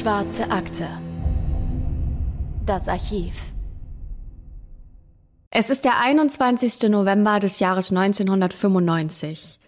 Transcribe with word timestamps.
Schwarze 0.00 0.50
Akte. 0.50 0.88
Das 2.64 2.88
Archiv. 2.88 3.34
Es 5.50 5.68
ist 5.68 5.84
der 5.84 5.98
21. 5.98 6.88
November 6.88 7.38
des 7.38 7.58
Jahres 7.58 7.90
1995. 7.90 9.58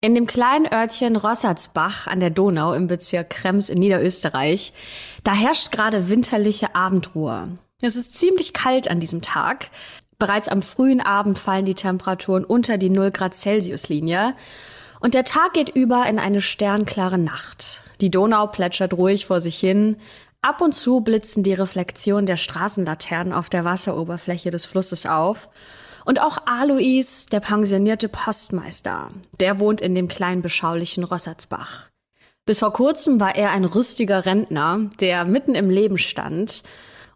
In 0.00 0.14
dem 0.14 0.26
kleinen 0.26 0.72
Örtchen 0.72 1.16
Rossatzbach 1.16 2.06
an 2.06 2.20
der 2.20 2.30
Donau 2.30 2.72
im 2.72 2.86
Bezirk 2.86 3.28
Krems 3.28 3.68
in 3.68 3.78
Niederösterreich, 3.78 4.72
da 5.22 5.34
herrscht 5.34 5.70
gerade 5.70 6.08
winterliche 6.08 6.74
Abendruhe. 6.74 7.58
Es 7.82 7.96
ist 7.96 8.14
ziemlich 8.14 8.54
kalt 8.54 8.88
an 8.88 9.00
diesem 9.00 9.20
Tag. 9.20 9.68
Bereits 10.18 10.48
am 10.48 10.62
frühen 10.62 11.02
Abend 11.02 11.38
fallen 11.38 11.66
die 11.66 11.74
Temperaturen 11.74 12.46
unter 12.46 12.78
die 12.78 12.88
0 12.88 13.10
Grad 13.10 13.34
Celsius 13.34 13.90
Linie 13.90 14.34
und 15.00 15.12
der 15.12 15.24
Tag 15.24 15.52
geht 15.52 15.68
über 15.68 16.06
in 16.06 16.18
eine 16.18 16.40
sternklare 16.40 17.18
Nacht. 17.18 17.83
Die 18.04 18.10
Donau 18.10 18.48
plätschert 18.48 18.92
ruhig 18.92 19.24
vor 19.24 19.40
sich 19.40 19.58
hin. 19.58 19.96
Ab 20.42 20.60
und 20.60 20.74
zu 20.74 21.00
blitzen 21.00 21.42
die 21.42 21.54
Reflexionen 21.54 22.26
der 22.26 22.36
Straßenlaternen 22.36 23.32
auf 23.32 23.48
der 23.48 23.64
Wasseroberfläche 23.64 24.50
des 24.50 24.66
Flusses 24.66 25.06
auf. 25.06 25.48
Und 26.04 26.20
auch 26.20 26.36
Alois, 26.44 27.24
der 27.32 27.40
pensionierte 27.40 28.10
Postmeister, 28.10 29.08
der 29.40 29.58
wohnt 29.58 29.80
in 29.80 29.94
dem 29.94 30.08
kleinen 30.08 30.42
beschaulichen 30.42 31.02
Rossatzbach. 31.02 31.88
Bis 32.44 32.58
vor 32.58 32.74
kurzem 32.74 33.20
war 33.20 33.36
er 33.36 33.52
ein 33.52 33.64
rüstiger 33.64 34.26
Rentner, 34.26 34.90
der 35.00 35.24
mitten 35.24 35.54
im 35.54 35.70
Leben 35.70 35.96
stand. 35.96 36.62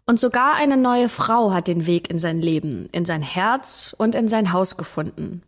Und 0.07 0.19
sogar 0.19 0.55
eine 0.55 0.75
neue 0.75 1.07
Frau 1.07 1.53
hat 1.53 1.67
den 1.67 1.85
Weg 1.85 2.09
in 2.09 2.17
sein 2.17 2.41
Leben, 2.41 2.89
in 2.93 3.05
sein 3.05 3.21
Herz 3.21 3.93
und 3.95 4.15
in 4.15 4.27
sein 4.27 4.53
Haus 4.53 4.75
gefunden. 4.75 5.43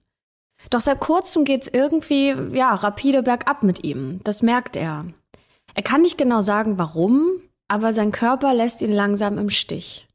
Doch 0.70 0.81
seit 0.81 1.00
kurzem 1.00 1.45
geht's 1.45 1.67
irgendwie, 1.67 2.36
ja, 2.55 2.76
rapide 2.76 3.23
bergab 3.23 3.64
mit 3.64 3.83
ihm. 3.83 4.20
Das 4.23 4.44
merkt 4.44 4.76
er. 4.76 5.08
Er 5.73 5.83
kann 5.83 6.02
nicht 6.02 6.17
genau 6.17 6.41
sagen, 6.41 6.77
warum, 6.77 7.41
aber 7.67 7.94
sein 7.94 8.11
Körper 8.11 8.53
lässt 8.53 8.81
ihn 8.81 8.91
langsam 8.91 9.38
im 9.38 9.50
Stich. 9.50 10.08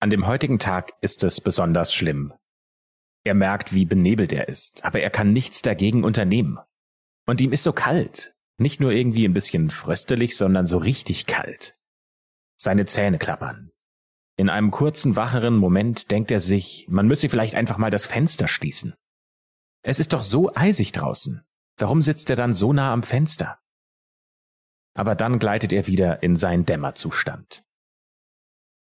An 0.00 0.10
dem 0.10 0.26
heutigen 0.26 0.58
Tag 0.58 0.92
ist 1.00 1.22
es 1.22 1.40
besonders 1.40 1.94
schlimm. 1.94 2.32
Er 3.24 3.34
merkt, 3.34 3.72
wie 3.72 3.84
benebelt 3.84 4.32
er 4.32 4.48
ist, 4.48 4.84
aber 4.84 5.00
er 5.00 5.10
kann 5.10 5.32
nichts 5.32 5.62
dagegen 5.62 6.02
unternehmen. 6.02 6.58
Und 7.26 7.40
ihm 7.40 7.52
ist 7.52 7.62
so 7.62 7.72
kalt. 7.72 8.34
Nicht 8.58 8.80
nur 8.80 8.90
irgendwie 8.90 9.24
ein 9.24 9.32
bisschen 9.32 9.70
fröstelig, 9.70 10.36
sondern 10.36 10.66
so 10.66 10.78
richtig 10.78 11.26
kalt. 11.26 11.72
Seine 12.56 12.84
Zähne 12.84 13.18
klappern. 13.18 13.70
In 14.36 14.48
einem 14.48 14.70
kurzen, 14.70 15.14
wacheren 15.14 15.56
Moment 15.56 16.10
denkt 16.10 16.30
er 16.30 16.40
sich, 16.40 16.86
man 16.88 17.06
müsse 17.06 17.28
vielleicht 17.28 17.54
einfach 17.54 17.78
mal 17.78 17.90
das 17.90 18.06
Fenster 18.06 18.48
schließen. 18.48 18.94
Es 19.82 20.00
ist 20.00 20.12
doch 20.12 20.22
so 20.22 20.52
eisig 20.54 20.92
draußen. 20.92 21.44
Warum 21.82 22.00
sitzt 22.00 22.30
er 22.30 22.36
dann 22.36 22.52
so 22.52 22.72
nah 22.72 22.92
am 22.92 23.02
Fenster? 23.02 23.58
Aber 24.94 25.16
dann 25.16 25.40
gleitet 25.40 25.72
er 25.72 25.88
wieder 25.88 26.22
in 26.22 26.36
seinen 26.36 26.64
Dämmerzustand. 26.64 27.66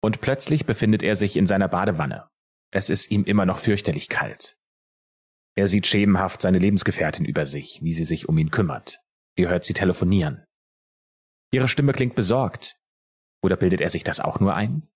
Und 0.02 0.20
plötzlich 0.20 0.66
befindet 0.66 1.02
er 1.02 1.16
sich 1.16 1.38
in 1.38 1.46
seiner 1.46 1.66
Badewanne. 1.66 2.28
Es 2.72 2.90
ist 2.90 3.10
ihm 3.10 3.24
immer 3.24 3.46
noch 3.46 3.58
fürchterlich 3.58 4.10
kalt. 4.10 4.58
Er 5.56 5.66
sieht 5.66 5.86
schemenhaft 5.86 6.42
seine 6.42 6.58
Lebensgefährtin 6.58 7.24
über 7.24 7.46
sich, 7.46 7.80
wie 7.80 7.94
sie 7.94 8.04
sich 8.04 8.28
um 8.28 8.36
ihn 8.36 8.50
kümmert. 8.50 9.00
Er 9.34 9.48
hört 9.48 9.64
sie 9.64 9.72
telefonieren. 9.72 10.44
Ihre 11.52 11.68
Stimme 11.68 11.94
klingt 11.94 12.14
besorgt. 12.14 12.78
Oder 13.42 13.56
bildet 13.56 13.80
er 13.80 13.88
sich 13.88 14.04
das 14.04 14.20
auch 14.20 14.40
nur 14.40 14.54
ein? 14.54 14.86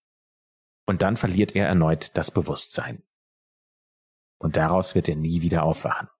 Und 0.86 1.00
dann 1.00 1.16
verliert 1.16 1.56
er 1.56 1.66
erneut 1.66 2.14
das 2.18 2.30
Bewusstsein. 2.30 3.02
Und 4.38 4.58
daraus 4.58 4.94
wird 4.94 5.08
er 5.08 5.16
nie 5.16 5.40
wieder 5.40 5.62
aufwachen. 5.62 6.10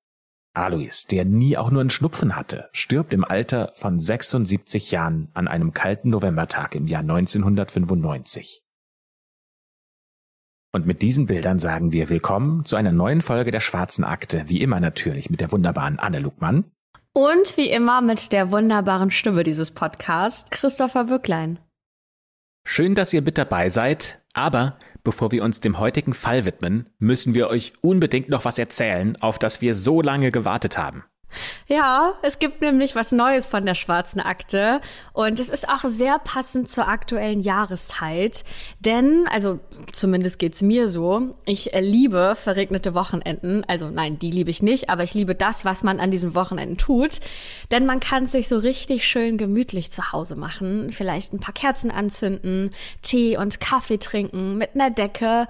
Alois, 0.58 1.06
der 1.10 1.24
nie 1.24 1.56
auch 1.56 1.70
nur 1.70 1.80
einen 1.80 1.90
Schnupfen 1.90 2.36
hatte, 2.36 2.68
stirbt 2.72 3.12
im 3.12 3.24
Alter 3.24 3.72
von 3.74 3.98
76 3.98 4.90
Jahren 4.90 5.28
an 5.34 5.48
einem 5.48 5.72
kalten 5.72 6.10
Novembertag 6.10 6.74
im 6.74 6.86
Jahr 6.86 7.00
1995. 7.00 8.60
Und 10.72 10.86
mit 10.86 11.00
diesen 11.00 11.26
Bildern 11.26 11.58
sagen 11.58 11.92
wir 11.92 12.10
willkommen 12.10 12.64
zu 12.64 12.76
einer 12.76 12.92
neuen 12.92 13.22
Folge 13.22 13.50
der 13.50 13.60
Schwarzen 13.60 14.04
Akte, 14.04 14.44
wie 14.48 14.60
immer 14.60 14.80
natürlich 14.80 15.30
mit 15.30 15.40
der 15.40 15.50
wunderbaren 15.50 15.98
Anne 15.98 16.18
Lugmann. 16.18 16.64
Und 17.14 17.56
wie 17.56 17.70
immer 17.70 18.02
mit 18.02 18.32
der 18.32 18.50
wunderbaren 18.50 19.10
Stimme 19.10 19.44
dieses 19.44 19.70
Podcasts, 19.70 20.50
Christopher 20.50 21.04
Bücklein. 21.04 21.58
Schön, 22.66 22.94
dass 22.94 23.14
ihr 23.14 23.22
mit 23.22 23.38
dabei 23.38 23.70
seid, 23.70 24.22
aber 24.34 24.78
Bevor 25.08 25.32
wir 25.32 25.42
uns 25.42 25.60
dem 25.60 25.78
heutigen 25.78 26.12
Fall 26.12 26.44
widmen, 26.44 26.90
müssen 26.98 27.32
wir 27.32 27.48
euch 27.48 27.72
unbedingt 27.80 28.28
noch 28.28 28.44
was 28.44 28.58
erzählen, 28.58 29.16
auf 29.22 29.38
das 29.38 29.62
wir 29.62 29.74
so 29.74 30.02
lange 30.02 30.30
gewartet 30.30 30.76
haben. 30.76 31.02
Ja, 31.66 32.14
es 32.22 32.38
gibt 32.38 32.62
nämlich 32.62 32.94
was 32.94 33.12
Neues 33.12 33.46
von 33.46 33.66
der 33.66 33.74
schwarzen 33.74 34.20
Akte. 34.20 34.80
Und 35.12 35.38
es 35.38 35.50
ist 35.50 35.68
auch 35.68 35.84
sehr 35.84 36.18
passend 36.18 36.70
zur 36.70 36.88
aktuellen 36.88 37.40
Jahreszeit, 37.40 38.44
denn, 38.80 39.26
also 39.30 39.60
zumindest 39.92 40.38
geht's 40.38 40.62
mir 40.62 40.88
so, 40.88 41.34
ich 41.44 41.70
liebe 41.78 42.36
verregnete 42.36 42.94
Wochenenden, 42.94 43.64
also 43.64 43.90
nein, 43.90 44.18
die 44.18 44.30
liebe 44.30 44.50
ich 44.50 44.62
nicht, 44.62 44.88
aber 44.88 45.04
ich 45.04 45.14
liebe 45.14 45.34
das, 45.34 45.64
was 45.64 45.82
man 45.82 46.00
an 46.00 46.10
diesen 46.10 46.34
Wochenenden 46.34 46.78
tut, 46.78 47.20
denn 47.70 47.84
man 47.84 48.00
kann 48.00 48.26
sich 48.26 48.48
so 48.48 48.58
richtig 48.58 49.06
schön 49.06 49.36
gemütlich 49.36 49.90
zu 49.90 50.12
Hause 50.12 50.36
machen, 50.36 50.92
vielleicht 50.92 51.32
ein 51.32 51.40
paar 51.40 51.54
Kerzen 51.54 51.90
anzünden, 51.90 52.70
Tee 53.02 53.36
und 53.36 53.60
Kaffee 53.60 53.98
trinken 53.98 54.56
mit 54.56 54.74
einer 54.74 54.90
Decke. 54.90 55.46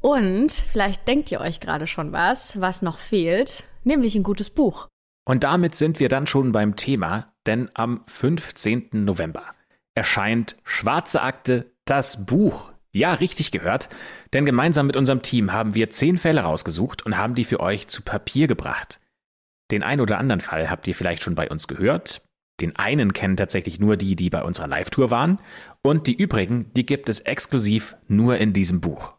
Und 0.00 0.50
vielleicht 0.50 1.06
denkt 1.06 1.30
ihr 1.30 1.40
euch 1.40 1.60
gerade 1.60 1.86
schon 1.86 2.10
was, 2.10 2.60
was 2.60 2.82
noch 2.82 2.98
fehlt, 2.98 3.64
nämlich 3.84 4.16
ein 4.16 4.24
gutes 4.24 4.50
Buch. 4.50 4.88
Und 5.24 5.44
damit 5.44 5.74
sind 5.74 6.00
wir 6.00 6.08
dann 6.08 6.26
schon 6.26 6.52
beim 6.52 6.76
Thema, 6.76 7.32
denn 7.46 7.70
am 7.74 8.02
15. 8.06 8.90
November 8.92 9.44
erscheint 9.94 10.56
Schwarze 10.64 11.22
Akte, 11.22 11.72
das 11.84 12.26
Buch. 12.26 12.72
Ja, 12.92 13.14
richtig 13.14 13.50
gehört, 13.50 13.88
denn 14.32 14.44
gemeinsam 14.44 14.86
mit 14.86 14.96
unserem 14.96 15.22
Team 15.22 15.52
haben 15.52 15.74
wir 15.74 15.90
zehn 15.90 16.18
Fälle 16.18 16.42
rausgesucht 16.42 17.06
und 17.06 17.16
haben 17.16 17.34
die 17.34 17.44
für 17.44 17.60
euch 17.60 17.88
zu 17.88 18.02
Papier 18.02 18.46
gebracht. 18.46 19.00
Den 19.70 19.82
einen 19.82 20.02
oder 20.02 20.18
anderen 20.18 20.42
Fall 20.42 20.68
habt 20.68 20.86
ihr 20.86 20.94
vielleicht 20.94 21.22
schon 21.22 21.34
bei 21.34 21.48
uns 21.48 21.68
gehört. 21.68 22.22
Den 22.60 22.76
einen 22.76 23.14
kennen 23.14 23.38
tatsächlich 23.38 23.80
nur 23.80 23.96
die, 23.96 24.14
die 24.14 24.28
bei 24.28 24.42
unserer 24.42 24.66
Live-Tour 24.66 25.10
waren. 25.10 25.38
Und 25.82 26.06
die 26.06 26.14
übrigen, 26.14 26.70
die 26.74 26.84
gibt 26.84 27.08
es 27.08 27.20
exklusiv 27.20 27.94
nur 28.08 28.36
in 28.36 28.52
diesem 28.52 28.82
Buch. 28.82 29.14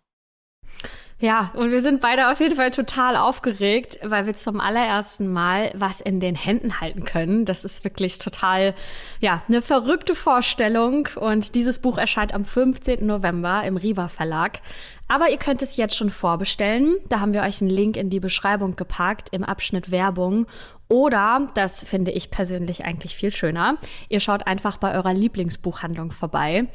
Ja, 1.23 1.51
und 1.53 1.71
wir 1.71 1.81
sind 1.81 2.01
beide 2.01 2.29
auf 2.29 2.41
jeden 2.41 2.55
Fall 2.55 2.71
total 2.71 3.15
aufgeregt, 3.15 3.97
weil 4.03 4.25
wir 4.25 4.33
zum 4.33 4.59
allerersten 4.59 5.31
Mal 5.31 5.71
was 5.73 6.01
in 6.01 6.19
den 6.19 6.35
Händen 6.35 6.81
halten 6.81 7.05
können. 7.05 7.45
Das 7.45 7.63
ist 7.63 7.85
wirklich 7.85 8.17
total, 8.17 8.75
ja, 9.21 9.41
eine 9.47 9.61
verrückte 9.61 10.15
Vorstellung. 10.15 11.07
Und 11.15 11.55
dieses 11.55 11.79
Buch 11.79 11.97
erscheint 11.97 12.33
am 12.33 12.43
15. 12.43 13.05
November 13.05 13.63
im 13.63 13.77
Riva 13.77 14.09
Verlag. 14.09 14.59
Aber 15.07 15.29
ihr 15.29 15.37
könnt 15.37 15.61
es 15.61 15.77
jetzt 15.77 15.95
schon 15.95 16.09
vorbestellen. 16.09 16.97
Da 17.07 17.21
haben 17.21 17.31
wir 17.31 17.43
euch 17.43 17.61
einen 17.61 17.69
Link 17.69 17.95
in 17.95 18.09
die 18.09 18.19
Beschreibung 18.19 18.75
gepackt 18.75 19.29
im 19.31 19.45
Abschnitt 19.45 19.91
Werbung. 19.91 20.45
Oder, 20.89 21.47
das 21.55 21.85
finde 21.85 22.11
ich 22.11 22.31
persönlich 22.31 22.83
eigentlich 22.83 23.15
viel 23.15 23.33
schöner, 23.33 23.77
ihr 24.09 24.19
schaut 24.19 24.45
einfach 24.45 24.77
bei 24.77 24.93
eurer 24.93 25.13
Lieblingsbuchhandlung 25.13 26.11
vorbei. 26.11 26.67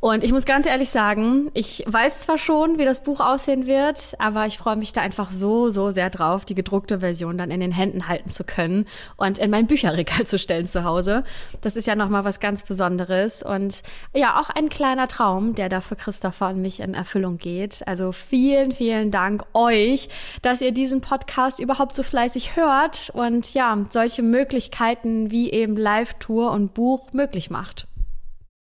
Und 0.00 0.22
ich 0.22 0.30
muss 0.30 0.44
ganz 0.44 0.64
ehrlich 0.64 0.90
sagen, 0.90 1.50
ich 1.54 1.82
weiß 1.84 2.20
zwar 2.20 2.38
schon, 2.38 2.78
wie 2.78 2.84
das 2.84 3.02
Buch 3.02 3.18
aussehen 3.18 3.66
wird, 3.66 4.14
aber 4.20 4.46
ich 4.46 4.56
freue 4.56 4.76
mich 4.76 4.92
da 4.92 5.00
einfach 5.00 5.32
so, 5.32 5.70
so 5.70 5.90
sehr 5.90 6.08
drauf, 6.08 6.44
die 6.44 6.54
gedruckte 6.54 7.00
Version 7.00 7.36
dann 7.36 7.50
in 7.50 7.58
den 7.58 7.72
Händen 7.72 8.06
halten 8.06 8.30
zu 8.30 8.44
können 8.44 8.86
und 9.16 9.38
in 9.38 9.50
mein 9.50 9.66
Bücherregal 9.66 10.24
zu 10.26 10.38
stellen 10.38 10.68
zu 10.68 10.84
Hause. 10.84 11.24
Das 11.62 11.74
ist 11.74 11.88
ja 11.88 11.96
nochmal 11.96 12.24
was 12.24 12.38
ganz 12.38 12.62
Besonderes 12.62 13.42
und 13.42 13.82
ja, 14.14 14.40
auch 14.40 14.50
ein 14.50 14.68
kleiner 14.68 15.08
Traum, 15.08 15.56
der 15.56 15.68
da 15.68 15.80
für 15.80 15.96
Christopher 15.96 16.50
und 16.50 16.62
mich 16.62 16.78
in 16.78 16.94
Erfüllung 16.94 17.38
geht. 17.38 17.82
Also 17.88 18.12
vielen, 18.12 18.70
vielen 18.70 19.10
Dank 19.10 19.46
euch, 19.52 20.10
dass 20.42 20.60
ihr 20.60 20.70
diesen 20.70 21.00
Podcast 21.00 21.58
überhaupt 21.58 21.96
so 21.96 22.04
fleißig 22.04 22.54
hört 22.54 23.10
und 23.14 23.52
ja, 23.52 23.76
solche 23.90 24.22
Möglichkeiten 24.22 25.32
wie 25.32 25.50
eben 25.50 25.76
Live-Tour 25.76 26.52
und 26.52 26.72
Buch 26.72 27.12
möglich 27.12 27.50
macht. 27.50 27.88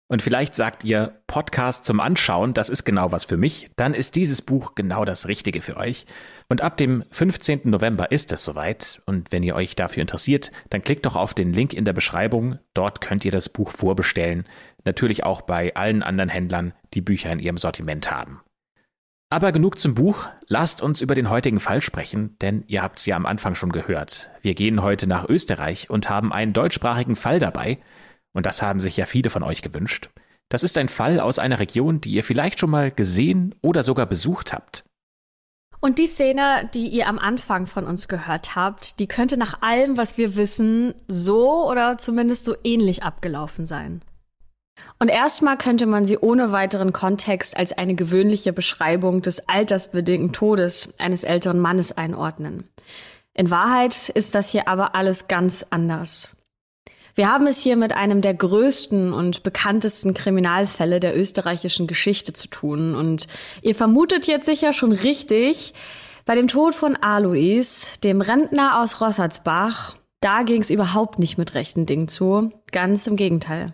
Und 0.09 0.21
vielleicht 0.21 0.55
sagt 0.55 0.85
ihr 0.85 1.21
Podcast 1.27 1.83
zum 1.83 1.99
Anschauen, 1.99 2.53
das 2.53 2.69
ist 2.69 2.85
genau 2.85 3.11
was 3.11 3.25
für 3.25 3.35
mich, 3.35 3.69
dann 3.75 3.93
ist 3.93 4.15
dieses 4.15 4.41
Buch 4.41 4.73
genau 4.73 5.03
das 5.03 5.27
Richtige 5.27 5.59
für 5.59 5.75
euch. 5.75 6.05
Und 6.47 6.61
ab 6.61 6.77
dem 6.77 7.03
15. 7.11 7.61
November 7.65 8.09
ist 8.11 8.31
es 8.31 8.43
soweit. 8.43 9.01
Und 9.05 9.33
wenn 9.33 9.43
ihr 9.43 9.55
euch 9.55 9.75
dafür 9.75 10.01
interessiert, 10.01 10.51
dann 10.69 10.81
klickt 10.81 11.05
doch 11.05 11.17
auf 11.17 11.33
den 11.33 11.51
Link 11.51 11.73
in 11.73 11.83
der 11.83 11.91
Beschreibung. 11.91 12.57
Dort 12.73 13.01
könnt 13.01 13.25
ihr 13.25 13.31
das 13.31 13.49
Buch 13.49 13.71
vorbestellen. 13.71 14.45
Natürlich 14.85 15.25
auch 15.25 15.41
bei 15.41 15.75
allen 15.75 16.03
anderen 16.03 16.29
Händlern, 16.29 16.73
die 16.93 17.01
Bücher 17.01 17.31
in 17.33 17.39
ihrem 17.39 17.57
Sortiment 17.57 18.09
haben. 18.09 18.39
Aber 19.29 19.51
genug 19.51 19.77
zum 19.77 19.93
Buch. 19.93 20.29
Lasst 20.47 20.81
uns 20.81 21.01
über 21.01 21.15
den 21.15 21.29
heutigen 21.29 21.59
Fall 21.59 21.81
sprechen, 21.81 22.37
denn 22.39 22.63
ihr 22.67 22.81
habt 22.81 22.99
es 22.99 23.05
ja 23.05 23.17
am 23.17 23.25
Anfang 23.25 23.55
schon 23.55 23.73
gehört. 23.73 24.31
Wir 24.41 24.53
gehen 24.53 24.81
heute 24.81 25.05
nach 25.05 25.27
Österreich 25.27 25.89
und 25.89 26.09
haben 26.09 26.31
einen 26.31 26.53
deutschsprachigen 26.53 27.17
Fall 27.17 27.39
dabei. 27.39 27.79
Und 28.33 28.45
das 28.45 28.61
haben 28.61 28.79
sich 28.79 28.97
ja 28.97 29.05
viele 29.05 29.29
von 29.29 29.43
euch 29.43 29.61
gewünscht. 29.61 30.09
Das 30.49 30.63
ist 30.63 30.77
ein 30.77 30.89
Fall 30.89 31.19
aus 31.19 31.39
einer 31.39 31.59
Region, 31.59 31.99
die 32.01 32.11
ihr 32.11 32.23
vielleicht 32.23 32.59
schon 32.59 32.69
mal 32.69 32.91
gesehen 32.91 33.55
oder 33.61 33.83
sogar 33.83 34.05
besucht 34.05 34.53
habt. 34.53 34.85
Und 35.79 35.99
die 35.99 36.07
Szene, 36.07 36.69
die 36.73 36.87
ihr 36.87 37.07
am 37.07 37.19
Anfang 37.19 37.67
von 37.67 37.85
uns 37.85 38.07
gehört 38.07 38.55
habt, 38.55 38.99
die 38.99 39.07
könnte 39.07 39.37
nach 39.37 39.61
allem, 39.61 39.97
was 39.97 40.17
wir 40.17 40.35
wissen, 40.35 40.95
so 41.07 41.69
oder 41.69 41.97
zumindest 41.97 42.45
so 42.45 42.55
ähnlich 42.63 43.03
abgelaufen 43.03 43.65
sein. 43.65 44.01
Und 44.99 45.09
erstmal 45.09 45.57
könnte 45.57 45.85
man 45.85 46.05
sie 46.05 46.17
ohne 46.17 46.51
weiteren 46.51 46.93
Kontext 46.93 47.57
als 47.57 47.73
eine 47.73 47.95
gewöhnliche 47.95 48.53
Beschreibung 48.53 49.21
des 49.21 49.47
altersbedingten 49.47 50.33
Todes 50.33 50.93
eines 50.99 51.23
älteren 51.23 51.59
Mannes 51.59 51.95
einordnen. 51.95 52.67
In 53.33 53.51
Wahrheit 53.51 54.09
ist 54.09 54.33
das 54.33 54.49
hier 54.49 54.67
aber 54.67 54.95
alles 54.95 55.27
ganz 55.27 55.65
anders. 55.69 56.36
Wir 57.17 57.29
haben 57.29 57.47
es 57.47 57.57
hier 57.57 57.77
mit 57.77 57.93
einem 57.93 58.21
der 58.21 58.35
größten 58.35 59.11
und 59.11 59.41
bekanntesten 59.41 60.13
Kriminalfälle 60.13 60.99
der 60.99 61.17
österreichischen 61.17 61.87
Geschichte 61.87 62.31
zu 62.31 62.47
tun. 62.47 62.93
Und 62.93 63.27
ihr 63.63 63.73
vermutet 63.73 64.27
jetzt 64.27 64.45
sicher 64.45 64.71
schon 64.71 64.91
richtig, 64.91 65.73
bei 66.25 66.35
dem 66.35 66.47
Tod 66.47 66.75
von 66.75 66.95
Alois, 66.95 67.93
dem 68.03 68.21
Rentner 68.21 68.79
aus 68.79 69.01
Rossatzbach, 69.01 69.95
da 70.19 70.43
ging 70.43 70.61
es 70.61 70.69
überhaupt 70.69 71.17
nicht 71.17 71.39
mit 71.39 71.55
rechten 71.55 71.87
Dingen 71.87 72.07
zu. 72.07 72.51
Ganz 72.71 73.07
im 73.07 73.15
Gegenteil. 73.15 73.73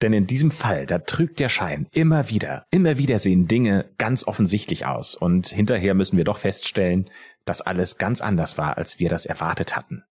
Denn 0.00 0.12
in 0.12 0.28
diesem 0.28 0.52
Fall, 0.52 0.86
da 0.86 0.98
trügt 0.98 1.40
der 1.40 1.48
Schein 1.48 1.88
immer 1.90 2.28
wieder, 2.28 2.66
immer 2.70 2.98
wieder 2.98 3.18
sehen 3.18 3.48
Dinge 3.48 3.86
ganz 3.98 4.24
offensichtlich 4.24 4.86
aus 4.86 5.16
und 5.16 5.48
hinterher 5.48 5.94
müssen 5.94 6.16
wir 6.16 6.24
doch 6.24 6.38
feststellen, 6.38 7.10
dass 7.44 7.62
alles 7.62 7.98
ganz 7.98 8.20
anders 8.20 8.58
war, 8.58 8.78
als 8.78 9.00
wir 9.00 9.08
das 9.08 9.26
erwartet 9.26 9.74
hatten. 9.74 10.04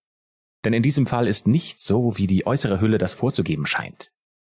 Denn 0.64 0.72
in 0.72 0.82
diesem 0.82 1.06
Fall 1.06 1.28
ist 1.28 1.46
nichts 1.46 1.84
so, 1.86 2.18
wie 2.18 2.26
die 2.26 2.46
äußere 2.46 2.80
Hülle 2.80 2.98
das 2.98 3.14
vorzugeben 3.14 3.66
scheint. 3.66 4.10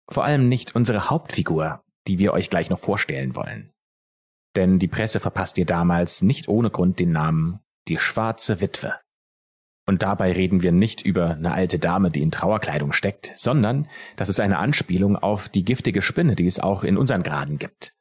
Vor 0.09 0.25
allem 0.25 0.49
nicht 0.49 0.75
unsere 0.75 1.11
Hauptfigur, 1.11 1.83
die 2.07 2.19
wir 2.19 2.33
euch 2.33 2.51
gleich 2.51 2.71
noch 2.71 2.79
vorstellen 2.79 3.37
wollen. 3.37 3.73
Denn 4.57 4.79
die 4.79 4.89
Presse 4.89 5.21
verpasst 5.21 5.59
ihr 5.59 5.67
damals 5.67 6.23
nicht 6.23 6.49
ohne 6.49 6.71
Grund 6.71 6.99
den 7.01 7.13
Namen 7.13 7.61
die 7.89 7.99
schwarze 7.99 8.61
Witwe. 8.61 8.95
Und 9.87 10.03
dabei 10.03 10.33
reden 10.33 10.63
wir 10.63 10.73
nicht 10.73 11.01
über 11.01 11.31
eine 11.31 11.53
alte 11.53 11.79
Dame, 11.79 12.11
die 12.11 12.21
in 12.21 12.31
Trauerkleidung 12.31 12.93
steckt, 12.93 13.33
sondern 13.37 13.89
das 14.17 14.29
ist 14.29 14.41
eine 14.41 14.59
Anspielung 14.59 15.17
auf 15.17 15.49
die 15.49 15.65
giftige 15.65 16.03
Spinne, 16.03 16.37
die 16.37 16.47
es 16.47 16.61
auch 16.61 16.85
in 16.85 16.99
unseren 16.99 17.23
Graden 17.23 17.59
gibt. 17.59 17.95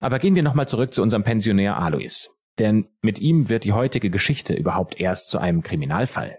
Aber 0.00 0.18
gehen 0.20 0.36
wir 0.36 0.44
nochmal 0.44 0.68
zurück 0.68 0.94
zu 0.94 1.02
unserem 1.02 1.24
Pensionär 1.24 1.76
Alois. 1.76 2.28
Denn 2.60 2.86
mit 3.02 3.18
ihm 3.18 3.48
wird 3.48 3.64
die 3.64 3.72
heutige 3.72 4.10
Geschichte 4.10 4.54
überhaupt 4.54 5.00
erst 5.00 5.28
zu 5.28 5.38
einem 5.38 5.62
Kriminalfall. 5.62 6.38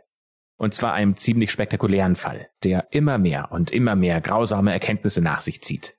Und 0.58 0.74
zwar 0.74 0.94
einem 0.94 1.18
ziemlich 1.18 1.52
spektakulären 1.52 2.16
Fall, 2.16 2.50
der 2.64 2.88
immer 2.92 3.18
mehr 3.18 3.52
und 3.52 3.72
immer 3.72 3.96
mehr 3.96 4.22
grausame 4.22 4.72
Erkenntnisse 4.72 5.22
nach 5.22 5.42
sich 5.42 5.62
zieht. 5.62 5.96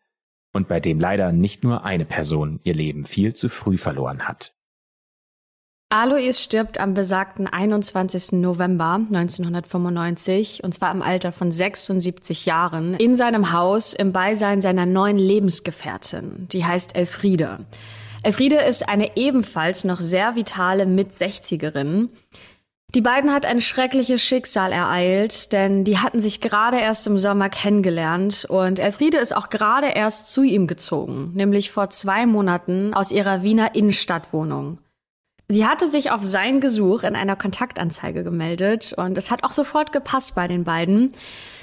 Und 0.52 0.68
bei 0.68 0.80
dem 0.80 0.98
leider 0.98 1.32
nicht 1.32 1.64
nur 1.64 1.84
eine 1.84 2.06
Person 2.06 2.60
ihr 2.62 2.74
Leben 2.74 3.04
viel 3.04 3.34
zu 3.34 3.48
früh 3.48 3.76
verloren 3.76 4.26
hat. 4.26 4.56
Alois 5.88 6.42
stirbt 6.42 6.80
am 6.80 6.94
besagten 6.94 7.46
21. 7.46 8.32
November 8.32 8.94
1995 8.94 10.64
und 10.64 10.74
zwar 10.74 10.92
im 10.92 11.00
Alter 11.00 11.30
von 11.30 11.52
76 11.52 12.44
Jahren 12.44 12.94
in 12.94 13.14
seinem 13.14 13.52
Haus 13.52 13.92
im 13.92 14.12
Beisein 14.12 14.60
seiner 14.60 14.84
neuen 14.84 15.16
Lebensgefährtin, 15.16 16.48
die 16.50 16.64
heißt 16.64 16.96
Elfriede. 16.96 17.60
Elfriede 18.24 18.56
ist 18.56 18.88
eine 18.88 19.16
ebenfalls 19.16 19.84
noch 19.84 20.00
sehr 20.00 20.34
vitale 20.34 20.86
Mit-60erin. 20.86 22.08
Die 22.96 23.02
beiden 23.02 23.30
hat 23.30 23.44
ein 23.44 23.60
schreckliches 23.60 24.22
Schicksal 24.22 24.72
ereilt, 24.72 25.52
denn 25.52 25.84
die 25.84 25.98
hatten 25.98 26.18
sich 26.18 26.40
gerade 26.40 26.78
erst 26.78 27.06
im 27.06 27.18
Sommer 27.18 27.50
kennengelernt 27.50 28.46
und 28.48 28.78
Elfriede 28.78 29.18
ist 29.18 29.36
auch 29.36 29.50
gerade 29.50 29.88
erst 29.88 30.32
zu 30.32 30.42
ihm 30.42 30.66
gezogen, 30.66 31.32
nämlich 31.34 31.70
vor 31.70 31.90
zwei 31.90 32.24
Monaten 32.24 32.94
aus 32.94 33.12
ihrer 33.12 33.42
Wiener 33.42 33.74
Innenstadtwohnung. 33.74 34.78
Sie 35.46 35.66
hatte 35.66 35.88
sich 35.88 36.10
auf 36.10 36.24
sein 36.24 36.62
Gesuch 36.62 37.02
in 37.02 37.16
einer 37.16 37.36
Kontaktanzeige 37.36 38.24
gemeldet 38.24 38.94
und 38.96 39.18
es 39.18 39.30
hat 39.30 39.44
auch 39.44 39.52
sofort 39.52 39.92
gepasst 39.92 40.34
bei 40.34 40.48
den 40.48 40.64
beiden. 40.64 41.12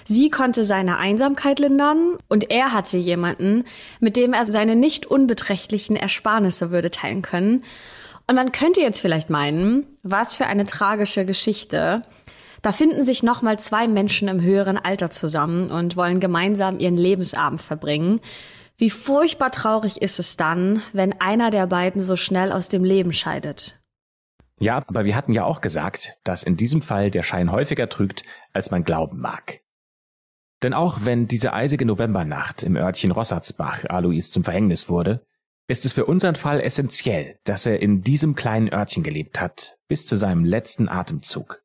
Sie 0.05 0.29
konnte 0.29 0.63
seine 0.63 0.99
Einsamkeit 0.99 1.57
lindern 1.57 2.15
und 2.29 2.51
er 2.51 2.73
hatte 2.73 2.97
jemanden, 2.97 3.63
mit 3.99 4.17
dem 4.17 4.33
er 4.33 4.45
seine 4.45 4.75
nicht 4.75 5.07
unbeträchtlichen 5.07 5.95
Ersparnisse 5.95 6.69
würde 6.69 6.91
teilen 6.91 7.23
können. 7.23 7.63
Und 8.27 8.35
man 8.35 8.51
könnte 8.51 8.81
jetzt 8.81 9.01
vielleicht 9.01 9.29
meinen, 9.29 9.85
was 10.01 10.35
für 10.35 10.45
eine 10.45 10.65
tragische 10.65 11.25
Geschichte. 11.25 12.03
Da 12.61 12.71
finden 12.71 13.03
sich 13.03 13.23
nochmal 13.23 13.59
zwei 13.59 13.87
Menschen 13.87 14.29
im 14.29 14.41
höheren 14.41 14.77
Alter 14.77 15.11
zusammen 15.11 15.69
und 15.69 15.97
wollen 15.97 16.19
gemeinsam 16.21 16.79
ihren 16.79 16.97
Lebensabend 16.97 17.61
verbringen. 17.61 18.21
Wie 18.77 18.89
furchtbar 18.89 19.51
traurig 19.51 20.01
ist 20.01 20.19
es 20.19 20.37
dann, 20.37 20.81
wenn 20.93 21.19
einer 21.21 21.51
der 21.51 21.67
beiden 21.67 22.01
so 22.01 22.15
schnell 22.15 22.51
aus 22.51 22.69
dem 22.69 22.83
Leben 22.83 23.13
scheidet. 23.13 23.79
Ja, 24.59 24.77
aber 24.87 25.03
wir 25.03 25.15
hatten 25.15 25.33
ja 25.33 25.43
auch 25.43 25.59
gesagt, 25.59 26.17
dass 26.23 26.43
in 26.43 26.55
diesem 26.55 26.81
Fall 26.81 27.11
der 27.11 27.23
Schein 27.23 27.51
häufiger 27.51 27.89
trügt, 27.89 28.23
als 28.53 28.71
man 28.71 28.83
glauben 28.83 29.19
mag. 29.19 29.59
Denn 30.63 30.73
auch 30.73 30.99
wenn 31.03 31.27
diese 31.27 31.51
eisige 31.51 31.85
Novembernacht 31.85 32.63
im 32.63 32.77
Örtchen 32.77 33.11
Rossatzbach 33.11 33.83
Alois 33.89 34.31
zum 34.31 34.45
Verhängnis 34.45 34.87
wurde, 34.87 35.25
ist 35.67 35.85
es 35.85 35.93
für 35.93 36.05
unseren 36.05 36.35
Fall 36.35 36.59
essentiell, 36.59 37.39
dass 37.45 37.65
er 37.65 37.81
in 37.81 38.01
diesem 38.01 38.35
kleinen 38.35 38.71
Örtchen 38.71 39.03
gelebt 39.03 39.39
hat, 39.39 39.77
bis 39.87 40.05
zu 40.05 40.15
seinem 40.15 40.43
letzten 40.43 40.89
Atemzug. 40.89 41.63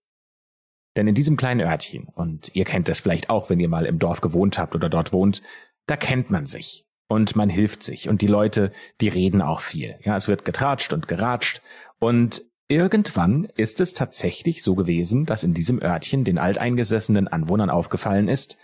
Denn 0.97 1.07
in 1.07 1.15
diesem 1.15 1.37
kleinen 1.37 1.61
Örtchen, 1.61 2.09
und 2.09 2.55
ihr 2.55 2.65
kennt 2.65 2.89
das 2.89 3.01
vielleicht 3.01 3.31
auch, 3.31 3.51
wenn 3.51 3.61
ihr 3.61 3.69
mal 3.69 3.87
im 3.87 3.99
Dorf 3.99 4.21
gewohnt 4.21 4.59
habt 4.59 4.75
oder 4.75 4.89
dort 4.89 5.13
wohnt, 5.13 5.43
da 5.87 5.97
kennt 5.97 6.31
man 6.31 6.47
sich 6.47 6.85
und 7.09 7.37
man 7.37 7.49
hilft 7.49 7.83
sich 7.83 8.09
und 8.09 8.21
die 8.21 8.27
Leute, 8.27 8.73
die 9.01 9.09
reden 9.09 9.43
auch 9.43 9.61
viel. 9.61 9.99
Ja, 10.03 10.17
es 10.17 10.29
wird 10.29 10.45
getratscht 10.45 10.93
und 10.93 11.09
geratscht 11.09 11.61
und 11.99 12.43
irgendwann 12.69 13.45
ist 13.57 13.81
es 13.81 13.95
tatsächlich 13.95 14.63
so 14.63 14.75
gewesen, 14.75 15.25
dass 15.25 15.45
in 15.45 15.55
diesem 15.55 15.83
Örtchen 15.83 16.25
den 16.25 16.39
alteingesessenen 16.39 17.29
Anwohnern 17.29 17.71
aufgefallen 17.71 18.29
ist, 18.29 18.57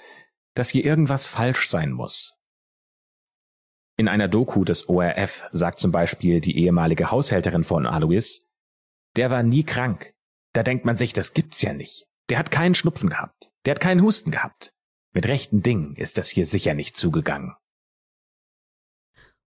dass 0.54 0.68
hier 0.68 0.84
irgendwas 0.84 1.26
falsch 1.26 1.68
sein 1.68 1.90
muss. 1.90 2.38
In 3.96 4.08
einer 4.08 4.28
Doku 4.28 4.64
des 4.64 4.88
ORF 4.88 5.44
sagt 5.52 5.78
zum 5.78 5.92
Beispiel 5.92 6.40
die 6.40 6.58
ehemalige 6.58 7.10
Haushälterin 7.10 7.62
von 7.62 7.86
Alois, 7.86 8.40
der 9.16 9.30
war 9.30 9.42
nie 9.42 9.62
krank. 9.62 10.14
Da 10.52 10.62
denkt 10.62 10.84
man 10.84 10.96
sich, 10.96 11.12
das 11.12 11.32
gibt's 11.32 11.62
ja 11.62 11.72
nicht. 11.72 12.06
Der 12.28 12.38
hat 12.38 12.50
keinen 12.50 12.74
Schnupfen 12.74 13.10
gehabt. 13.10 13.50
Der 13.64 13.72
hat 13.72 13.80
keinen 13.80 14.02
Husten 14.02 14.30
gehabt. 14.30 14.72
Mit 15.12 15.28
rechten 15.28 15.62
Dingen 15.62 15.94
ist 15.94 16.18
das 16.18 16.28
hier 16.28 16.46
sicher 16.46 16.74
nicht 16.74 16.96
zugegangen. 16.96 17.54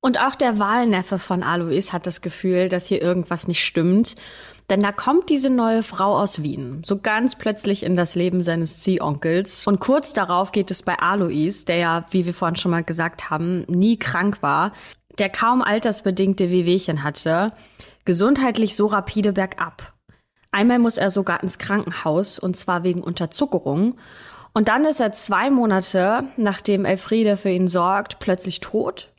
Und 0.00 0.18
auch 0.18 0.34
der 0.34 0.58
Wahlneffe 0.58 1.18
von 1.18 1.42
Alois 1.42 1.92
hat 1.92 2.06
das 2.06 2.20
Gefühl, 2.20 2.68
dass 2.68 2.86
hier 2.86 3.02
irgendwas 3.02 3.48
nicht 3.48 3.64
stimmt. 3.64 4.14
Denn 4.70 4.80
da 4.80 4.92
kommt 4.92 5.30
diese 5.30 5.48
neue 5.48 5.82
Frau 5.82 6.18
aus 6.18 6.42
Wien, 6.42 6.82
so 6.84 6.98
ganz 6.98 7.36
plötzlich 7.36 7.82
in 7.84 7.96
das 7.96 8.14
Leben 8.14 8.42
seines 8.42 8.80
Ziehonkels. 8.80 9.66
Und 9.66 9.80
kurz 9.80 10.12
darauf 10.12 10.52
geht 10.52 10.70
es 10.70 10.82
bei 10.82 10.98
Alois, 10.98 11.64
der 11.66 11.76
ja, 11.76 12.04
wie 12.10 12.26
wir 12.26 12.34
vorhin 12.34 12.56
schon 12.56 12.70
mal 12.70 12.84
gesagt 12.84 13.30
haben, 13.30 13.64
nie 13.68 13.96
krank 13.96 14.42
war, 14.42 14.72
der 15.18 15.30
kaum 15.30 15.62
altersbedingte 15.62 16.50
Wehwehchen 16.50 17.02
hatte, 17.02 17.50
gesundheitlich 18.04 18.76
so 18.76 18.86
rapide 18.86 19.32
bergab. 19.32 19.94
Einmal 20.50 20.78
muss 20.78 20.98
er 20.98 21.10
sogar 21.10 21.42
ins 21.42 21.58
Krankenhaus, 21.58 22.38
und 22.38 22.54
zwar 22.54 22.84
wegen 22.84 23.02
Unterzuckerung. 23.02 23.96
Und 24.52 24.68
dann 24.68 24.84
ist 24.84 25.00
er 25.00 25.12
zwei 25.12 25.50
Monate, 25.50 26.24
nachdem 26.36 26.84
Elfriede 26.84 27.36
für 27.38 27.50
ihn 27.50 27.68
sorgt, 27.68 28.18
plötzlich 28.18 28.60
tot 28.60 29.10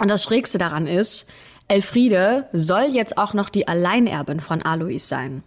und 0.00 0.08
das 0.08 0.24
Schrägste 0.24 0.58
daran 0.58 0.86
ist, 0.86 1.28
Elfriede 1.70 2.48
soll 2.52 2.86
jetzt 2.90 3.16
auch 3.16 3.32
noch 3.32 3.48
die 3.48 3.68
Alleinerbin 3.68 4.40
von 4.40 4.60
Alois 4.60 4.98
sein. 4.98 5.44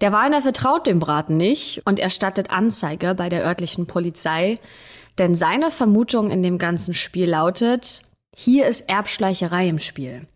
Der 0.00 0.10
Wahner 0.10 0.42
vertraut 0.42 0.88
dem 0.88 0.98
Braten 0.98 1.36
nicht 1.36 1.82
und 1.84 2.00
erstattet 2.00 2.50
Anzeige 2.50 3.14
bei 3.14 3.28
der 3.28 3.44
örtlichen 3.44 3.86
Polizei, 3.86 4.58
denn 5.18 5.36
seine 5.36 5.70
Vermutung 5.70 6.32
in 6.32 6.42
dem 6.42 6.58
ganzen 6.58 6.94
Spiel 6.94 7.30
lautet, 7.30 8.02
hier 8.34 8.66
ist 8.66 8.88
Erbschleicherei 8.88 9.68
im 9.68 9.78
Spiel. 9.78 10.26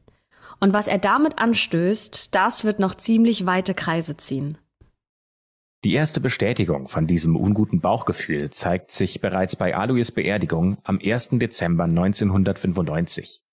Und 0.60 0.72
was 0.72 0.86
er 0.86 0.98
damit 0.98 1.40
anstößt, 1.40 2.32
das 2.32 2.62
wird 2.62 2.78
noch 2.78 2.94
ziemlich 2.94 3.46
weite 3.46 3.74
Kreise 3.74 4.16
ziehen. 4.16 4.58
Die 5.82 5.94
erste 5.94 6.20
Bestätigung 6.20 6.86
von 6.86 7.08
diesem 7.08 7.34
unguten 7.34 7.80
Bauchgefühl 7.80 8.50
zeigt 8.50 8.92
sich 8.92 9.20
bereits 9.20 9.56
bei 9.56 9.76
Alois 9.76 10.12
Beerdigung 10.14 10.78
am 10.84 11.00
1. 11.02 11.30
Dezember 11.32 11.84
1995. 11.84 13.43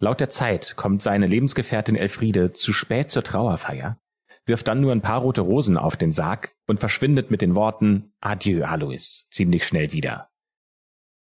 Laut 0.00 0.20
der 0.20 0.30
Zeit 0.30 0.76
kommt 0.76 1.02
seine 1.02 1.26
Lebensgefährtin 1.26 1.96
Elfriede 1.96 2.52
zu 2.52 2.72
spät 2.72 3.10
zur 3.10 3.22
Trauerfeier, 3.22 3.98
wirft 4.46 4.68
dann 4.68 4.80
nur 4.80 4.92
ein 4.92 5.02
paar 5.02 5.20
rote 5.20 5.40
Rosen 5.40 5.76
auf 5.76 5.96
den 5.96 6.12
Sarg 6.12 6.54
und 6.66 6.80
verschwindet 6.80 7.30
mit 7.30 7.42
den 7.42 7.54
Worten 7.54 8.12
Adieu, 8.20 8.64
Alois 8.64 9.26
ziemlich 9.30 9.64
schnell 9.64 9.92
wieder. 9.92 10.30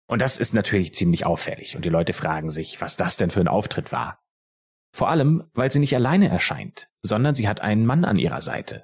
Und 0.07 0.21
das 0.21 0.37
ist 0.37 0.53
natürlich 0.53 0.93
ziemlich 0.93 1.25
auffällig 1.25 1.75
und 1.75 1.85
die 1.85 1.89
Leute 1.89 2.13
fragen 2.13 2.49
sich, 2.49 2.81
was 2.81 2.97
das 2.97 3.15
denn 3.15 3.31
für 3.31 3.39
ein 3.39 3.47
Auftritt 3.47 3.91
war. 3.91 4.19
Vor 4.91 5.09
allem, 5.09 5.49
weil 5.53 5.71
sie 5.71 5.79
nicht 5.79 5.95
alleine 5.95 6.29
erscheint, 6.29 6.89
sondern 7.01 7.35
sie 7.35 7.47
hat 7.47 7.61
einen 7.61 7.85
Mann 7.85 8.05
an 8.05 8.17
ihrer 8.17 8.41
Seite. 8.41 8.83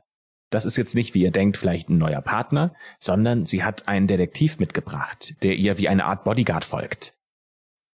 Das 0.49 0.65
ist 0.65 0.77
jetzt 0.77 0.95
nicht, 0.95 1.13
wie 1.13 1.21
ihr 1.21 1.31
denkt, 1.31 1.57
vielleicht 1.57 1.89
ein 1.89 1.99
neuer 1.99 2.21
Partner, 2.21 2.73
sondern 2.99 3.45
sie 3.45 3.63
hat 3.63 3.87
einen 3.87 4.07
Detektiv 4.07 4.57
mitgebracht, 4.57 5.35
der 5.43 5.55
ihr 5.55 5.77
wie 5.77 5.87
eine 5.87 6.05
Art 6.05 6.23
Bodyguard 6.23 6.65
folgt. 6.65 7.11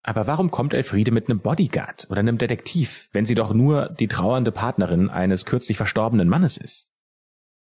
Aber 0.04 0.26
warum 0.26 0.50
kommt 0.50 0.74
Elfriede 0.74 1.12
mit 1.12 1.30
einem 1.30 1.40
Bodyguard 1.40 2.08
oder 2.10 2.20
einem 2.20 2.38
Detektiv, 2.38 3.10
wenn 3.14 3.26
sie 3.26 3.36
doch 3.36 3.54
nur 3.54 3.90
die 3.90 4.08
trauernde 4.08 4.52
Partnerin 4.52 5.10
eines 5.10 5.46
kürzlich 5.46 5.78
verstorbenen 5.78 6.28
Mannes 6.28 6.58
ist? 6.58 6.92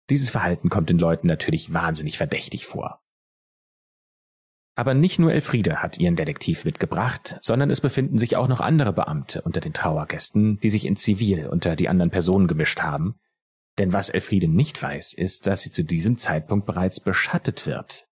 Dieses 0.09 0.31
Verhalten 0.31 0.69
kommt 0.69 0.89
den 0.89 0.97
Leuten 0.97 1.27
natürlich 1.27 1.73
wahnsinnig 1.73 2.17
verdächtig 2.17 2.65
vor. 2.65 3.01
Aber 4.75 4.95
nicht 4.95 5.19
nur 5.19 5.31
Elfriede 5.31 5.83
hat 5.83 5.99
ihren 5.99 6.15
Detektiv 6.15 6.65
mitgebracht, 6.65 7.37
sondern 7.41 7.69
es 7.69 7.79
befinden 7.79 8.17
sich 8.17 8.35
auch 8.35 8.47
noch 8.47 8.59
andere 8.59 8.91
Beamte 8.91 9.43
unter 9.43 9.61
den 9.61 9.73
Trauergästen, 9.73 10.59
die 10.59 10.71
sich 10.71 10.85
in 10.85 10.95
Zivil 10.95 11.47
unter 11.47 11.75
die 11.75 11.89
anderen 11.89 12.09
Personen 12.09 12.47
gemischt 12.47 12.81
haben. 12.81 13.19
Denn 13.77 13.93
was 13.93 14.09
Elfriede 14.09 14.47
nicht 14.47 14.81
weiß, 14.81 15.13
ist, 15.13 15.45
dass 15.45 15.61
sie 15.61 15.71
zu 15.71 15.83
diesem 15.83 16.17
Zeitpunkt 16.17 16.65
bereits 16.65 16.99
beschattet 16.99 17.67
wird. 17.67 18.07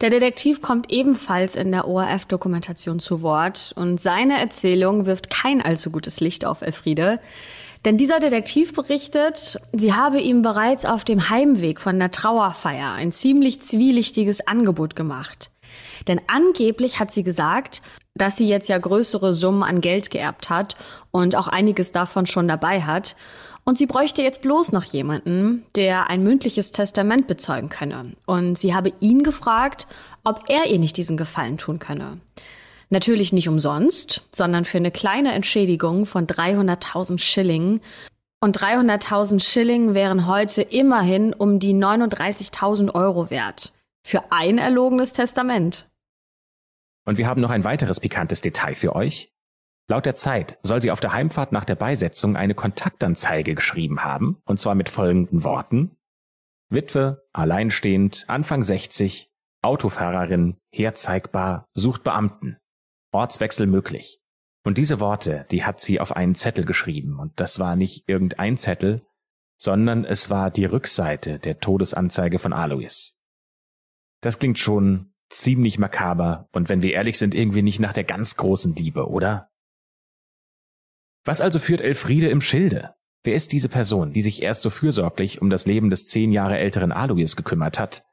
Der 0.00 0.10
Detektiv 0.10 0.62
kommt 0.62 0.92
ebenfalls 0.92 1.56
in 1.56 1.72
der 1.72 1.88
ORF-Dokumentation 1.88 3.00
zu 3.00 3.20
Wort 3.20 3.72
und 3.74 4.00
seine 4.00 4.38
Erzählung 4.38 5.06
wirft 5.06 5.28
kein 5.28 5.60
allzu 5.60 5.90
gutes 5.90 6.20
Licht 6.20 6.44
auf 6.44 6.62
Elfriede. 6.62 7.18
Denn 7.84 7.96
dieser 7.96 8.20
Detektiv 8.20 8.74
berichtet, 8.74 9.58
sie 9.72 9.94
habe 9.94 10.20
ihm 10.20 10.42
bereits 10.42 10.84
auf 10.84 11.02
dem 11.02 11.30
Heimweg 11.30 11.80
von 11.80 11.98
der 11.98 12.12
Trauerfeier 12.12 12.92
ein 12.92 13.10
ziemlich 13.10 13.60
zwielichtiges 13.60 14.46
Angebot 14.46 14.94
gemacht. 14.94 15.50
Denn 16.06 16.20
angeblich 16.28 17.00
hat 17.00 17.10
sie 17.10 17.24
gesagt, 17.24 17.82
dass 18.14 18.36
sie 18.36 18.46
jetzt 18.46 18.68
ja 18.68 18.78
größere 18.78 19.34
Summen 19.34 19.64
an 19.64 19.80
Geld 19.80 20.10
geerbt 20.10 20.48
hat 20.48 20.76
und 21.10 21.34
auch 21.34 21.48
einiges 21.48 21.90
davon 21.90 22.26
schon 22.26 22.46
dabei 22.46 22.82
hat. 22.82 23.16
Und 23.68 23.76
sie 23.76 23.84
bräuchte 23.84 24.22
jetzt 24.22 24.40
bloß 24.40 24.72
noch 24.72 24.84
jemanden, 24.84 25.66
der 25.76 26.08
ein 26.08 26.22
mündliches 26.22 26.72
Testament 26.72 27.26
bezeugen 27.26 27.68
könne. 27.68 28.12
Und 28.24 28.56
sie 28.56 28.74
habe 28.74 28.94
ihn 29.00 29.22
gefragt, 29.22 29.86
ob 30.24 30.48
er 30.48 30.68
ihr 30.68 30.78
nicht 30.78 30.96
diesen 30.96 31.18
Gefallen 31.18 31.58
tun 31.58 31.78
könne. 31.78 32.18
Natürlich 32.88 33.30
nicht 33.34 33.46
umsonst, 33.46 34.22
sondern 34.32 34.64
für 34.64 34.78
eine 34.78 34.90
kleine 34.90 35.34
Entschädigung 35.34 36.06
von 36.06 36.26
300.000 36.26 37.18
Schilling. 37.18 37.82
Und 38.40 38.58
300.000 38.58 39.44
Schilling 39.44 39.92
wären 39.92 40.26
heute 40.26 40.62
immerhin 40.62 41.34
um 41.34 41.58
die 41.58 41.74
39.000 41.74 42.94
Euro 42.94 43.28
wert. 43.28 43.74
Für 44.02 44.32
ein 44.32 44.56
erlogenes 44.56 45.12
Testament. 45.12 45.90
Und 47.04 47.18
wir 47.18 47.26
haben 47.26 47.42
noch 47.42 47.50
ein 47.50 47.64
weiteres 47.64 48.00
pikantes 48.00 48.40
Detail 48.40 48.74
für 48.74 48.96
euch. 48.96 49.28
Laut 49.90 50.04
der 50.04 50.16
Zeit 50.16 50.58
soll 50.62 50.82
sie 50.82 50.90
auf 50.90 51.00
der 51.00 51.14
Heimfahrt 51.14 51.50
nach 51.50 51.64
der 51.64 51.74
Beisetzung 51.74 52.36
eine 52.36 52.54
Kontaktanzeige 52.54 53.54
geschrieben 53.54 54.04
haben, 54.04 54.40
und 54.44 54.60
zwar 54.60 54.74
mit 54.74 54.90
folgenden 54.90 55.44
Worten. 55.44 55.96
Witwe, 56.68 57.26
alleinstehend, 57.32 58.26
Anfang 58.28 58.62
60, 58.62 59.26
Autofahrerin, 59.62 60.58
herzeigbar, 60.70 61.64
sucht 61.72 62.04
Beamten. 62.04 62.58
Ortswechsel 63.12 63.66
möglich. 63.66 64.20
Und 64.62 64.76
diese 64.76 65.00
Worte, 65.00 65.46
die 65.50 65.64
hat 65.64 65.80
sie 65.80 66.00
auf 66.00 66.14
einen 66.14 66.34
Zettel 66.34 66.66
geschrieben, 66.66 67.18
und 67.18 67.32
das 67.40 67.58
war 67.58 67.74
nicht 67.74 68.06
irgendein 68.06 68.58
Zettel, 68.58 69.06
sondern 69.56 70.04
es 70.04 70.28
war 70.28 70.50
die 70.50 70.66
Rückseite 70.66 71.38
der 71.38 71.60
Todesanzeige 71.60 72.38
von 72.38 72.52
Alois. 72.52 73.14
Das 74.20 74.38
klingt 74.38 74.58
schon 74.58 75.14
ziemlich 75.30 75.78
makaber 75.78 76.48
und 76.52 76.68
wenn 76.68 76.82
wir 76.82 76.92
ehrlich 76.92 77.18
sind, 77.18 77.34
irgendwie 77.34 77.62
nicht 77.62 77.80
nach 77.80 77.92
der 77.92 78.04
ganz 78.04 78.36
großen 78.36 78.74
Liebe, 78.74 79.08
oder? 79.08 79.47
Was 81.24 81.40
also 81.40 81.58
führt 81.58 81.80
Elfriede 81.80 82.28
im 82.28 82.40
Schilde? 82.40 82.94
Wer 83.24 83.34
ist 83.34 83.52
diese 83.52 83.68
Person, 83.68 84.12
die 84.12 84.22
sich 84.22 84.42
erst 84.42 84.62
so 84.62 84.70
fürsorglich 84.70 85.42
um 85.42 85.50
das 85.50 85.66
Leben 85.66 85.90
des 85.90 86.06
zehn 86.06 86.32
Jahre 86.32 86.58
älteren 86.58 86.92
Alois 86.92 87.34
gekümmert 87.36 87.78
hat 87.78 88.04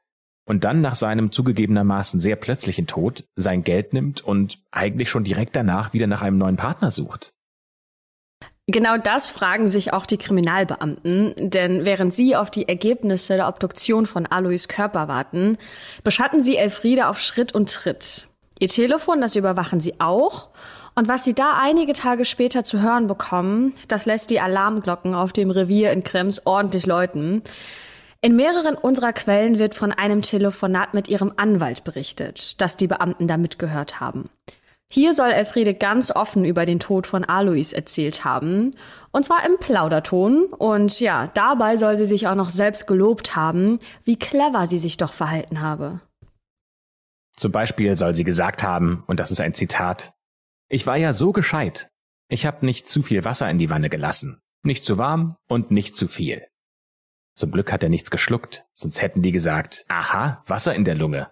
und 0.46 0.64
dann 0.64 0.80
nach 0.80 0.94
seinem 0.94 1.32
zugegebenermaßen 1.32 2.20
sehr 2.20 2.36
plötzlichen 2.36 2.86
Tod 2.86 3.24
sein 3.36 3.64
Geld 3.64 3.92
nimmt 3.92 4.20
und 4.20 4.58
eigentlich 4.70 5.10
schon 5.10 5.24
direkt 5.24 5.56
danach 5.56 5.92
wieder 5.92 6.06
nach 6.06 6.22
einem 6.22 6.38
neuen 6.38 6.56
Partner 6.56 6.90
sucht. 6.90 7.32
Genau 8.68 8.96
das 8.98 9.28
fragen 9.28 9.68
sich 9.68 9.92
auch 9.92 10.06
die 10.06 10.18
Kriminalbeamten, 10.18 11.34
denn 11.36 11.84
während 11.84 12.12
sie 12.12 12.34
auf 12.34 12.50
die 12.50 12.68
Ergebnisse 12.68 13.36
der 13.36 13.46
Obduktion 13.46 14.06
von 14.06 14.26
Alois 14.26 14.66
Körper 14.66 15.06
warten, 15.06 15.56
beschatten 16.02 16.42
sie 16.42 16.56
Elfriede 16.56 17.06
auf 17.06 17.20
Schritt 17.20 17.54
und 17.54 17.72
Tritt. 17.72 18.26
Ihr 18.58 18.68
Telefon, 18.68 19.20
das 19.20 19.36
überwachen 19.36 19.80
sie 19.80 20.00
auch. 20.00 20.50
Und 20.98 21.08
was 21.08 21.24
sie 21.24 21.34
da 21.34 21.58
einige 21.60 21.92
Tage 21.92 22.24
später 22.24 22.64
zu 22.64 22.80
hören 22.80 23.06
bekommen, 23.06 23.74
das 23.86 24.06
lässt 24.06 24.30
die 24.30 24.40
Alarmglocken 24.40 25.14
auf 25.14 25.34
dem 25.34 25.50
Revier 25.50 25.92
in 25.92 26.02
Krems 26.02 26.46
ordentlich 26.46 26.86
läuten. 26.86 27.42
In 28.22 28.34
mehreren 28.34 28.76
unserer 28.76 29.12
Quellen 29.12 29.58
wird 29.58 29.74
von 29.74 29.92
einem 29.92 30.22
Telefonat 30.22 30.94
mit 30.94 31.08
ihrem 31.08 31.34
Anwalt 31.36 31.84
berichtet, 31.84 32.58
das 32.62 32.78
die 32.78 32.86
Beamten 32.86 33.28
da 33.28 33.36
mitgehört 33.36 34.00
haben. 34.00 34.30
Hier 34.90 35.12
soll 35.12 35.30
Elfriede 35.30 35.74
ganz 35.74 36.10
offen 36.10 36.46
über 36.46 36.64
den 36.64 36.78
Tod 36.78 37.06
von 37.06 37.24
Alois 37.24 37.74
erzählt 37.74 38.24
haben, 38.24 38.74
und 39.12 39.24
zwar 39.24 39.44
im 39.44 39.58
Plauderton, 39.58 40.44
und 40.44 40.98
ja, 41.00 41.30
dabei 41.34 41.76
soll 41.76 41.98
sie 41.98 42.06
sich 42.06 42.26
auch 42.26 42.36
noch 42.36 42.50
selbst 42.50 42.86
gelobt 42.86 43.36
haben, 43.36 43.80
wie 44.04 44.18
clever 44.18 44.66
sie 44.66 44.78
sich 44.78 44.96
doch 44.96 45.12
verhalten 45.12 45.60
habe. 45.60 46.00
Zum 47.36 47.52
Beispiel 47.52 47.96
soll 47.96 48.14
sie 48.14 48.24
gesagt 48.24 48.62
haben, 48.62 49.04
und 49.06 49.20
das 49.20 49.30
ist 49.30 49.42
ein 49.42 49.52
Zitat, 49.52 50.15
ich 50.68 50.86
war 50.86 50.96
ja 50.96 51.12
so 51.12 51.32
gescheit. 51.32 51.90
Ich 52.28 52.46
habe 52.46 52.66
nicht 52.66 52.88
zu 52.88 53.02
viel 53.02 53.24
Wasser 53.24 53.48
in 53.50 53.58
die 53.58 53.70
Wanne 53.70 53.88
gelassen, 53.88 54.40
nicht 54.62 54.84
zu 54.84 54.98
warm 54.98 55.36
und 55.48 55.70
nicht 55.70 55.96
zu 55.96 56.08
viel. 56.08 56.46
Zum 57.36 57.52
Glück 57.52 57.70
hat 57.72 57.82
er 57.82 57.88
nichts 57.88 58.10
geschluckt, 58.10 58.66
sonst 58.72 59.02
hätten 59.02 59.22
die 59.22 59.32
gesagt, 59.32 59.84
aha, 59.88 60.42
Wasser 60.46 60.74
in 60.74 60.84
der 60.84 60.96
Lunge. 60.96 61.30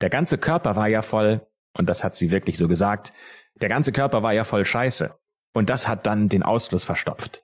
Der 0.00 0.10
ganze 0.10 0.38
Körper 0.38 0.76
war 0.76 0.88
ja 0.88 1.02
voll, 1.02 1.46
und 1.76 1.88
das 1.88 2.04
hat 2.04 2.16
sie 2.16 2.30
wirklich 2.30 2.56
so 2.56 2.68
gesagt, 2.68 3.12
der 3.60 3.68
ganze 3.68 3.92
Körper 3.92 4.22
war 4.22 4.32
ja 4.32 4.44
voll 4.44 4.64
Scheiße. 4.64 5.18
Und 5.54 5.70
das 5.70 5.88
hat 5.88 6.06
dann 6.06 6.28
den 6.28 6.42
Ausfluss 6.42 6.84
verstopft. 6.84 7.40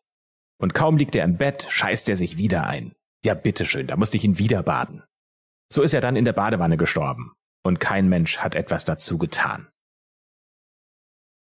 Und 0.59 0.73
kaum 0.73 0.97
liegt 0.97 1.17
er 1.17 1.25
im 1.25 1.37
Bett, 1.37 1.67
scheißt 1.69 2.09
er 2.09 2.17
sich 2.17 2.39
wieder 2.39 2.67
ein. 2.67 2.95
Ja, 3.25 3.35
bitteschön, 3.35 3.87
da 3.89 3.97
musste 3.97 4.17
ich 4.17 4.25
ihn 4.25 4.39
wieder 4.39 4.63
baden. 4.63 5.03
So 5.73 5.83
ist 5.83 5.95
er 5.95 6.01
dann 6.01 6.15
in 6.15 6.25
der 6.25 6.33
Badewanne 6.33 6.77
gestorben. 6.77 7.33
Und 7.65 7.81
kein 7.81 8.09
Mensch 8.09 8.39
hat 8.39 8.55
etwas 8.55 8.85
dazu 8.85 9.19
getan. 9.19 9.69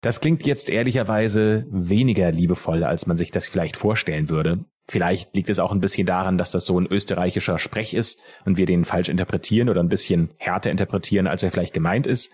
Das 0.01 0.22
klingt 0.22 0.46
jetzt 0.46 0.70
ehrlicherweise 0.70 1.66
weniger 1.70 2.32
liebevoll, 2.32 2.84
als 2.84 3.08
man 3.08 3.18
sich 3.18 3.32
das 3.32 3.48
vielleicht 3.48 3.77
vorstellen 3.77 4.30
würde. 4.30 4.66
Vielleicht 4.88 5.36
liegt 5.36 5.50
es 5.50 5.60
auch 5.60 5.72
ein 5.72 5.82
bisschen 5.82 6.06
daran, 6.06 6.38
dass 6.38 6.51
das 6.51 6.66
so 6.66 6.80
ein 6.80 6.86
österreichischer 6.86 7.60
Sprech 7.60 7.94
ist 7.94 8.22
und 8.46 8.58
wir 8.58 8.66
den 8.66 8.86
falsch 8.86 9.10
interpretieren 9.10 9.70
oder 9.70 9.82
ein 9.82 9.89
bisschen 9.89 10.30
härter 10.38 10.72
interpretieren, 10.72 11.27
als 11.27 11.44
er 11.44 11.51
vielleicht 11.51 11.74
gemeint 11.74 12.08
ist. 12.08 12.34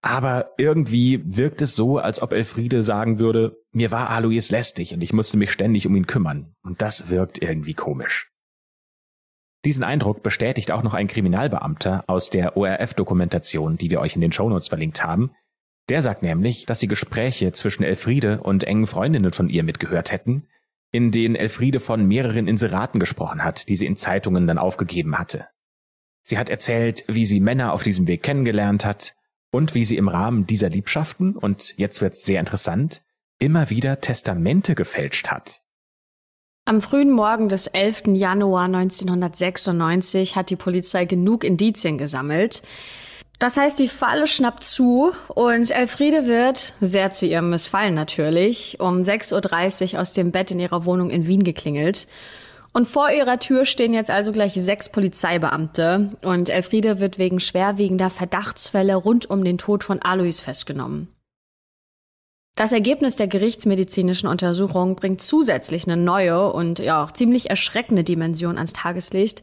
Aber 0.00 0.52
irgendwie 0.58 1.22
wirkt 1.24 1.62
es 1.62 1.76
so, 1.76 1.98
als 1.98 2.22
ob 2.22 2.32
Elfriede 2.32 2.82
sagen 2.82 3.18
würde, 3.18 3.58
mir 3.72 3.92
war 3.92 4.10
Alois 4.10 4.50
lästig 4.50 4.94
und 4.94 5.00
ich 5.00 5.12
musste 5.12 5.36
mich 5.36 5.52
ständig 5.52 5.86
um 5.86 5.94
ihn 5.94 6.06
kümmern. 6.06 6.54
Und 6.62 6.82
das 6.82 7.10
wirkt 7.10 7.40
irgendwie 7.42 7.74
komisch. 7.74 8.28
Diesen 9.64 9.84
Eindruck 9.84 10.24
bestätigt 10.24 10.72
auch 10.72 10.82
noch 10.82 10.94
ein 10.94 11.06
Kriminalbeamter 11.06 12.02
aus 12.08 12.30
der 12.30 12.56
ORF-Dokumentation, 12.56 13.76
die 13.76 13.90
wir 13.90 14.00
euch 14.00 14.16
in 14.16 14.20
den 14.20 14.32
Shownotes 14.32 14.68
verlinkt 14.68 15.04
haben. 15.04 15.30
Der 15.88 16.02
sagt 16.02 16.22
nämlich, 16.22 16.66
dass 16.66 16.80
sie 16.80 16.88
Gespräche 16.88 17.52
zwischen 17.52 17.82
Elfriede 17.82 18.40
und 18.40 18.64
engen 18.64 18.86
Freundinnen 18.86 19.32
von 19.32 19.48
ihr 19.48 19.62
mitgehört 19.62 20.12
hätten, 20.12 20.46
in 20.92 21.10
denen 21.10 21.34
Elfriede 21.34 21.80
von 21.80 22.06
mehreren 22.06 22.46
Inseraten 22.46 23.00
gesprochen 23.00 23.44
hat, 23.44 23.68
die 23.68 23.76
sie 23.76 23.86
in 23.86 23.96
Zeitungen 23.96 24.46
dann 24.46 24.58
aufgegeben 24.58 25.18
hatte. 25.18 25.48
Sie 26.22 26.38
hat 26.38 26.50
erzählt, 26.50 27.04
wie 27.08 27.26
sie 27.26 27.40
Männer 27.40 27.72
auf 27.72 27.82
diesem 27.82 28.06
Weg 28.06 28.22
kennengelernt 28.22 28.84
hat 28.84 29.14
und 29.50 29.74
wie 29.74 29.84
sie 29.84 29.96
im 29.96 30.08
Rahmen 30.08 30.46
dieser 30.46 30.68
Liebschaften, 30.68 31.36
und 31.36 31.74
jetzt 31.76 32.00
wird's 32.00 32.24
sehr 32.24 32.40
interessant, 32.40 33.02
immer 33.38 33.70
wieder 33.70 34.00
Testamente 34.00 34.74
gefälscht 34.74 35.28
hat. 35.28 35.62
Am 36.64 36.80
frühen 36.80 37.10
Morgen 37.10 37.48
des 37.48 37.66
11. 37.66 38.04
Januar 38.14 38.66
1996 38.66 40.36
hat 40.36 40.48
die 40.48 40.56
Polizei 40.56 41.06
genug 41.06 41.42
Indizien 41.42 41.98
gesammelt, 41.98 42.62
das 43.42 43.56
heißt, 43.56 43.80
die 43.80 43.88
Falle 43.88 44.28
schnappt 44.28 44.62
zu 44.62 45.10
und 45.26 45.72
Elfriede 45.72 46.28
wird, 46.28 46.74
sehr 46.80 47.10
zu 47.10 47.26
ihrem 47.26 47.50
Missfallen 47.50 47.92
natürlich, 47.92 48.78
um 48.78 49.00
6.30 49.00 49.94
Uhr 49.94 50.00
aus 50.00 50.12
dem 50.12 50.30
Bett 50.30 50.52
in 50.52 50.60
ihrer 50.60 50.84
Wohnung 50.84 51.10
in 51.10 51.26
Wien 51.26 51.42
geklingelt. 51.42 52.06
Und 52.72 52.86
vor 52.86 53.10
ihrer 53.10 53.40
Tür 53.40 53.64
stehen 53.64 53.94
jetzt 53.94 54.10
also 54.10 54.30
gleich 54.30 54.54
sechs 54.54 54.88
Polizeibeamte 54.88 56.16
und 56.22 56.50
Elfriede 56.50 57.00
wird 57.00 57.18
wegen 57.18 57.40
schwerwiegender 57.40 58.10
Verdachtsfälle 58.10 58.94
rund 58.94 59.28
um 59.28 59.42
den 59.42 59.58
Tod 59.58 59.82
von 59.82 60.00
Alois 60.00 60.40
festgenommen. 60.40 61.08
Das 62.54 62.70
Ergebnis 62.70 63.16
der 63.16 63.26
gerichtsmedizinischen 63.26 64.28
Untersuchung 64.28 64.94
bringt 64.94 65.20
zusätzlich 65.20 65.88
eine 65.88 65.96
neue 65.96 66.52
und 66.52 66.78
ja 66.78 67.02
auch 67.02 67.10
ziemlich 67.10 67.50
erschreckende 67.50 68.04
Dimension 68.04 68.56
ans 68.56 68.72
Tageslicht 68.72 69.42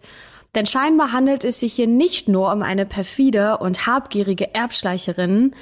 denn 0.56 0.66
scheinbar 0.66 1.12
handelt 1.12 1.44
es 1.44 1.60
sich 1.60 1.74
hier 1.74 1.88
nicht 1.88 2.28
nur 2.28 2.52
um 2.52 2.62
eine 2.62 2.86
perfide 2.86 3.58
und 3.58 3.86
habgierige 3.86 4.54
Erbschleicherin, 4.54 5.56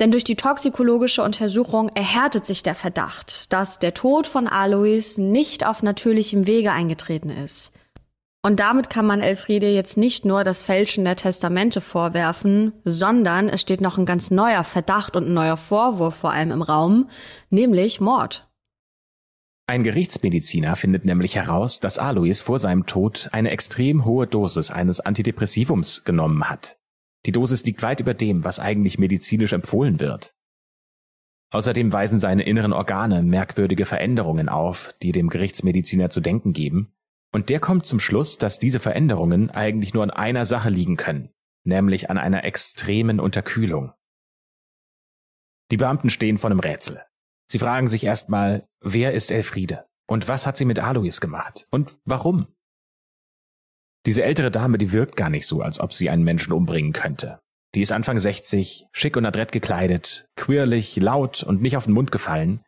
denn 0.00 0.10
durch 0.10 0.24
die 0.24 0.36
toxikologische 0.36 1.22
Untersuchung 1.22 1.88
erhärtet 1.90 2.46
sich 2.46 2.62
der 2.62 2.74
Verdacht, 2.74 3.52
dass 3.52 3.78
der 3.78 3.94
Tod 3.94 4.26
von 4.26 4.48
Alois 4.48 5.18
nicht 5.18 5.64
auf 5.64 5.82
natürlichem 5.82 6.46
Wege 6.46 6.72
eingetreten 6.72 7.30
ist. 7.30 7.72
Und 8.42 8.60
damit 8.60 8.90
kann 8.90 9.06
man 9.06 9.22
Elfriede 9.22 9.68
jetzt 9.68 9.96
nicht 9.96 10.26
nur 10.26 10.44
das 10.44 10.60
Fälschen 10.60 11.04
der 11.04 11.16
Testamente 11.16 11.80
vorwerfen, 11.80 12.72
sondern 12.84 13.48
es 13.48 13.62
steht 13.62 13.80
noch 13.80 13.96
ein 13.96 14.04
ganz 14.04 14.30
neuer 14.30 14.64
Verdacht 14.64 15.16
und 15.16 15.26
ein 15.28 15.32
neuer 15.32 15.56
Vorwurf 15.56 16.16
vor 16.16 16.32
allem 16.32 16.50
im 16.50 16.60
Raum, 16.60 17.08
nämlich 17.48 18.02
Mord. 18.02 18.46
Ein 19.66 19.82
Gerichtsmediziner 19.82 20.76
findet 20.76 21.06
nämlich 21.06 21.36
heraus, 21.36 21.80
dass 21.80 21.98
Alois 21.98 22.42
vor 22.42 22.58
seinem 22.58 22.84
Tod 22.84 23.30
eine 23.32 23.50
extrem 23.50 24.04
hohe 24.04 24.26
Dosis 24.26 24.70
eines 24.70 25.00
Antidepressivums 25.00 26.04
genommen 26.04 26.50
hat. 26.50 26.78
Die 27.24 27.32
Dosis 27.32 27.64
liegt 27.64 27.82
weit 27.82 28.00
über 28.00 28.12
dem, 28.12 28.44
was 28.44 28.60
eigentlich 28.60 28.98
medizinisch 28.98 29.54
empfohlen 29.54 30.00
wird. 30.00 30.34
Außerdem 31.50 31.92
weisen 31.92 32.18
seine 32.18 32.42
inneren 32.42 32.74
Organe 32.74 33.22
merkwürdige 33.22 33.86
Veränderungen 33.86 34.50
auf, 34.50 34.94
die 35.00 35.12
dem 35.12 35.30
Gerichtsmediziner 35.30 36.10
zu 36.10 36.20
denken 36.20 36.52
geben, 36.52 36.92
und 37.32 37.48
der 37.48 37.58
kommt 37.58 37.86
zum 37.86 38.00
Schluss, 38.00 38.38
dass 38.38 38.58
diese 38.58 38.80
Veränderungen 38.80 39.50
eigentlich 39.50 39.94
nur 39.94 40.02
an 40.02 40.10
einer 40.10 40.46
Sache 40.46 40.68
liegen 40.68 40.96
können, 40.96 41.30
nämlich 41.64 42.10
an 42.10 42.18
einer 42.18 42.44
extremen 42.44 43.18
Unterkühlung. 43.18 43.92
Die 45.70 45.76
Beamten 45.76 46.10
stehen 46.10 46.38
vor 46.38 46.50
einem 46.50 46.60
Rätsel. 46.60 47.02
Sie 47.46 47.58
fragen 47.58 47.86
sich 47.86 48.04
erstmal, 48.04 48.66
wer 48.80 49.12
ist 49.12 49.30
Elfriede? 49.30 49.84
Und 50.06 50.28
was 50.28 50.46
hat 50.46 50.56
sie 50.56 50.64
mit 50.64 50.78
Alois 50.78 51.20
gemacht? 51.20 51.66
Und 51.70 51.96
warum? 52.04 52.46
Diese 54.06 54.22
ältere 54.22 54.50
Dame, 54.50 54.78
die 54.78 54.92
wirkt 54.92 55.16
gar 55.16 55.30
nicht 55.30 55.46
so, 55.46 55.62
als 55.62 55.80
ob 55.80 55.92
sie 55.92 56.10
einen 56.10 56.24
Menschen 56.24 56.52
umbringen 56.52 56.92
könnte. 56.92 57.40
Die 57.74 57.80
ist 57.80 57.92
Anfang 57.92 58.18
60, 58.18 58.84
schick 58.92 59.16
und 59.16 59.26
adrett 59.26 59.50
gekleidet, 59.50 60.28
quirlig, 60.36 60.96
laut 60.96 61.42
und 61.42 61.62
nicht 61.62 61.76
auf 61.76 61.86
den 61.86 61.94
Mund 61.94 62.12
gefallen. 62.12 62.64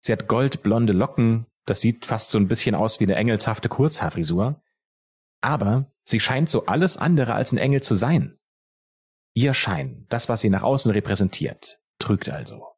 Sie 0.00 0.12
hat 0.12 0.28
goldblonde 0.28 0.92
Locken, 0.92 1.46
das 1.66 1.80
sieht 1.80 2.06
fast 2.06 2.30
so 2.30 2.38
ein 2.38 2.48
bisschen 2.48 2.74
aus 2.74 3.00
wie 3.00 3.04
eine 3.04 3.16
engelshafte 3.16 3.68
Kurzhaarfrisur. 3.68 4.62
Aber 5.42 5.88
sie 6.04 6.20
scheint 6.20 6.48
so 6.48 6.66
alles 6.66 6.96
andere 6.96 7.34
als 7.34 7.52
ein 7.52 7.58
Engel 7.58 7.82
zu 7.82 7.94
sein. 7.94 8.38
Ihr 9.34 9.52
Schein, 9.52 10.06
das, 10.08 10.28
was 10.28 10.40
sie 10.40 10.48
nach 10.48 10.62
außen 10.62 10.90
repräsentiert, 10.92 11.80
trügt 11.98 12.30
also. 12.30 12.75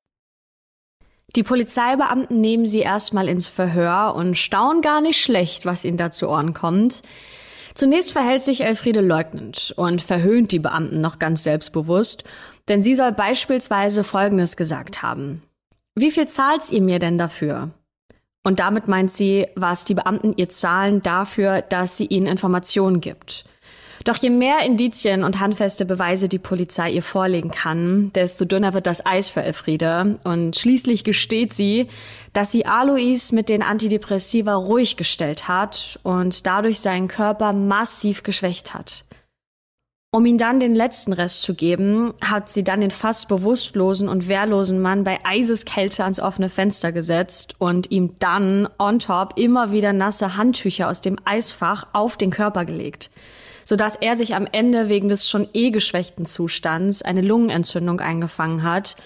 Die 1.37 1.43
Polizeibeamten 1.43 2.41
nehmen 2.41 2.67
sie 2.67 2.81
erstmal 2.81 3.29
ins 3.29 3.47
Verhör 3.47 4.15
und 4.15 4.37
staunen 4.37 4.81
gar 4.81 5.01
nicht 5.01 5.21
schlecht, 5.21 5.67
was 5.67 5.85
ihnen 5.85 5.99
da 5.99 6.11
zu 6.11 6.29
Ohren 6.29 6.55
kommt. 6.55 7.03
Zunächst 7.75 8.13
verhält 8.13 8.43
sich 8.43 8.63
Elfriede 8.63 9.01
leugnend 9.01 9.73
und 9.77 10.03
verhöhnt 10.03 10.53
die 10.53 10.59
Beamten 10.59 11.01
noch 11.01 11.19
ganz 11.19 11.43
selbstbewusst, 11.43 12.25
denn 12.69 12.83
sie 12.83 12.95
soll 12.95 13.13
beispielsweise 13.13 14.05
Folgendes 14.05 14.57
gesagt 14.57 15.03
haben. 15.03 15.43
Wie 15.95 16.11
viel 16.11 16.27
zahlt 16.27 16.71
ihr 16.71 16.83
mir 16.83 16.99
denn 16.99 17.19
dafür? 17.19 17.71
Und 18.45 18.61
damit 18.61 18.89
meint 18.89 19.11
sie, 19.11 19.47
was 19.57 19.85
die 19.85 19.95
Beamten 19.95 20.33
ihr 20.37 20.49
zahlen 20.49 21.03
dafür, 21.03 21.61
dass 21.61 21.97
sie 21.97 22.07
ihnen 22.07 22.27
Informationen 22.27 23.01
gibt. 23.01 23.45
Doch 24.09 24.17
je 24.17 24.31
mehr 24.31 24.61
Indizien 24.65 25.23
und 25.23 25.39
handfeste 25.39 25.85
Beweise 25.85 26.31
die 26.31 26.39
Polizei 26.39 26.93
ihr 26.93 27.03
vorlegen 27.03 27.51
kann, 27.51 28.11
desto 28.15 28.47
dünner 28.47 28.73
wird 28.73 28.87
das 28.87 29.05
Eis 29.05 29.29
für 29.29 29.43
Elfriede. 29.43 30.19
Und 30.25 30.57
schließlich 30.57 31.05
gesteht 31.05 31.53
sie, 31.53 31.89
dass 32.33 32.51
sie 32.51 32.65
Alois 32.65 33.33
mit 33.33 33.51
den 33.51 33.63
Antidepressiva 33.63 34.55
ruhig 34.55 34.97
gestellt 34.97 35.47
hat 35.47 36.01
und 36.05 36.47
dadurch 36.47 36.81
seinen 36.81 37.09
Körper 37.09 37.53
massiv 37.53 38.23
geschwächt 38.23 38.73
hat. 38.73 39.05
Um 40.11 40.25
ihm 40.25 40.39
dann 40.39 40.59
den 40.59 40.75
letzten 40.75 41.13
Rest 41.13 41.43
zu 41.43 41.53
geben, 41.53 42.15
hat 42.23 42.49
sie 42.49 42.65
dann 42.65 42.81
den 42.81 42.91
fast 42.91 43.29
bewusstlosen 43.29 44.09
und 44.09 44.27
wehrlosen 44.27 44.81
Mann 44.81 45.05
bei 45.05 45.19
Eiseskälte 45.23 46.05
ans 46.05 46.19
offene 46.19 46.49
Fenster 46.49 46.93
gesetzt 46.93 47.57
und 47.59 47.91
ihm 47.91 48.15
dann 48.21 48.71
on 48.79 49.01
top 49.01 49.35
immer 49.37 49.71
wieder 49.71 49.93
nasse 49.93 50.39
Handtücher 50.39 50.89
aus 50.89 51.03
dem 51.03 51.19
Eisfach 51.27 51.89
auf 51.93 52.17
den 52.17 52.31
Körper 52.31 52.65
gelegt 52.65 53.11
sodass 53.69 53.97
er 53.97 54.17
sich 54.17 54.35
am 54.35 54.49
Ende 54.51 54.89
wegen 54.89 55.11
des 55.11 55.29
schon 55.29 55.47
eh 55.53 55.71
geschwächten 55.71 56.25
Zustands 56.25 57.03
eine 57.03 57.21
Lungenentzündung 57.21 58.01
eingefangen 58.01 58.63
hat 58.63 58.97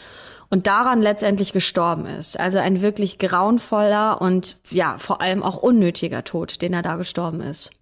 und 0.51 0.69
daran 0.69 1.03
letztendlich 1.03 1.53
gestorben 1.53 2.07
ist. 2.07 2.39
Also 2.39 2.59
ein 2.59 2.81
wirklich 2.81 3.19
grauenvoller 3.19 4.21
und 4.21 4.59
ja, 4.71 4.99
vor 4.99 5.21
allem 5.21 5.43
auch 5.43 5.57
unnötiger 5.57 6.23
Tod, 6.23 6.63
den 6.63 6.75
er 6.75 6.83
da 6.83 6.95
gestorben 6.95 7.41
ist. 7.41 7.73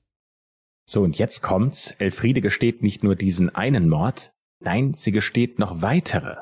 So, 0.87 1.03
und 1.03 1.19
jetzt 1.19 1.43
kommt's. 1.43 1.91
Elfriede 1.99 2.41
gesteht 2.41 2.83
nicht 2.83 3.05
nur 3.05 3.15
diesen 3.15 3.55
einen 3.55 3.91
Mord, 3.91 4.33
nein, 4.61 4.95
sie 4.95 5.13
gesteht 5.13 5.59
noch 5.59 5.83
weitere. 5.83 6.37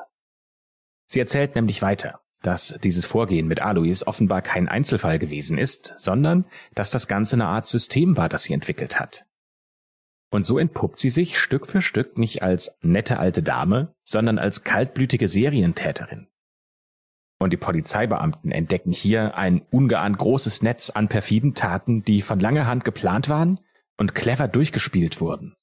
Sie 1.05 1.19
erzählt 1.19 1.55
nämlich 1.55 1.81
weiter, 1.81 2.21
dass 2.43 2.79
dieses 2.81 3.05
Vorgehen 3.05 3.49
mit 3.49 3.61
Alois 3.61 4.05
offenbar 4.05 4.41
kein 4.41 4.69
Einzelfall 4.69 5.19
gewesen 5.19 5.57
ist, 5.57 5.95
sondern 5.97 6.45
dass 6.75 6.91
das 6.91 7.09
Ganze 7.09 7.35
eine 7.35 7.47
Art 7.47 7.67
System 7.67 8.15
war, 8.15 8.29
das 8.29 8.43
sie 8.43 8.53
entwickelt 8.53 9.01
hat. 9.01 9.25
Und 10.31 10.45
so 10.45 10.59
entpuppt 10.59 10.99
sie 10.99 11.09
sich 11.09 11.39
Stück 11.39 11.65
für 11.65 11.81
Stück 11.81 12.17
nicht 12.17 12.43
als 12.43 12.77
nette 12.81 13.19
alte 13.19 13.41
Dame, 13.41 13.95
sondern 14.03 14.37
als 14.37 14.63
kaltblütige 14.63 15.27
Serientäterin. 15.27 16.27
Und 17.39 17.53
die 17.53 17.57
Polizeibeamten 17.57 18.51
entdecken 18.51 18.91
hier 18.91 19.35
ein 19.35 19.61
ungeahnt 19.71 20.17
großes 20.17 20.61
Netz 20.61 20.89
an 20.89 21.07
perfiden 21.07 21.55
Taten, 21.55 22.03
die 22.03 22.21
von 22.21 22.39
langer 22.39 22.67
Hand 22.67 22.83
geplant 22.83 23.29
waren 23.29 23.59
und 23.97 24.13
clever 24.13 24.47
durchgespielt 24.47 25.21
wurden. 25.21 25.55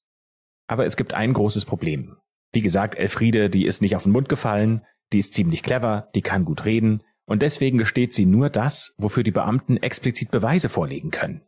Aber 0.67 0.85
es 0.85 0.97
gibt 0.97 1.13
ein 1.13 1.33
großes 1.33 1.65
Problem. 1.65 2.17
Wie 2.51 2.61
gesagt, 2.61 2.95
Elfriede, 2.95 3.49
die 3.49 3.65
ist 3.65 3.81
nicht 3.81 3.95
auf 3.95 4.03
den 4.03 4.11
Mund 4.11 4.27
gefallen, 4.27 4.85
die 5.13 5.19
ist 5.19 5.33
ziemlich 5.33 5.63
clever, 5.63 6.09
die 6.15 6.21
kann 6.21 6.45
gut 6.45 6.65
reden, 6.65 7.03
und 7.25 7.41
deswegen 7.41 7.77
gesteht 7.77 8.13
sie 8.13 8.25
nur 8.25 8.49
das, 8.49 8.93
wofür 8.97 9.23
die 9.23 9.31
Beamten 9.31 9.77
explizit 9.77 10.31
Beweise 10.31 10.69
vorlegen 10.69 11.11
können. 11.11 11.41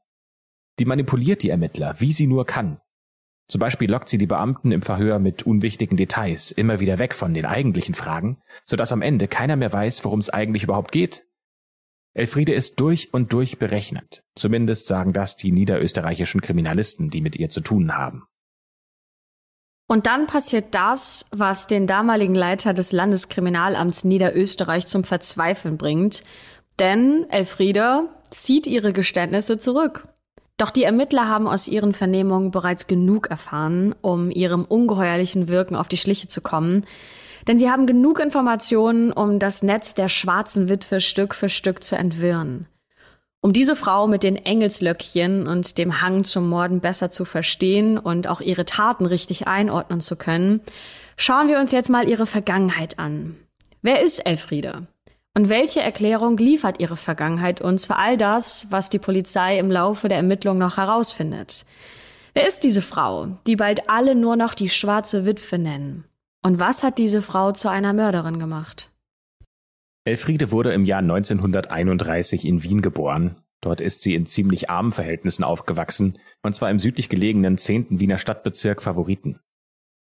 Die 0.78 0.86
manipuliert 0.86 1.42
die 1.42 1.50
Ermittler, 1.50 2.00
wie 2.00 2.14
sie 2.14 2.28
nur 2.28 2.46
kann, 2.46 2.80
zum 3.50 3.60
Beispiel 3.60 3.90
lockt 3.90 4.10
sie 4.10 4.20
die 4.20 4.28
Beamten 4.28 4.72
im 4.72 4.84
Verhör 4.84 5.18
mit 5.18 5.44
unwichtigen 5.44 5.98
Details 5.98 6.52
immer 6.52 6.80
wieder 6.80 7.00
weg 7.00 7.16
von 7.16 7.34
den 7.34 7.48
eigentlichen 7.48 7.96
Fragen, 7.96 8.38
sodass 8.64 8.92
am 8.92 9.02
Ende 9.02 9.28
keiner 9.28 9.56
mehr 9.56 9.74
weiß, 9.74 10.06
worum 10.06 10.20
es 10.20 10.30
eigentlich 10.30 10.64
überhaupt 10.64 10.92
geht. 10.92 11.26
Elfriede 12.14 12.54
ist 12.54 12.80
durch 12.80 13.12
und 13.12 13.34
durch 13.34 13.58
berechnet. 13.58 14.24
Zumindest 14.36 14.86
sagen 14.86 15.14
das 15.14 15.36
die 15.36 15.52
niederösterreichischen 15.52 16.42
Kriminalisten, 16.42 17.10
die 17.10 17.22
mit 17.22 17.38
ihr 17.38 17.50
zu 17.50 17.62
tun 17.62 17.98
haben. 17.98 18.28
Und 19.88 20.06
dann 20.06 20.28
passiert 20.28 20.76
das, 20.76 21.26
was 21.32 21.66
den 21.66 21.88
damaligen 21.88 22.36
Leiter 22.36 22.76
des 22.76 22.92
Landeskriminalamts 22.92 24.04
Niederösterreich 24.04 24.86
zum 24.86 25.04
Verzweifeln 25.04 25.78
bringt. 25.78 26.24
Denn 26.78 27.26
Elfriede 27.32 28.10
zieht 28.30 28.68
ihre 28.68 28.94
Geständnisse 28.94 29.58
zurück. 29.58 30.08
Doch 30.60 30.72
die 30.72 30.84
Ermittler 30.84 31.30
haben 31.30 31.48
aus 31.48 31.70
ihren 31.70 31.94
Vernehmungen 31.94 32.52
bereits 32.52 32.88
genug 32.88 33.28
erfahren, 33.28 33.96
um 34.02 34.30
ihrem 34.30 34.66
ungeheuerlichen 34.66 35.48
Wirken 35.48 35.78
auf 35.78 35.88
die 35.88 35.96
Schliche 35.96 36.28
zu 36.28 36.42
kommen. 36.42 36.86
Denn 37.48 37.58
sie 37.58 37.72
haben 37.72 37.88
genug 37.88 38.20
Informationen, 38.20 39.14
um 39.14 39.40
das 39.40 39.64
Netz 39.64 39.94
der 39.94 40.10
schwarzen 40.10 40.68
Witwe 40.68 41.00
Stück 41.00 41.34
für 41.34 41.48
Stück 41.48 41.82
zu 41.82 41.96
entwirren. 41.96 42.68
Um 43.40 43.54
diese 43.54 43.78
Frau 43.78 44.06
mit 44.06 44.22
den 44.22 44.36
Engelslöckchen 44.36 45.48
und 45.48 45.78
dem 45.78 46.02
Hang 46.02 46.26
zum 46.26 46.50
Morden 46.50 46.82
besser 46.82 47.10
zu 47.10 47.24
verstehen 47.24 47.98
und 47.98 48.28
auch 48.28 48.42
ihre 48.42 48.66
Taten 48.66 49.06
richtig 49.06 49.48
einordnen 49.48 50.02
zu 50.02 50.18
können, 50.18 50.60
schauen 51.16 51.48
wir 51.48 51.58
uns 51.60 51.72
jetzt 51.72 51.90
mal 51.90 52.10
ihre 52.10 52.26
Vergangenheit 52.26 53.00
an. 53.00 53.38
Wer 53.82 54.02
ist 54.04 54.20
Elfriede? 54.26 54.88
Und 55.36 55.50
welche 55.50 55.82
Erklärung 55.82 56.38
liefert 56.38 56.80
ihre 56.80 56.98
Vergangenheit 56.98 57.62
uns 57.62 57.86
für 57.86 57.96
all 57.96 58.18
das, 58.18 58.68
was 58.70 58.90
die 58.90 59.00
Polizei 59.00 59.60
im 59.60 59.72
Laufe 59.72 60.10
der 60.10 60.18
Ermittlung 60.18 60.58
noch 60.58 60.78
herausfindet? 60.78 61.66
Wer 62.34 62.48
ist 62.48 62.64
diese 62.64 62.82
Frau, 62.82 63.38
die 63.48 63.56
bald 63.56 63.90
alle 63.90 64.16
nur 64.16 64.36
noch 64.36 64.54
die 64.54 64.70
schwarze 64.70 65.26
Witwe 65.26 65.58
nennen? 65.58 66.06
Und 66.44 66.60
was 66.60 66.84
hat 66.84 66.98
diese 66.98 67.22
Frau 67.22 67.52
zu 67.52 67.70
einer 67.70 67.94
Mörderin 67.94 68.40
gemacht? 68.40 68.92
Elfriede 70.06 70.52
wurde 70.52 70.74
im 70.74 70.86
Jahr 70.86 71.00
1931 71.00 72.46
in 72.46 72.64
Wien 72.64 72.82
geboren. 72.82 73.36
Dort 73.62 73.82
ist 73.82 74.02
sie 74.02 74.16
in 74.16 74.26
ziemlich 74.26 74.70
armen 74.70 74.92
Verhältnissen 74.92 75.44
aufgewachsen, 75.44 76.18
und 76.42 76.56
zwar 76.56 76.72
im 76.72 76.80
südlich 76.80 77.10
gelegenen 77.10 77.58
10. 77.58 78.00
Wiener 78.00 78.18
Stadtbezirk 78.18 78.82
Favoriten. 78.82 79.40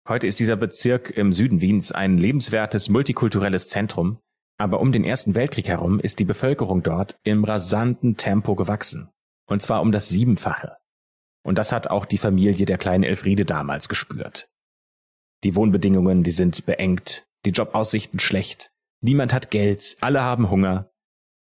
Heute 0.07 0.27
ist 0.27 0.39
dieser 0.39 0.55
Bezirk 0.55 1.11
im 1.11 1.31
Süden 1.31 1.61
Wiens 1.61 1.91
ein 1.91 2.17
lebenswertes 2.17 2.89
multikulturelles 2.89 3.69
Zentrum, 3.69 4.19
aber 4.57 4.79
um 4.79 4.91
den 4.91 5.03
Ersten 5.03 5.35
Weltkrieg 5.35 5.67
herum 5.67 5.99
ist 5.99 6.19
die 6.19 6.25
Bevölkerung 6.25 6.81
dort 6.81 7.17
im 7.23 7.43
rasanten 7.43 8.17
Tempo 8.17 8.55
gewachsen. 8.55 9.09
Und 9.47 9.61
zwar 9.61 9.81
um 9.81 9.91
das 9.91 10.09
Siebenfache. 10.09 10.77
Und 11.43 11.57
das 11.57 11.71
hat 11.71 11.87
auch 11.87 12.05
die 12.05 12.17
Familie 12.17 12.65
der 12.65 12.77
kleinen 12.77 13.03
Elfriede 13.03 13.45
damals 13.45 13.89
gespürt. 13.89 14.45
Die 15.43 15.55
Wohnbedingungen, 15.55 16.23
die 16.23 16.31
sind 16.31 16.65
beengt, 16.65 17.27
die 17.45 17.51
Jobaussichten 17.51 18.19
schlecht, 18.19 18.71
niemand 19.01 19.33
hat 19.33 19.51
Geld, 19.51 19.97
alle 20.01 20.23
haben 20.23 20.49
Hunger. 20.49 20.91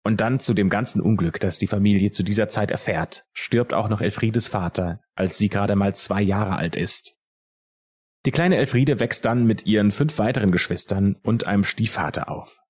Und 0.04 0.20
dann 0.20 0.38
zu 0.38 0.52
dem 0.52 0.68
ganzen 0.68 1.00
Unglück, 1.00 1.40
das 1.40 1.58
die 1.58 1.66
Familie 1.66 2.10
zu 2.10 2.22
dieser 2.22 2.48
Zeit 2.48 2.70
erfährt, 2.70 3.24
stirbt 3.32 3.72
auch 3.72 3.88
noch 3.88 4.00
Elfriedes 4.00 4.48
Vater, 4.48 5.00
als 5.14 5.38
sie 5.38 5.48
gerade 5.48 5.76
mal 5.76 5.94
zwei 5.94 6.20
Jahre 6.20 6.56
alt 6.56 6.76
ist. 6.76 7.16
Die 8.26 8.30
kleine 8.30 8.56
Elfriede 8.56 9.00
wächst 9.00 9.24
dann 9.24 9.46
mit 9.46 9.64
ihren 9.64 9.90
fünf 9.90 10.18
weiteren 10.18 10.50
Geschwistern 10.50 11.16
und 11.22 11.46
einem 11.46 11.64
Stiefvater 11.64 12.30
auf 12.30 12.62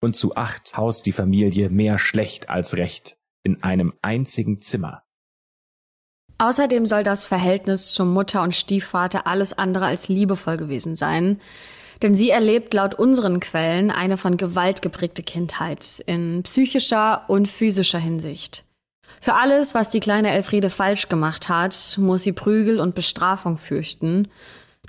und 0.00 0.16
zu 0.16 0.36
acht 0.36 0.76
haust 0.76 1.06
die 1.06 1.12
Familie 1.12 1.70
mehr 1.70 1.98
schlecht 1.98 2.50
als 2.50 2.76
recht 2.76 3.16
in 3.42 3.62
einem 3.62 3.94
einzigen 4.02 4.60
Zimmer. 4.60 5.02
Außerdem 6.38 6.86
soll 6.86 7.02
das 7.02 7.24
Verhältnis 7.24 7.92
zum 7.92 8.12
Mutter 8.12 8.42
und 8.42 8.54
Stiefvater 8.54 9.26
alles 9.26 9.52
andere 9.58 9.86
als 9.86 10.08
liebevoll 10.08 10.56
gewesen 10.56 10.94
sein. 10.94 11.40
Denn 12.00 12.14
sie 12.14 12.30
erlebt 12.30 12.72
laut 12.74 12.94
unseren 12.94 13.40
Quellen 13.40 13.90
eine 13.90 14.16
von 14.16 14.36
Gewalt 14.36 14.82
geprägte 14.82 15.24
Kindheit 15.24 16.00
in 16.06 16.44
psychischer 16.44 17.24
und 17.26 17.48
physischer 17.48 17.98
Hinsicht. 17.98 18.64
Für 19.20 19.34
alles, 19.34 19.74
was 19.74 19.90
die 19.90 19.98
kleine 19.98 20.30
Elfriede 20.30 20.70
falsch 20.70 21.08
gemacht 21.08 21.48
hat, 21.48 21.98
muss 21.98 22.22
sie 22.22 22.32
Prügel 22.32 22.78
und 22.78 22.94
Bestrafung 22.94 23.58
fürchten. 23.58 24.28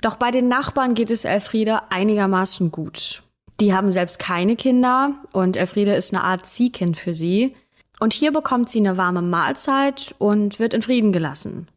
Doch 0.02 0.16
bei 0.16 0.30
den 0.30 0.46
Nachbarn 0.46 0.94
geht 0.94 1.10
es 1.10 1.24
Elfriede 1.24 1.90
einigermaßen 1.90 2.70
gut. 2.70 3.24
Die 3.60 3.74
haben 3.74 3.90
selbst 3.90 4.18
keine 4.18 4.56
Kinder 4.56 5.14
und 5.32 5.58
Elfriede 5.58 5.94
ist 5.94 6.14
eine 6.14 6.24
Art 6.24 6.46
Ziehkind 6.46 6.96
für 6.96 7.12
sie. 7.12 7.54
Und 7.98 8.14
hier 8.14 8.32
bekommt 8.32 8.70
sie 8.70 8.78
eine 8.78 8.96
warme 8.96 9.20
Mahlzeit 9.20 10.14
und 10.18 10.58
wird 10.58 10.72
in 10.72 10.80
Frieden 10.80 11.12
gelassen. 11.12 11.68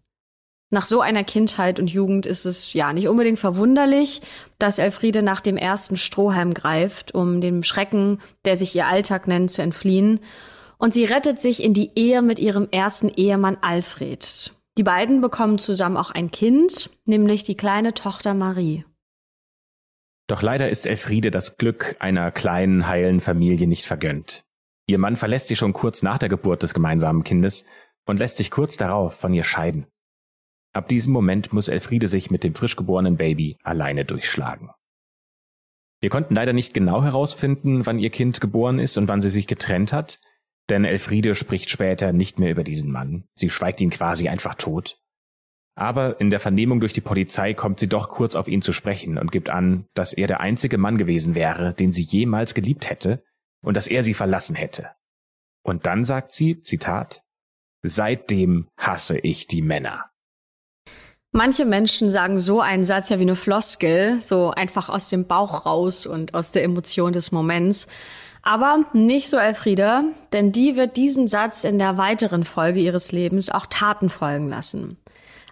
Nach 0.69 0.85
so 0.85 1.01
einer 1.01 1.25
Kindheit 1.25 1.79
und 1.79 1.91
Jugend 1.91 2.25
ist 2.25 2.45
es 2.45 2.73
ja 2.73 2.93
nicht 2.93 3.09
unbedingt 3.09 3.37
verwunderlich, 3.37 4.21
dass 4.57 4.79
Elfriede 4.79 5.21
nach 5.21 5.41
dem 5.41 5.57
ersten 5.57 5.97
Strohhalm 5.97 6.53
greift, 6.53 7.13
um 7.13 7.41
dem 7.41 7.63
Schrecken, 7.63 8.21
der 8.45 8.55
sich 8.55 8.73
ihr 8.73 8.87
Alltag 8.87 9.27
nennt, 9.27 9.51
zu 9.51 9.61
entfliehen. 9.61 10.21
Und 10.77 10.93
sie 10.93 11.05
rettet 11.05 11.41
sich 11.41 11.61
in 11.61 11.73
die 11.73 11.91
Ehe 11.95 12.21
mit 12.21 12.39
ihrem 12.39 12.69
ersten 12.71 13.09
Ehemann 13.09 13.57
Alfred. 13.61 14.53
Die 14.77 14.83
beiden 14.83 15.21
bekommen 15.21 15.59
zusammen 15.59 15.97
auch 15.97 16.09
ein 16.11 16.31
Kind, 16.31 16.89
nämlich 17.05 17.43
die 17.43 17.55
kleine 17.55 17.93
Tochter 17.93 18.33
Marie. 18.33 18.85
Doch 20.27 20.41
leider 20.41 20.69
ist 20.69 20.87
Elfriede 20.87 21.31
das 21.31 21.57
Glück 21.57 21.95
einer 21.99 22.31
kleinen, 22.31 22.87
heilen 22.87 23.19
Familie 23.19 23.67
nicht 23.67 23.85
vergönnt. 23.85 24.45
Ihr 24.87 24.97
Mann 24.97 25.15
verlässt 25.15 25.47
sie 25.47 25.55
schon 25.55 25.73
kurz 25.73 26.01
nach 26.03 26.17
der 26.17 26.29
Geburt 26.29 26.63
des 26.63 26.73
gemeinsamen 26.73 27.23
Kindes 27.23 27.65
und 28.05 28.19
lässt 28.19 28.37
sich 28.37 28.51
kurz 28.51 28.77
darauf 28.77 29.15
von 29.15 29.33
ihr 29.33 29.43
scheiden. 29.43 29.87
Ab 30.73 30.87
diesem 30.87 31.13
Moment 31.13 31.53
muss 31.53 31.67
Elfriede 31.67 32.07
sich 32.07 32.31
mit 32.31 32.43
dem 32.43 32.55
frisch 32.55 32.75
geborenen 32.75 33.17
Baby 33.17 33.57
alleine 33.63 34.05
durchschlagen. 34.05 34.71
Wir 36.01 36.09
konnten 36.09 36.35
leider 36.35 36.51
nicht 36.51 36.73
genau 36.73 37.03
herausfinden, 37.03 37.85
wann 37.85 37.99
ihr 37.99 38.09
Kind 38.09 38.41
geboren 38.41 38.79
ist 38.79 38.97
und 38.97 39.07
wann 39.07 39.21
sie 39.21 39.29
sich 39.29 39.47
getrennt 39.47 39.93
hat, 39.93 40.19
denn 40.69 40.83
Elfriede 40.83 41.35
spricht 41.35 41.69
später 41.69 42.11
nicht 42.11 42.39
mehr 42.39 42.51
über 42.51 42.63
diesen 42.63 42.91
Mann. 42.91 43.25
Sie 43.35 43.49
schweigt 43.49 43.79
ihn 43.81 43.89
quasi 43.89 44.27
einfach 44.27 44.55
tot. 44.55 44.99
Aber 45.75 46.19
in 46.19 46.29
der 46.29 46.39
Vernehmung 46.39 46.79
durch 46.79 46.93
die 46.93 47.01
Polizei 47.01 47.53
kommt 47.53 47.79
sie 47.79 47.89
doch 47.89 48.09
kurz 48.09 48.35
auf 48.35 48.47
ihn 48.47 48.61
zu 48.61 48.73
sprechen 48.73 49.17
und 49.17 49.31
gibt 49.31 49.49
an, 49.49 49.87
dass 49.95 50.13
er 50.13 50.27
der 50.27 50.39
einzige 50.39 50.77
Mann 50.77 50.97
gewesen 50.97 51.33
wäre, 51.33 51.73
den 51.73 51.91
sie 51.91 52.03
jemals 52.03 52.53
geliebt 52.53 52.89
hätte 52.89 53.23
und 53.63 53.75
dass 53.75 53.87
er 53.87 54.03
sie 54.03 54.13
verlassen 54.13 54.55
hätte. 54.55 54.91
Und 55.63 55.87
dann 55.87 56.03
sagt 56.03 56.31
sie, 56.31 56.61
Zitat, 56.61 57.23
Seitdem 57.85 58.69
hasse 58.77 59.17
ich 59.19 59.47
die 59.47 59.61
Männer. 59.61 60.05
Manche 61.31 61.65
Menschen 61.65 62.09
sagen 62.09 62.39
so 62.39 62.61
einen 62.61 62.85
Satz 62.85 63.09
ja 63.09 63.17
wie 63.17 63.23
eine 63.23 63.35
Floskel, 63.35 64.21
so 64.21 64.51
einfach 64.51 64.87
aus 64.87 65.09
dem 65.09 65.25
Bauch 65.25 65.65
raus 65.65 66.05
und 66.05 66.33
aus 66.33 66.51
der 66.51 66.63
Emotion 66.63 67.11
des 67.11 67.31
Moments. 67.31 67.87
Aber 68.41 68.85
nicht 68.93 69.29
so 69.29 69.37
Elfriede, 69.37 70.03
denn 70.31 70.51
die 70.51 70.75
wird 70.75 70.95
diesen 70.95 71.27
Satz 71.27 71.63
in 71.63 71.79
der 71.79 71.97
weiteren 71.97 72.43
Folge 72.43 72.79
ihres 72.79 73.11
Lebens 73.11 73.49
auch 73.49 73.65
Taten 73.65 74.09
folgen 74.09 74.47
lassen. 74.47 74.97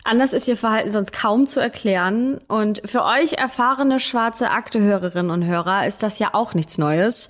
Anders 0.03 0.33
ist 0.33 0.47
ihr 0.47 0.57
Verhalten 0.57 0.91
sonst 0.91 1.13
kaum 1.13 1.45
zu 1.45 1.59
erklären. 1.59 2.39
Und 2.47 2.81
für 2.85 3.03
euch 3.03 3.33
erfahrene 3.33 3.99
schwarze 3.99 4.49
Aktehörerinnen 4.49 5.29
und 5.29 5.45
Hörer 5.45 5.85
ist 5.85 6.01
das 6.01 6.17
ja 6.17 6.33
auch 6.33 6.53
nichts 6.53 6.77
Neues. 6.77 7.29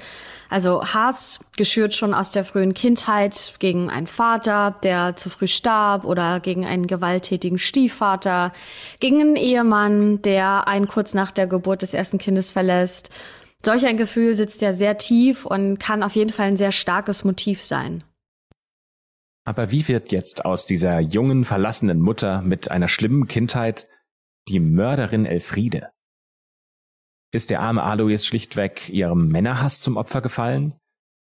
Also 0.49 0.83
Hass 0.83 1.39
geschürt 1.57 1.93
schon 1.93 2.13
aus 2.13 2.31
der 2.31 2.45
frühen 2.45 2.73
Kindheit 2.73 3.53
gegen 3.59 3.89
einen 3.89 4.07
Vater, 4.07 4.75
der 4.83 5.15
zu 5.15 5.29
früh 5.29 5.47
starb 5.47 6.05
oder 6.05 6.39
gegen 6.39 6.65
einen 6.65 6.87
gewalttätigen 6.87 7.59
Stiefvater, 7.59 8.53
gegen 8.99 9.21
einen 9.21 9.35
Ehemann, 9.35 10.21
der 10.21 10.67
einen 10.67 10.87
kurz 10.87 11.13
nach 11.13 11.31
der 11.31 11.47
Geburt 11.47 11.81
des 11.81 11.93
ersten 11.93 12.17
Kindes 12.17 12.51
verlässt. 12.51 13.09
Solch 13.65 13.85
ein 13.85 13.97
Gefühl 13.97 14.33
sitzt 14.35 14.61
ja 14.61 14.73
sehr 14.73 14.97
tief 14.97 15.45
und 15.45 15.79
kann 15.79 16.03
auf 16.03 16.15
jeden 16.15 16.31
Fall 16.31 16.47
ein 16.47 16.57
sehr 16.57 16.71
starkes 16.71 17.23
Motiv 17.23 17.61
sein. 17.61 18.03
Aber 19.43 19.71
wie 19.71 19.87
wird 19.87 20.11
jetzt 20.11 20.45
aus 20.45 20.65
dieser 20.65 20.99
jungen, 20.99 21.43
verlassenen 21.43 21.99
Mutter 21.99 22.41
mit 22.41 22.69
einer 22.69 22.87
schlimmen 22.87 23.27
Kindheit 23.27 23.87
die 24.47 24.59
Mörderin 24.59 25.25
Elfriede? 25.25 25.91
Ist 27.33 27.49
der 27.49 27.61
arme 27.61 27.83
Alois 27.83 28.25
schlichtweg 28.25 28.89
ihrem 28.89 29.29
Männerhass 29.29 29.81
zum 29.81 29.97
Opfer 29.97 30.21
gefallen? 30.21 30.75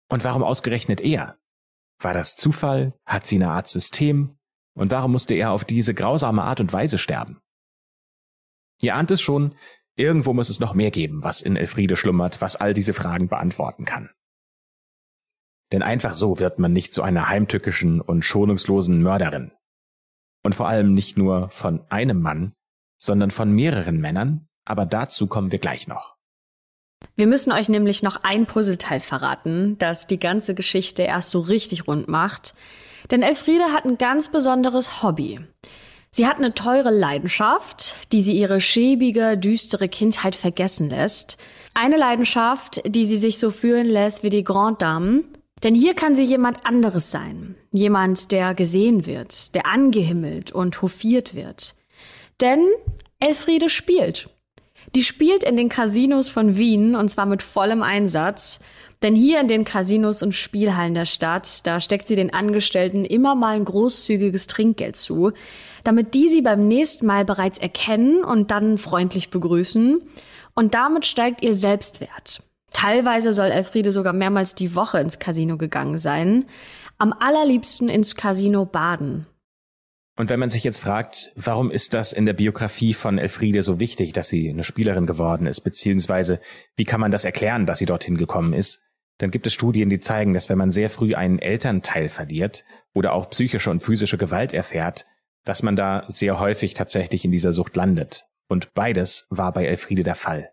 Und 0.08 0.24
warum 0.24 0.42
ausgerechnet 0.42 1.00
er? 1.00 1.38
War 2.00 2.14
das 2.14 2.36
Zufall? 2.36 2.94
Hat 3.04 3.26
sie 3.26 3.36
eine 3.36 3.50
Art 3.50 3.68
System? 3.68 4.38
Und 4.74 4.92
warum 4.92 5.12
musste 5.12 5.34
er 5.34 5.50
auf 5.50 5.64
diese 5.64 5.92
grausame 5.92 6.44
Art 6.44 6.60
und 6.60 6.72
Weise 6.72 6.98
sterben? 6.98 7.40
Ihr 8.80 8.94
ahnt 8.94 9.10
es 9.10 9.20
schon, 9.20 9.56
irgendwo 9.96 10.32
muss 10.32 10.48
es 10.48 10.60
noch 10.60 10.72
mehr 10.72 10.92
geben, 10.92 11.24
was 11.24 11.42
in 11.42 11.56
Elfriede 11.56 11.96
schlummert, 11.96 12.40
was 12.40 12.54
all 12.54 12.72
diese 12.72 12.94
Fragen 12.94 13.28
beantworten 13.28 13.84
kann. 13.84 14.10
Denn 15.72 15.82
einfach 15.82 16.14
so 16.14 16.38
wird 16.38 16.58
man 16.58 16.72
nicht 16.72 16.92
zu 16.92 17.02
einer 17.02 17.28
heimtückischen 17.28 18.00
und 18.00 18.24
schonungslosen 18.24 19.02
Mörderin. 19.02 19.52
Und 20.42 20.54
vor 20.54 20.68
allem 20.68 20.94
nicht 20.94 21.18
nur 21.18 21.50
von 21.50 21.82
einem 21.90 22.22
Mann, 22.22 22.52
sondern 22.98 23.30
von 23.30 23.52
mehreren 23.52 24.00
Männern, 24.00 24.46
aber 24.64 24.86
dazu 24.86 25.26
kommen 25.26 25.52
wir 25.52 25.58
gleich 25.58 25.88
noch. 25.88 26.16
Wir 27.14 27.26
müssen 27.26 27.52
euch 27.52 27.68
nämlich 27.68 28.02
noch 28.02 28.22
ein 28.22 28.46
Puzzleteil 28.46 29.00
verraten, 29.00 29.76
das 29.78 30.06
die 30.06 30.18
ganze 30.18 30.54
Geschichte 30.54 31.02
erst 31.02 31.30
so 31.30 31.40
richtig 31.40 31.86
rund 31.86 32.08
macht. 32.08 32.54
Denn 33.10 33.22
Elfriede 33.22 33.72
hat 33.72 33.84
ein 33.84 33.98
ganz 33.98 34.30
besonderes 34.30 35.02
Hobby. 35.02 35.40
Sie 36.10 36.26
hat 36.26 36.38
eine 36.38 36.54
teure 36.54 36.90
Leidenschaft, 36.90 37.94
die 38.12 38.22
sie 38.22 38.32
ihre 38.32 38.60
schäbige, 38.60 39.36
düstere 39.36 39.88
Kindheit 39.88 40.34
vergessen 40.34 40.90
lässt. 40.90 41.36
Eine 41.74 41.96
Leidenschaft, 41.96 42.82
die 42.86 43.06
sie 43.06 43.18
sich 43.18 43.38
so 43.38 43.50
fühlen 43.50 43.86
lässt 43.86 44.22
wie 44.22 44.30
die 44.30 44.44
Grand 44.44 44.82
Dame, 44.82 45.24
denn 45.62 45.74
hier 45.74 45.94
kann 45.94 46.14
sie 46.14 46.22
jemand 46.22 46.64
anderes 46.64 47.10
sein. 47.10 47.56
Jemand, 47.72 48.32
der 48.32 48.54
gesehen 48.54 49.06
wird, 49.06 49.54
der 49.54 49.66
angehimmelt 49.66 50.52
und 50.52 50.80
hofiert 50.82 51.34
wird. 51.34 51.74
Denn 52.40 52.64
Elfriede 53.20 53.68
spielt. 53.68 54.30
Die 54.94 55.02
spielt 55.02 55.44
in 55.44 55.56
den 55.56 55.68
Casinos 55.68 56.28
von 56.28 56.56
Wien 56.56 56.94
und 56.94 57.08
zwar 57.08 57.26
mit 57.26 57.42
vollem 57.42 57.82
Einsatz. 57.82 58.60
Denn 59.02 59.14
hier 59.14 59.40
in 59.40 59.48
den 59.48 59.64
Casinos 59.64 60.22
und 60.22 60.34
Spielhallen 60.34 60.94
der 60.94 61.06
Stadt, 61.06 61.66
da 61.66 61.80
steckt 61.80 62.08
sie 62.08 62.16
den 62.16 62.32
Angestellten 62.32 63.04
immer 63.04 63.36
mal 63.36 63.54
ein 63.54 63.64
großzügiges 63.64 64.48
Trinkgeld 64.48 64.96
zu, 64.96 65.32
damit 65.84 66.14
die 66.14 66.28
sie 66.28 66.42
beim 66.42 66.66
nächsten 66.66 67.06
Mal 67.06 67.24
bereits 67.24 67.58
erkennen 67.58 68.24
und 68.24 68.50
dann 68.50 68.76
freundlich 68.76 69.30
begrüßen. 69.30 70.02
Und 70.54 70.74
damit 70.74 71.06
steigt 71.06 71.42
ihr 71.42 71.54
Selbstwert. 71.54 72.42
Teilweise 72.78 73.34
soll 73.34 73.50
Elfriede 73.50 73.90
sogar 73.90 74.12
mehrmals 74.12 74.54
die 74.54 74.76
Woche 74.76 75.00
ins 75.00 75.18
Casino 75.18 75.56
gegangen 75.56 75.98
sein. 75.98 76.44
Am 76.96 77.12
allerliebsten 77.12 77.88
ins 77.88 78.14
Casino 78.14 78.66
baden. 78.66 79.26
Und 80.16 80.30
wenn 80.30 80.38
man 80.38 80.50
sich 80.50 80.62
jetzt 80.62 80.78
fragt, 80.78 81.32
warum 81.34 81.72
ist 81.72 81.92
das 81.94 82.12
in 82.12 82.24
der 82.24 82.34
Biografie 82.34 82.94
von 82.94 83.18
Elfriede 83.18 83.64
so 83.64 83.80
wichtig, 83.80 84.12
dass 84.12 84.28
sie 84.28 84.48
eine 84.48 84.62
Spielerin 84.62 85.06
geworden 85.06 85.48
ist, 85.48 85.62
beziehungsweise 85.62 86.38
wie 86.76 86.84
kann 86.84 87.00
man 87.00 87.10
das 87.10 87.24
erklären, 87.24 87.66
dass 87.66 87.80
sie 87.80 87.86
dorthin 87.86 88.16
gekommen 88.16 88.52
ist, 88.52 88.80
dann 89.18 89.32
gibt 89.32 89.48
es 89.48 89.54
Studien, 89.54 89.88
die 89.88 89.98
zeigen, 89.98 90.32
dass 90.32 90.48
wenn 90.48 90.58
man 90.58 90.70
sehr 90.70 90.88
früh 90.88 91.16
einen 91.16 91.40
Elternteil 91.40 92.08
verliert 92.08 92.64
oder 92.94 93.12
auch 93.12 93.28
psychische 93.30 93.72
und 93.72 93.80
physische 93.80 94.18
Gewalt 94.18 94.54
erfährt, 94.54 95.04
dass 95.44 95.64
man 95.64 95.74
da 95.74 96.04
sehr 96.06 96.38
häufig 96.38 96.74
tatsächlich 96.74 97.24
in 97.24 97.32
dieser 97.32 97.52
Sucht 97.52 97.74
landet. 97.74 98.26
Und 98.48 98.72
beides 98.74 99.26
war 99.30 99.52
bei 99.52 99.66
Elfriede 99.66 100.04
der 100.04 100.14
Fall. 100.14 100.48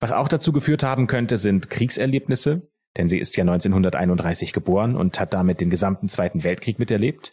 Was 0.00 0.12
auch 0.12 0.28
dazu 0.28 0.52
geführt 0.52 0.82
haben 0.82 1.06
könnte, 1.06 1.36
sind 1.36 1.68
Kriegserlebnisse, 1.70 2.70
denn 2.96 3.08
sie 3.08 3.18
ist 3.18 3.36
ja 3.36 3.42
1931 3.42 4.52
geboren 4.52 4.96
und 4.96 5.20
hat 5.20 5.34
damit 5.34 5.60
den 5.60 5.70
gesamten 5.70 6.08
Zweiten 6.08 6.42
Weltkrieg 6.42 6.78
miterlebt. 6.78 7.30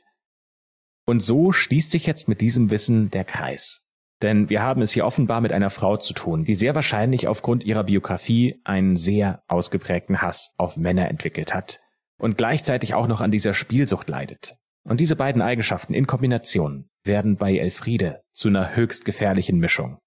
Und 1.05 1.21
so 1.21 1.53
schließt 1.53 1.91
sich 1.91 2.05
jetzt 2.05 2.27
mit 2.27 2.41
diesem 2.41 2.69
Wissen 2.69 3.09
der 3.09 3.23
Kreis. 3.23 3.81
Denn 4.21 4.49
wir 4.49 4.61
haben 4.61 4.81
es 4.81 4.91
hier 4.91 5.05
offenbar 5.05 5.41
mit 5.41 5.53
einer 5.53 5.69
Frau 5.69 5.95
zu 5.97 6.13
tun, 6.13 6.43
die 6.43 6.55
sehr 6.55 6.75
wahrscheinlich 6.75 7.27
aufgrund 7.27 7.63
ihrer 7.63 7.83
Biografie 7.83 8.59
einen 8.63 8.97
sehr 8.97 9.43
ausgeprägten 9.47 10.21
Hass 10.21 10.53
auf 10.57 10.75
Männer 10.75 11.07
entwickelt 11.07 11.53
hat 11.53 11.79
und 12.19 12.37
gleichzeitig 12.37 12.93
auch 12.93 13.07
noch 13.07 13.21
an 13.21 13.31
dieser 13.31 13.53
Spielsucht 13.53 14.09
leidet. 14.09 14.55
Und 14.83 14.99
diese 14.99 15.15
beiden 15.15 15.41
Eigenschaften 15.41 15.93
in 15.93 16.07
Kombination 16.07 16.89
werden 17.03 17.37
bei 17.37 17.57
Elfriede 17.57 18.21
zu 18.31 18.47
einer 18.47 18.75
höchst 18.75 19.05
gefährlichen 19.05 19.59
Mischung. 19.59 19.99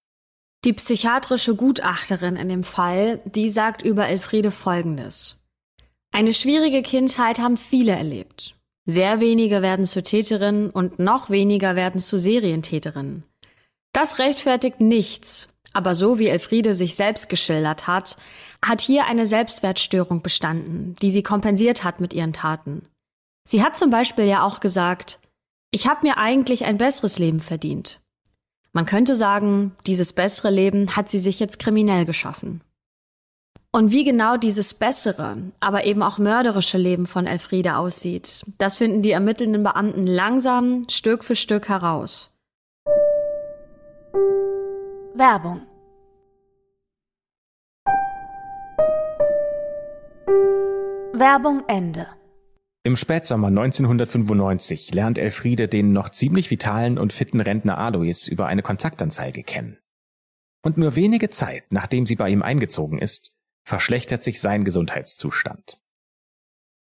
Die 0.63 0.73
psychiatrische 0.73 1.55
Gutachterin 1.55 2.35
in 2.35 2.47
dem 2.47 2.63
Fall, 2.63 3.19
die 3.25 3.49
sagt 3.49 3.81
über 3.81 4.07
Elfriede 4.07 4.51
Folgendes. 4.51 5.43
Eine 6.11 6.33
schwierige 6.33 6.83
Kindheit 6.83 7.39
haben 7.39 7.57
viele 7.57 7.93
erlebt. 7.93 8.55
Sehr 8.85 9.19
wenige 9.19 9.63
werden 9.63 9.85
zu 9.85 10.03
Täterinnen 10.03 10.69
und 10.69 10.99
noch 10.99 11.31
weniger 11.31 11.75
werden 11.75 11.99
zu 11.99 12.19
Serientäterinnen. 12.19 13.23
Das 13.91 14.19
rechtfertigt 14.19 14.81
nichts, 14.81 15.49
aber 15.73 15.95
so 15.95 16.19
wie 16.19 16.27
Elfriede 16.27 16.75
sich 16.75 16.95
selbst 16.95 17.27
geschildert 17.27 17.87
hat, 17.87 18.17
hat 18.63 18.81
hier 18.81 19.05
eine 19.05 19.25
Selbstwertstörung 19.25 20.21
bestanden, 20.21 20.95
die 21.01 21.09
sie 21.09 21.23
kompensiert 21.23 21.83
hat 21.83 21.99
mit 21.99 22.13
ihren 22.13 22.33
Taten. 22.33 22.87
Sie 23.47 23.63
hat 23.63 23.75
zum 23.77 23.89
Beispiel 23.89 24.25
ja 24.25 24.43
auch 24.43 24.59
gesagt, 24.59 25.19
Ich 25.71 25.87
habe 25.87 26.05
mir 26.05 26.17
eigentlich 26.17 26.65
ein 26.65 26.77
besseres 26.77 27.17
Leben 27.17 27.39
verdient. 27.39 28.00
Man 28.73 28.85
könnte 28.85 29.15
sagen, 29.15 29.73
dieses 29.85 30.13
bessere 30.13 30.49
Leben 30.49 30.95
hat 30.95 31.09
sie 31.09 31.19
sich 31.19 31.39
jetzt 31.39 31.59
kriminell 31.59 32.05
geschaffen. 32.05 32.61
Und 33.73 33.91
wie 33.91 34.03
genau 34.03 34.35
dieses 34.35 34.73
bessere, 34.73 35.37
aber 35.61 35.85
eben 35.85 36.03
auch 36.03 36.17
mörderische 36.17 36.77
Leben 36.77 37.07
von 37.07 37.25
Elfriede 37.25 37.77
aussieht, 37.77 38.45
das 38.57 38.75
finden 38.75 39.01
die 39.01 39.11
ermittelnden 39.11 39.63
Beamten 39.63 40.05
langsam 40.05 40.85
Stück 40.89 41.23
für 41.23 41.35
Stück 41.35 41.69
heraus. 41.69 42.33
Werbung 45.13 45.61
Werbung 51.13 51.63
Ende. 51.67 52.07
Im 52.83 52.95
Spätsommer 52.95 53.47
1995 53.47 54.91
lernt 54.93 55.19
Elfriede 55.19 55.67
den 55.67 55.93
noch 55.93 56.09
ziemlich 56.09 56.49
vitalen 56.49 56.97
und 56.97 57.13
fitten 57.13 57.39
Rentner 57.39 57.77
Alois 57.77 58.27
über 58.27 58.47
eine 58.47 58.63
Kontaktanzeige 58.63 59.43
kennen. 59.43 59.77
Und 60.63 60.77
nur 60.77 60.95
wenige 60.95 61.29
Zeit, 61.29 61.65
nachdem 61.71 62.07
sie 62.07 62.15
bei 62.15 62.29
ihm 62.29 62.41
eingezogen 62.41 62.97
ist, 62.97 63.33
verschlechtert 63.63 64.23
sich 64.23 64.41
sein 64.41 64.63
Gesundheitszustand. 64.63 65.79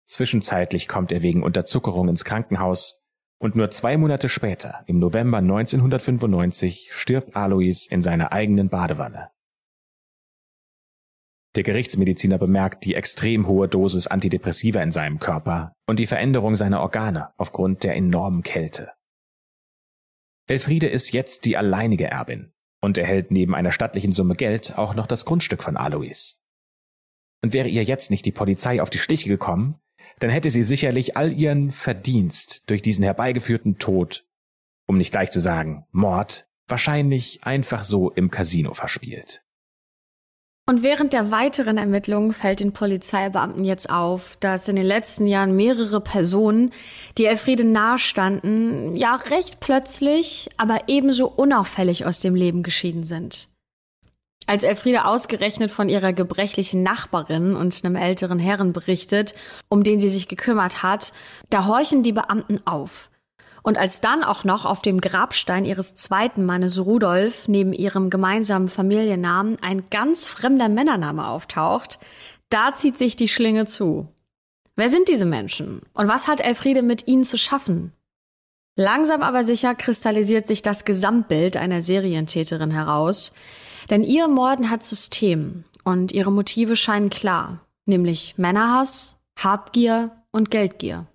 Zwischenzeitlich 0.07 0.89
kommt 0.89 1.13
er 1.13 1.23
wegen 1.23 1.45
Unterzuckerung 1.45 2.09
ins 2.09 2.25
Krankenhaus 2.25 3.01
und 3.39 3.55
nur 3.55 3.71
zwei 3.71 3.97
Monate 3.97 4.29
später, 4.29 4.83
im 4.87 4.99
November 4.99 5.39
1995, 5.39 6.91
stirbt 6.93 7.37
Alois 7.37 7.87
in 7.89 8.03
seiner 8.03 8.33
eigenen 8.33 8.69
Badewanne. 8.69 9.31
Der 11.55 11.63
Gerichtsmediziner 11.63 12.39
bemerkt 12.39 12.85
die 12.85 12.95
extrem 12.95 13.47
hohe 13.47 13.69
Dosis 13.69 14.09
Antidepressiva 14.09 14.81
in 14.83 14.91
seinem 14.91 15.21
Körper 15.21 15.73
und 15.87 15.99
die 16.01 16.07
Veränderung 16.07 16.57
seiner 16.57 16.81
Organe 16.81 17.33
aufgrund 17.37 17.85
der 17.85 17.95
enormen 17.95 18.43
Kälte. 18.43 18.91
Elfriede 20.47 20.89
ist 20.89 21.13
jetzt 21.13 21.45
die 21.45 21.57
alleinige 21.57 22.07
Erbin 22.07 22.53
und 22.81 22.99
erhält 22.99 23.31
neben 23.31 23.55
einer 23.55 23.73
stattlichen 23.73 24.13
Summe 24.13 24.35
Geld 24.35 24.77
auch 24.77 24.95
noch 24.95 25.07
das 25.07 25.25
Grundstück 25.25 25.63
von 25.63 25.77
Alois. 25.77 26.41
Und 27.43 27.53
wäre 27.53 27.69
ihr 27.69 27.85
jetzt 27.85 28.11
nicht 28.11 28.27
die 28.27 28.33
Polizei 28.33 28.83
auf 28.83 28.91
die 28.91 28.99
Stiche 28.99 29.29
gekommen, 29.29 29.79
dann 30.19 30.31
hätte 30.31 30.51
sie 30.51 30.65
sicherlich 30.65 31.17
all 31.17 31.33
ihren 31.33 31.71
Verdienst 31.71 32.69
durch 32.69 32.83
diesen 32.83 33.05
herbeigeführten 33.05 33.79
Tod, 33.79 34.27
um 34.87 34.99
nicht 34.99 35.13
gleich 35.13 35.31
zu 35.31 35.41
sagen 35.41 35.87
Mord, 35.93 36.49
wahrscheinlich 36.67 37.45
einfach 37.45 37.85
so 37.85 38.11
im 38.11 38.31
Casino 38.31 38.75
verspielt. 38.75 39.44
Und 40.67 40.83
während 40.83 41.13
der 41.13 41.31
weiteren 41.31 41.77
Ermittlungen 41.77 42.33
fällt 42.33 42.61
den 42.61 42.73
Polizeibeamten 42.73 43.65
jetzt 43.65 43.91
auf, 43.91 44.39
dass 44.41 44.67
in 44.67 44.77
den 44.77 44.87
letzten 44.87 45.27
Jahren 45.27 45.55
mehrere 45.55 46.01
Personen, 46.01 46.73
die 47.19 47.27
Elfriede 47.27 47.65
nahestanden, 47.65 48.97
ja 48.97 49.17
recht 49.17 49.61
plötzlich, 49.61 50.49
aber 50.57 50.85
ebenso 50.87 51.29
unauffällig 51.29 52.07
aus 52.07 52.21
dem 52.21 52.35
Leben 52.35 52.63
geschieden 52.63 53.05
sind. 53.05 53.49
Als 54.47 54.63
Elfriede 54.63 55.05
ausgerechnet 55.05 55.71
von 55.71 55.91
ihrer 55.91 56.15
gebrechlichen 56.15 56.83
Nachbarin 56.83 57.57
und 57.57 57.85
einem 57.85 57.97
älteren 57.97 58.39
Herren 58.39 58.73
berichtet, 58.73 59.35
um 59.69 59.83
den 59.83 60.01
sie 60.01 60.11
sich 60.11 60.29
gekümmert 60.29 60.83
hat, 60.83 61.13
da 61.51 61.67
horchen 61.67 62.03
die 62.03 62.13
Beamten 62.13 62.67
auf. 62.67 63.11
Und 63.65 63.79
als 63.79 64.03
dann 64.03 64.23
auch 64.23 64.45
noch 64.45 64.67
auf 64.67 64.83
dem 64.83 65.01
Grabstein 65.01 65.65
ihres 65.65 65.95
zweiten 65.95 66.45
Mannes 66.45 66.85
Rudolf 66.85 67.49
neben 67.49 67.73
ihrem 67.73 68.11
gemeinsamen 68.11 68.69
Familiennamen 68.69 69.57
ein 69.63 69.85
ganz 69.89 70.23
fremder 70.23 70.69
Männername 70.69 71.27
auftaucht, 71.27 71.99
da 72.51 72.75
zieht 72.75 72.99
sich 72.99 73.17
die 73.17 73.29
Schlinge 73.29 73.65
zu. 73.65 74.07
Wer 74.77 74.91
sind 74.91 75.09
diese 75.09 75.25
Menschen? 75.25 75.81
Und 75.95 76.09
was 76.09 76.29
hat 76.29 76.43
Elfriede 76.43 76.83
mit 76.83 77.09
ihnen 77.09 77.25
zu 77.25 77.39
schaffen? 77.39 77.95
Langsam 78.77 79.23
aber 79.23 79.45
sicher 79.45 79.75
kristallisiert 79.75 80.47
sich 80.47 80.61
das 80.61 80.85
Gesamtbild 80.85 81.57
einer 81.57 81.81
Serientäterin 81.81 82.71
heraus, 82.71 83.33
denn 83.89 84.05
ihr 84.05 84.29
Morden 84.29 84.69
hat 84.69 84.83
System 84.83 85.65
und 85.85 86.13
ihre 86.13 86.31
Motive 86.31 86.77
scheinen 86.77 87.09
klar, 87.09 87.61
nämlich 87.87 88.35
Männerhass, 88.37 89.21
Habgier 89.39 90.11
und 90.33 90.51
Geldgier. 90.51 91.07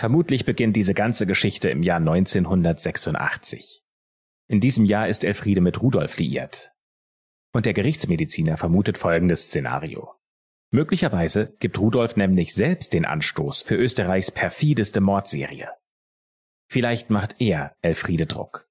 Vermutlich 0.00 0.46
beginnt 0.46 0.76
diese 0.76 0.94
ganze 0.94 1.26
Geschichte 1.26 1.68
im 1.68 1.82
Jahr 1.82 1.98
1986. 1.98 3.82
In 4.48 4.58
diesem 4.58 4.86
Jahr 4.86 5.08
ist 5.08 5.24
Elfriede 5.24 5.60
mit 5.60 5.82
Rudolf 5.82 6.16
liiert. 6.16 6.72
Und 7.52 7.66
der 7.66 7.74
Gerichtsmediziner 7.74 8.56
vermutet 8.56 8.96
folgendes 8.96 9.48
Szenario. 9.48 10.14
Möglicherweise 10.72 11.54
gibt 11.58 11.78
Rudolf 11.78 12.16
nämlich 12.16 12.54
selbst 12.54 12.94
den 12.94 13.04
Anstoß 13.04 13.60
für 13.60 13.74
Österreichs 13.74 14.30
perfideste 14.30 15.02
Mordserie. 15.02 15.68
Vielleicht 16.70 17.10
macht 17.10 17.36
er 17.38 17.76
Elfriede 17.82 18.24
Druck. 18.24 18.70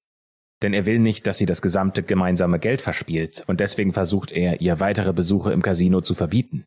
Denn 0.64 0.74
er 0.74 0.88
will 0.88 0.98
nicht, 0.98 1.28
dass 1.28 1.38
sie 1.38 1.46
das 1.46 1.62
gesamte 1.62 2.02
gemeinsame 2.02 2.58
Geld 2.58 2.82
verspielt 2.82 3.44
und 3.46 3.60
deswegen 3.60 3.94
versucht 3.94 4.32
er, 4.32 4.62
ihr 4.62 4.80
weitere 4.80 5.14
Besuche 5.14 5.54
im 5.54 5.62
Casino 5.62 6.02
zu 6.02 6.16
verbieten. 6.16 6.66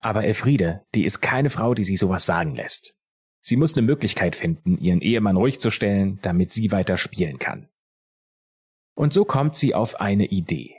Aber 0.00 0.24
Elfriede, 0.24 0.84
die 0.96 1.04
ist 1.04 1.20
keine 1.20 1.48
Frau, 1.48 1.74
die 1.74 1.84
sich 1.84 2.00
sowas 2.00 2.26
sagen 2.26 2.56
lässt. 2.56 2.98
Sie 3.44 3.56
muss 3.56 3.76
eine 3.76 3.84
Möglichkeit 3.84 4.36
finden, 4.36 4.78
ihren 4.78 5.00
Ehemann 5.00 5.36
ruhig 5.36 5.58
zu 5.58 5.70
stellen, 5.70 6.20
damit 6.22 6.52
sie 6.52 6.70
weiter 6.70 6.96
spielen 6.96 7.40
kann. 7.40 7.68
Und 8.94 9.12
so 9.12 9.24
kommt 9.24 9.56
sie 9.56 9.74
auf 9.74 10.00
eine 10.00 10.26
Idee. 10.26 10.76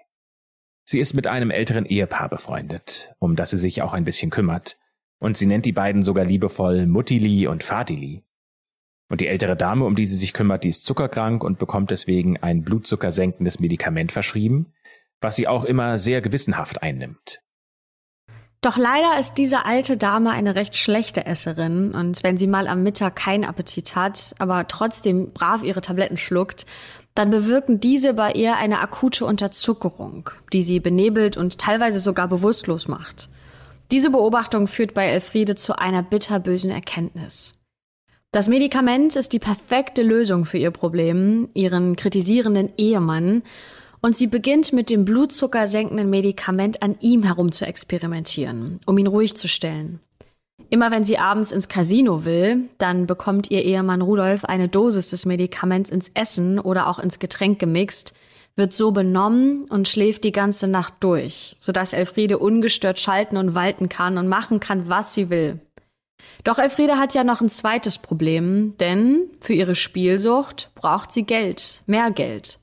Sie 0.85 0.99
ist 0.99 1.13
mit 1.13 1.27
einem 1.27 1.51
älteren 1.51 1.85
Ehepaar 1.85 2.29
befreundet, 2.29 3.13
um 3.19 3.35
das 3.35 3.49
sie 3.49 3.57
sich 3.57 3.81
auch 3.81 3.93
ein 3.93 4.05
bisschen 4.05 4.31
kümmert, 4.31 4.77
und 5.19 5.37
sie 5.37 5.45
nennt 5.45 5.65
die 5.65 5.73
beiden 5.73 6.03
sogar 6.03 6.23
liebevoll 6.23 6.87
Muttili 6.87 7.47
und 7.47 7.63
Vatili. 7.63 8.23
Und 9.09 9.19
die 9.19 9.27
ältere 9.27 9.57
Dame, 9.57 9.85
um 9.85 9.95
die 9.95 10.05
sie 10.05 10.15
sich 10.15 10.33
kümmert, 10.33 10.63
die 10.63 10.69
ist 10.69 10.85
zuckerkrank 10.85 11.43
und 11.43 11.59
bekommt 11.59 11.91
deswegen 11.91 12.37
ein 12.37 12.63
blutzuckersenkendes 12.63 13.59
Medikament 13.59 14.13
verschrieben, 14.13 14.73
was 15.19 15.35
sie 15.35 15.47
auch 15.47 15.65
immer 15.65 15.99
sehr 15.99 16.21
gewissenhaft 16.21 16.81
einnimmt. 16.81 17.41
Doch 18.63 18.77
leider 18.77 19.19
ist 19.19 19.33
diese 19.33 19.65
alte 19.65 19.97
Dame 19.97 20.31
eine 20.31 20.55
recht 20.55 20.77
schlechte 20.77 21.25
Esserin 21.25 21.93
und 21.93 22.23
wenn 22.23 22.37
sie 22.37 22.47
mal 22.47 22.69
am 22.69 22.81
Mittag 22.81 23.17
keinen 23.17 23.43
Appetit 23.43 23.93
hat, 23.97 24.33
aber 24.39 24.69
trotzdem 24.69 25.33
brav 25.33 25.63
ihre 25.63 25.81
Tabletten 25.81 26.15
schluckt, 26.15 26.65
dann 27.13 27.29
bewirken 27.29 27.81
diese 27.81 28.13
bei 28.13 28.31
ihr 28.31 28.55
eine 28.55 28.79
akute 28.79 29.25
Unterzuckerung, 29.25 30.29
die 30.53 30.63
sie 30.63 30.79
benebelt 30.79 31.35
und 31.35 31.57
teilweise 31.57 31.99
sogar 31.99 32.29
bewusstlos 32.29 32.87
macht. 32.87 33.27
Diese 33.91 34.09
Beobachtung 34.09 34.69
führt 34.69 34.93
bei 34.93 35.07
Elfriede 35.07 35.55
zu 35.55 35.77
einer 35.77 36.01
bitterbösen 36.01 36.71
Erkenntnis. 36.71 37.59
Das 38.31 38.47
Medikament 38.47 39.17
ist 39.17 39.33
die 39.33 39.39
perfekte 39.39 40.03
Lösung 40.03 40.45
für 40.45 40.57
ihr 40.57 40.71
Problem, 40.71 41.49
ihren 41.53 41.97
kritisierenden 41.97 42.71
Ehemann, 42.77 43.43
und 44.03 44.15
sie 44.15 44.27
beginnt 44.27 44.73
mit 44.73 44.89
dem 44.89 45.05
blutzuckersenkenden 45.05 46.09
Medikament 46.09 46.83
an 46.83 46.97
ihm 46.99 47.23
herum 47.23 47.51
zu 47.51 47.65
experimentieren, 47.65 48.81
um 48.85 48.97
ihn 48.97 49.07
ruhig 49.07 49.35
zu 49.35 49.47
stellen. 49.47 49.99
Immer 50.69 50.91
wenn 50.91 51.05
sie 51.05 51.17
abends 51.17 51.51
ins 51.51 51.69
Casino 51.69 52.25
will, 52.25 52.69
dann 52.77 53.07
bekommt 53.07 53.49
ihr 53.49 53.63
Ehemann 53.63 54.01
Rudolf 54.01 54.43
eine 54.43 54.67
Dosis 54.67 55.09
des 55.09 55.25
Medikaments 55.25 55.89
ins 55.89 56.11
Essen 56.13 56.59
oder 56.59 56.87
auch 56.87 56.99
ins 56.99 57.17
Getränk 57.17 57.59
gemixt, 57.59 58.13
wird 58.55 58.73
so 58.73 58.91
benommen 58.91 59.63
und 59.69 59.87
schläft 59.87 60.25
die 60.25 60.31
ganze 60.31 60.67
Nacht 60.67 60.95
durch, 60.99 61.55
sodass 61.59 61.93
Elfriede 61.93 62.37
ungestört 62.37 62.99
schalten 62.99 63.37
und 63.37 63.55
walten 63.55 63.87
kann 63.87 64.17
und 64.17 64.27
machen 64.27 64.59
kann, 64.59 64.89
was 64.89 65.13
sie 65.13 65.29
will. 65.29 65.59
Doch 66.43 66.59
Elfriede 66.59 66.97
hat 66.97 67.13
ja 67.13 67.23
noch 67.23 67.39
ein 67.39 67.49
zweites 67.49 67.97
Problem, 67.97 68.75
denn 68.79 69.29
für 69.39 69.53
ihre 69.53 69.75
Spielsucht 69.75 70.71
braucht 70.75 71.11
sie 71.11 71.23
Geld, 71.23 71.83
mehr 71.85 72.11
Geld. 72.11 72.59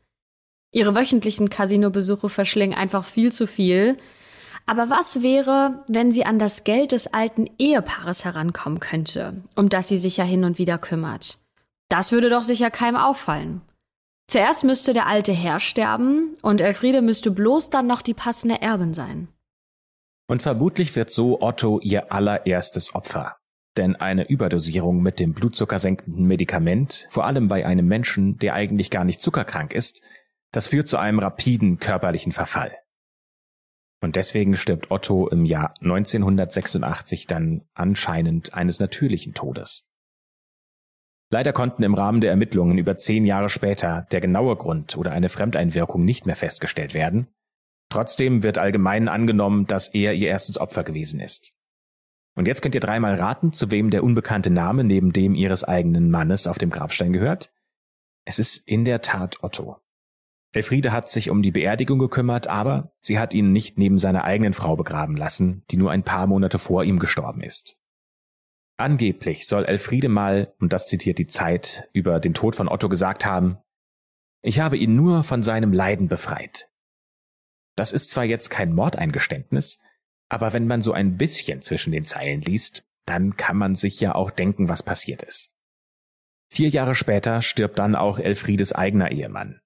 Ihre 0.72 0.94
wöchentlichen 0.94 1.50
Casinobesuche 1.50 2.28
verschlingen 2.28 2.76
einfach 2.76 3.04
viel 3.04 3.32
zu 3.32 3.46
viel. 3.46 3.96
Aber 4.66 4.88
was 4.88 5.22
wäre, 5.22 5.84
wenn 5.88 6.12
sie 6.12 6.24
an 6.24 6.38
das 6.38 6.62
Geld 6.62 6.92
des 6.92 7.08
alten 7.12 7.48
Ehepaares 7.58 8.24
herankommen 8.24 8.78
könnte, 8.78 9.42
um 9.56 9.68
das 9.68 9.88
sie 9.88 9.98
sich 9.98 10.16
ja 10.16 10.24
hin 10.24 10.44
und 10.44 10.58
wieder 10.58 10.78
kümmert? 10.78 11.38
Das 11.88 12.12
würde 12.12 12.30
doch 12.30 12.44
sicher 12.44 12.70
keinem 12.70 12.96
auffallen. 12.96 13.62
Zuerst 14.28 14.62
müsste 14.62 14.92
der 14.92 15.08
alte 15.08 15.32
Herr 15.32 15.58
sterben 15.58 16.36
und 16.40 16.60
Elfriede 16.60 17.02
müsste 17.02 17.32
bloß 17.32 17.70
dann 17.70 17.88
noch 17.88 18.00
die 18.00 18.14
passende 18.14 18.62
Erbin 18.62 18.94
sein. 18.94 19.26
Und 20.28 20.42
vermutlich 20.42 20.94
wird 20.94 21.10
so 21.10 21.42
Otto 21.42 21.80
ihr 21.80 22.12
allererstes 22.12 22.94
Opfer. 22.94 23.38
Denn 23.76 23.96
eine 23.96 24.28
Überdosierung 24.28 25.02
mit 25.02 25.18
dem 25.18 25.32
blutzuckersenkenden 25.32 26.24
Medikament, 26.26 27.08
vor 27.10 27.24
allem 27.24 27.48
bei 27.48 27.66
einem 27.66 27.88
Menschen, 27.88 28.38
der 28.38 28.54
eigentlich 28.54 28.90
gar 28.90 29.04
nicht 29.04 29.20
zuckerkrank 29.20 29.74
ist, 29.74 30.02
das 30.52 30.68
führt 30.68 30.88
zu 30.88 30.98
einem 30.98 31.18
rapiden 31.18 31.78
körperlichen 31.78 32.32
Verfall. 32.32 32.76
Und 34.02 34.16
deswegen 34.16 34.56
stirbt 34.56 34.90
Otto 34.90 35.28
im 35.28 35.44
Jahr 35.44 35.74
1986 35.80 37.26
dann 37.26 37.62
anscheinend 37.74 38.54
eines 38.54 38.80
natürlichen 38.80 39.34
Todes. 39.34 39.86
Leider 41.32 41.52
konnten 41.52 41.84
im 41.84 41.94
Rahmen 41.94 42.20
der 42.20 42.30
Ermittlungen 42.30 42.78
über 42.78 42.96
zehn 42.96 43.24
Jahre 43.24 43.48
später 43.48 44.06
der 44.10 44.20
genaue 44.20 44.56
Grund 44.56 44.96
oder 44.96 45.12
eine 45.12 45.28
Fremdeinwirkung 45.28 46.04
nicht 46.04 46.26
mehr 46.26 46.34
festgestellt 46.34 46.94
werden. 46.94 47.28
Trotzdem 47.88 48.42
wird 48.42 48.58
allgemein 48.58 49.08
angenommen, 49.08 49.66
dass 49.66 49.88
er 49.88 50.14
ihr 50.14 50.28
erstes 50.28 50.58
Opfer 50.58 50.82
gewesen 50.82 51.20
ist. 51.20 51.50
Und 52.36 52.46
jetzt 52.46 52.62
könnt 52.62 52.74
ihr 52.74 52.80
dreimal 52.80 53.14
raten, 53.16 53.52
zu 53.52 53.70
wem 53.70 53.90
der 53.90 54.02
unbekannte 54.02 54.50
Name 54.50 54.82
neben 54.82 55.12
dem 55.12 55.34
ihres 55.34 55.62
eigenen 55.62 56.10
Mannes 56.10 56.46
auf 56.46 56.58
dem 56.58 56.70
Grabstein 56.70 57.12
gehört. 57.12 57.52
Es 58.24 58.38
ist 58.38 58.56
in 58.66 58.84
der 58.84 59.02
Tat 59.02 59.42
Otto. 59.42 59.76
Elfriede 60.52 60.90
hat 60.90 61.08
sich 61.08 61.30
um 61.30 61.42
die 61.42 61.52
Beerdigung 61.52 61.98
gekümmert, 61.98 62.48
aber 62.48 62.92
sie 62.98 63.18
hat 63.18 63.34
ihn 63.34 63.52
nicht 63.52 63.78
neben 63.78 63.98
seiner 63.98 64.24
eigenen 64.24 64.52
Frau 64.52 64.74
begraben 64.76 65.16
lassen, 65.16 65.64
die 65.70 65.76
nur 65.76 65.92
ein 65.92 66.02
paar 66.02 66.26
Monate 66.26 66.58
vor 66.58 66.82
ihm 66.82 66.98
gestorben 66.98 67.40
ist. 67.40 67.80
Angeblich 68.76 69.46
soll 69.46 69.64
Elfriede 69.64 70.08
mal, 70.08 70.54
und 70.58 70.72
das 70.72 70.88
zitiert 70.88 71.18
die 71.18 71.26
Zeit, 71.26 71.88
über 71.92 72.18
den 72.18 72.34
Tod 72.34 72.56
von 72.56 72.68
Otto 72.68 72.88
gesagt 72.88 73.24
haben, 73.24 73.58
ich 74.42 74.58
habe 74.58 74.78
ihn 74.78 74.96
nur 74.96 75.22
von 75.22 75.42
seinem 75.42 75.72
Leiden 75.72 76.08
befreit. 76.08 76.70
Das 77.76 77.92
ist 77.92 78.10
zwar 78.10 78.24
jetzt 78.24 78.48
kein 78.48 78.74
Mordeingeständnis, 78.74 79.78
aber 80.28 80.52
wenn 80.52 80.66
man 80.66 80.80
so 80.80 80.92
ein 80.92 81.16
bisschen 81.16 81.60
zwischen 81.60 81.92
den 81.92 82.04
Zeilen 82.04 82.40
liest, 82.40 82.84
dann 83.04 83.36
kann 83.36 83.56
man 83.56 83.74
sich 83.74 84.00
ja 84.00 84.14
auch 84.14 84.30
denken, 84.30 84.68
was 84.68 84.82
passiert 84.82 85.22
ist. 85.22 85.52
Vier 86.48 86.70
Jahre 86.70 86.94
später 86.94 87.42
stirbt 87.42 87.78
dann 87.78 87.94
auch 87.94 88.18
Elfriedes 88.18 88.72
eigener 88.72 89.12
Ehemann. 89.12 89.60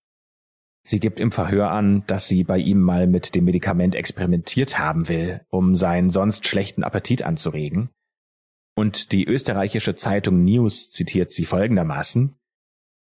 Sie 0.87 1.01
gibt 1.01 1.19
im 1.19 1.33
Verhör 1.33 1.71
an, 1.71 2.05
dass 2.07 2.29
sie 2.29 2.45
bei 2.45 2.59
ihm 2.59 2.81
mal 2.81 3.07
mit 3.07 3.35
dem 3.35 3.47
Medikament 3.47 3.95
experimentiert 3.95 4.79
haben 4.79 5.09
will, 5.09 5.41
um 5.49 5.75
seinen 5.75 6.11
sonst 6.11 6.47
schlechten 6.47 6.85
Appetit 6.85 7.23
anzuregen. 7.23 7.91
Und 8.77 9.13
die 9.13 9.25
österreichische 9.27 9.95
Zeitung 9.95 10.45
News 10.45 10.91
zitiert 10.91 11.33
sie 11.33 11.47
folgendermaßen 11.47 12.37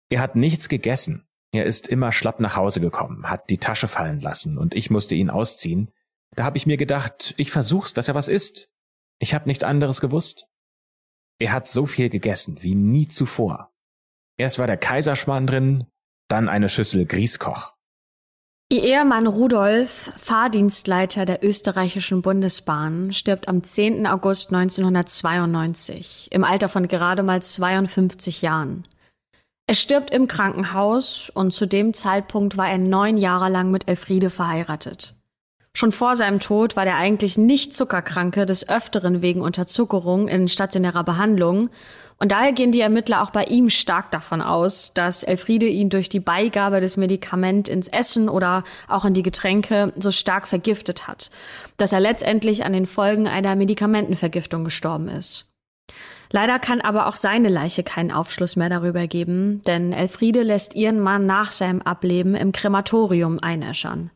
Er 0.08 0.20
hat 0.20 0.34
nichts 0.34 0.70
gegessen. 0.70 1.26
Er 1.52 1.66
ist 1.66 1.88
immer 1.88 2.12
schlapp 2.12 2.40
nach 2.40 2.56
Hause 2.56 2.80
gekommen, 2.80 3.28
hat 3.28 3.50
die 3.50 3.58
Tasche 3.58 3.88
fallen 3.88 4.20
lassen 4.20 4.56
und 4.56 4.74
ich 4.74 4.90
musste 4.90 5.14
ihn 5.14 5.30
ausziehen. 5.30 5.90
Da 6.34 6.44
habe 6.44 6.56
ich 6.56 6.66
mir 6.66 6.76
gedacht, 6.76 7.34
ich 7.36 7.50
versuch's, 7.50 7.92
dass 7.92 8.08
er 8.08 8.14
was 8.14 8.28
isst. 8.28 8.70
Ich 9.18 9.34
habe 9.34 9.48
nichts 9.48 9.64
anderes 9.64 10.00
gewusst. 10.00 10.46
Er 11.38 11.52
hat 11.52 11.68
so 11.68 11.86
viel 11.86 12.08
gegessen 12.08 12.62
wie 12.62 12.74
nie 12.74 13.08
zuvor. 13.08 13.72
Erst 14.38 14.58
war 14.58 14.66
der 14.66 14.76
Kaiserschmarrn 14.76 15.46
drin, 15.46 15.86
dann 16.28 16.48
eine 16.48 16.68
Schüssel 16.68 17.06
Grieskoch. 17.06 17.74
Ihr 18.70 18.82
Ehemann 18.82 19.26
Rudolf, 19.26 20.12
Fahrdienstleiter 20.18 21.24
der 21.24 21.42
österreichischen 21.42 22.20
Bundesbahn, 22.20 23.14
stirbt 23.14 23.48
am 23.48 23.64
10. 23.64 24.06
August 24.06 24.52
1992 24.52 26.28
im 26.30 26.44
Alter 26.44 26.68
von 26.68 26.86
gerade 26.86 27.22
mal 27.22 27.40
52 27.40 28.42
Jahren. 28.42 28.84
Er 29.66 29.74
stirbt 29.74 30.10
im 30.10 30.28
Krankenhaus 30.28 31.30
und 31.32 31.52
zu 31.52 31.66
dem 31.66 31.94
Zeitpunkt 31.94 32.58
war 32.58 32.68
er 32.68 32.78
neun 32.78 33.16
Jahre 33.16 33.48
lang 33.48 33.70
mit 33.70 33.88
Elfriede 33.88 34.28
verheiratet. 34.28 35.14
Schon 35.74 35.92
vor 35.92 36.16
seinem 36.16 36.40
Tod 36.40 36.76
war 36.76 36.84
der 36.84 36.96
eigentlich 36.96 37.38
nicht 37.38 37.72
Zuckerkranke 37.72 38.46
des 38.46 38.68
Öfteren 38.68 39.22
wegen 39.22 39.42
Unterzuckerung 39.42 40.28
in 40.28 40.48
stationärer 40.48 41.04
Behandlung. 41.04 41.70
Und 42.18 42.32
daher 42.32 42.52
gehen 42.52 42.72
die 42.72 42.80
Ermittler 42.80 43.22
auch 43.22 43.30
bei 43.30 43.44
ihm 43.44 43.70
stark 43.70 44.10
davon 44.10 44.42
aus, 44.42 44.92
dass 44.92 45.22
Elfriede 45.22 45.66
ihn 45.66 45.88
durch 45.88 46.08
die 46.08 46.20
Beigabe 46.20 46.80
des 46.80 46.96
Medikament 46.96 47.68
ins 47.68 47.86
Essen 47.86 48.28
oder 48.28 48.64
auch 48.88 49.04
in 49.04 49.14
die 49.14 49.22
Getränke 49.22 49.92
so 49.96 50.10
stark 50.10 50.48
vergiftet 50.48 51.06
hat, 51.06 51.30
dass 51.76 51.92
er 51.92 52.00
letztendlich 52.00 52.64
an 52.64 52.72
den 52.72 52.86
Folgen 52.86 53.28
einer 53.28 53.54
Medikamentenvergiftung 53.54 54.64
gestorben 54.64 55.08
ist. 55.08 55.52
Leider 56.30 56.58
kann 56.58 56.80
aber 56.80 57.06
auch 57.06 57.16
seine 57.16 57.48
Leiche 57.48 57.82
keinen 57.84 58.12
Aufschluss 58.12 58.56
mehr 58.56 58.68
darüber 58.68 59.06
geben, 59.06 59.62
denn 59.66 59.92
Elfriede 59.92 60.42
lässt 60.42 60.74
ihren 60.74 61.00
Mann 61.00 61.24
nach 61.24 61.52
seinem 61.52 61.80
Ableben 61.82 62.34
im 62.34 62.52
Krematorium 62.52 63.38
einäschern. 63.40 64.10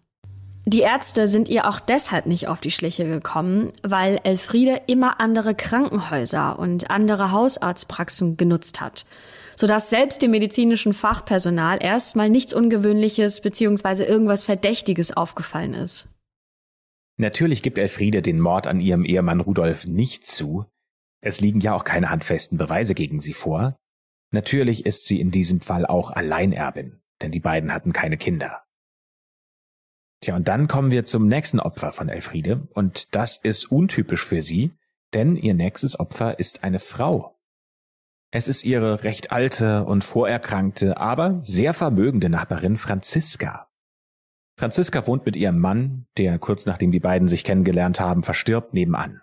Die 0.65 0.81
Ärzte 0.81 1.27
sind 1.27 1.49
ihr 1.49 1.69
auch 1.69 1.81
deshalb 1.81 2.27
nicht 2.27 2.47
auf 2.47 2.61
die 2.61 2.71
Schliche 2.71 3.05
gekommen, 3.05 3.73
weil 3.83 4.21
Elfriede 4.23 4.83
immer 4.87 5.19
andere 5.21 5.57
Krankenhäuser 5.57 6.59
und 6.59 6.89
andere 6.89 7.33
Hausarztpraxen 7.33 8.37
genutzt 8.37 8.81
hat, 8.81 9.05
sodass 9.57 9.91
selbst 9.91 10.23
dem 10.23 10.31
medizinischen 10.31 10.93
Fachpersonal 10.93 11.83
erstmal 11.83 12.31
nichts 12.31 12.55
Ungewöhnliches 12.55 13.41
bzw. 13.41 14.05
irgendwas 14.05 14.45
Verdächtiges 14.45 15.17
aufgefallen 15.17 15.75
ist. 15.75 16.09
Natürlich 17.17 17.63
gibt 17.63 17.79
Elfriede 17.79 18.23
den 18.23 18.41
Mord 18.41 18.69
an 18.69 18.79
ihrem 18.79 19.05
Ehemann 19.05 19.41
Rudolf 19.41 19.87
nicht 19.87 20.27
zu. 20.27 20.67
Es 21.21 21.41
liegen 21.41 21.61
ja 21.61 21.75
auch 21.75 21.85
keine 21.85 22.09
handfesten 22.09 22.57
Beweise 22.57 22.95
gegen 22.95 23.21
sie 23.21 23.35
vor. 23.35 23.77
Natürlich 24.33 24.87
ist 24.87 25.07
sie 25.07 25.21
in 25.21 25.31
diesem 25.31 25.61
Fall 25.61 25.87
auch 25.87 26.11
Alleinerbin, 26.11 27.01
denn 27.21 27.33
die 27.33 27.41
beiden 27.41 27.75
hatten 27.75 27.93
keine 27.93 28.17
Kinder. 28.17 28.63
Tja, 30.23 30.37
und 30.37 30.47
dann 30.47 30.69
kommen 30.69 30.93
wir 30.93 31.05
zum 31.05 31.27
nächsten 31.27 31.59
Opfer 31.59 31.91
von 31.91 32.09
Elfriede, 32.09 32.69
und 32.75 33.13
das 33.15 33.39
ist 33.39 33.73
untypisch 33.73 34.25
für 34.25 34.41
sie, 34.41 34.71
denn 35.15 35.35
ihr 35.35 35.53
nächstes 35.53 35.99
Opfer 35.99 36.39
ist 36.39 36.63
eine 36.63 36.79
Frau. 36.79 37.37
Es 38.31 38.47
ist 38.47 38.65
ihre 38.65 39.03
recht 39.03 39.33
alte 39.33 39.85
und 39.85 40.05
vorerkrankte, 40.05 40.97
aber 40.97 41.41
sehr 41.43 41.75
vermögende 41.75 42.29
Nachbarin 42.29 42.77
Franziska. 42.77 43.69
Franziska 44.57 45.09
wohnt 45.09 45.27
mit 45.27 45.35
ihrem 45.35 45.59
Mann, 45.59 46.07
der 46.17 46.39
kurz 46.39 46.67
nachdem 46.67 46.93
die 46.93 47.01
beiden 47.01 47.27
sich 47.27 47.43
kennengelernt 47.43 47.99
haben, 47.99 48.23
verstirbt 48.23 48.75
nebenan. 48.75 49.23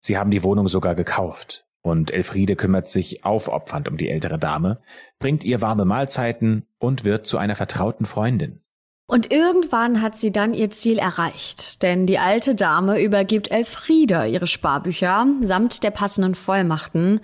Sie 0.00 0.18
haben 0.18 0.32
die 0.32 0.42
Wohnung 0.42 0.66
sogar 0.66 0.96
gekauft, 0.96 1.68
und 1.82 2.10
Elfriede 2.10 2.56
kümmert 2.56 2.88
sich 2.88 3.24
aufopfernd 3.24 3.88
um 3.88 3.96
die 3.96 4.10
ältere 4.10 4.40
Dame, 4.40 4.82
bringt 5.20 5.44
ihr 5.44 5.60
warme 5.60 5.84
Mahlzeiten 5.84 6.66
und 6.78 7.04
wird 7.04 7.26
zu 7.26 7.38
einer 7.38 7.54
vertrauten 7.54 8.06
Freundin. 8.06 8.63
Und 9.06 9.30
irgendwann 9.30 10.00
hat 10.00 10.16
sie 10.16 10.32
dann 10.32 10.54
ihr 10.54 10.70
Ziel 10.70 10.98
erreicht, 10.98 11.82
denn 11.82 12.06
die 12.06 12.18
alte 12.18 12.54
Dame 12.54 13.02
übergibt 13.02 13.50
Elfriede 13.50 14.26
ihre 14.26 14.46
Sparbücher 14.46 15.26
samt 15.42 15.82
der 15.82 15.90
passenden 15.90 16.34
Vollmachten, 16.34 17.20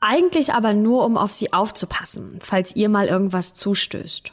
eigentlich 0.00 0.54
aber 0.54 0.72
nur, 0.72 1.04
um 1.04 1.18
auf 1.18 1.32
sie 1.32 1.52
aufzupassen, 1.52 2.38
falls 2.40 2.74
ihr 2.76 2.88
mal 2.88 3.08
irgendwas 3.08 3.52
zustößt. 3.54 4.32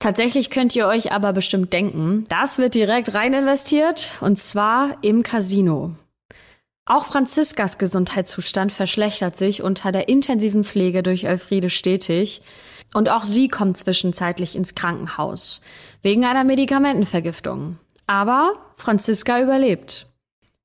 Tatsächlich 0.00 0.50
könnt 0.50 0.76
ihr 0.76 0.86
euch 0.86 1.12
aber 1.12 1.32
bestimmt 1.32 1.72
denken, 1.72 2.24
das 2.28 2.58
wird 2.58 2.74
direkt 2.74 3.14
rein 3.14 3.32
investiert, 3.32 4.12
und 4.20 4.38
zwar 4.38 4.98
im 5.02 5.22
Casino. 5.22 5.92
Auch 6.84 7.04
Franziskas 7.04 7.78
Gesundheitszustand 7.78 8.70
verschlechtert 8.72 9.36
sich 9.36 9.62
unter 9.62 9.92
der 9.92 10.08
intensiven 10.08 10.64
Pflege 10.64 11.02
durch 11.02 11.24
Elfriede 11.24 11.68
stetig, 11.68 12.42
und 12.94 13.08
auch 13.08 13.24
sie 13.24 13.48
kommt 13.48 13.76
zwischenzeitlich 13.76 14.56
ins 14.56 14.74
Krankenhaus 14.74 15.60
wegen 16.02 16.24
einer 16.24 16.44
Medikamentenvergiftung. 16.44 17.78
Aber 18.06 18.54
Franziska 18.76 19.42
überlebt. 19.42 20.06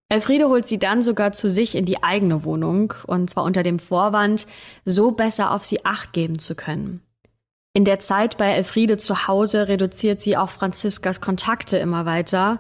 Elfriede 0.09 0.47
holt 0.47 0.67
sie 0.67 0.77
dann 0.77 1.01
sogar 1.01 1.31
zu 1.31 1.49
sich 1.49 1.75
in 1.75 1.85
die 1.85 2.03
eigene 2.03 2.43
Wohnung, 2.43 2.93
und 3.07 3.29
zwar 3.29 3.43
unter 3.43 3.63
dem 3.63 3.79
Vorwand, 3.79 4.45
so 4.85 5.11
besser 5.11 5.51
auf 5.51 5.63
sie 5.63 5.85
acht 5.85 6.13
geben 6.13 6.37
zu 6.39 6.55
können. 6.55 7.01
In 7.73 7.85
der 7.85 7.97
Zeit 7.99 8.37
bei 8.37 8.51
Elfriede 8.51 8.97
zu 8.97 9.27
Hause 9.27 9.67
reduziert 9.67 10.21
sie 10.21 10.37
auch 10.37 10.49
Franziskas 10.51 11.19
Kontakte 11.19 11.77
immer 11.77 12.05
weiter, 12.05 12.59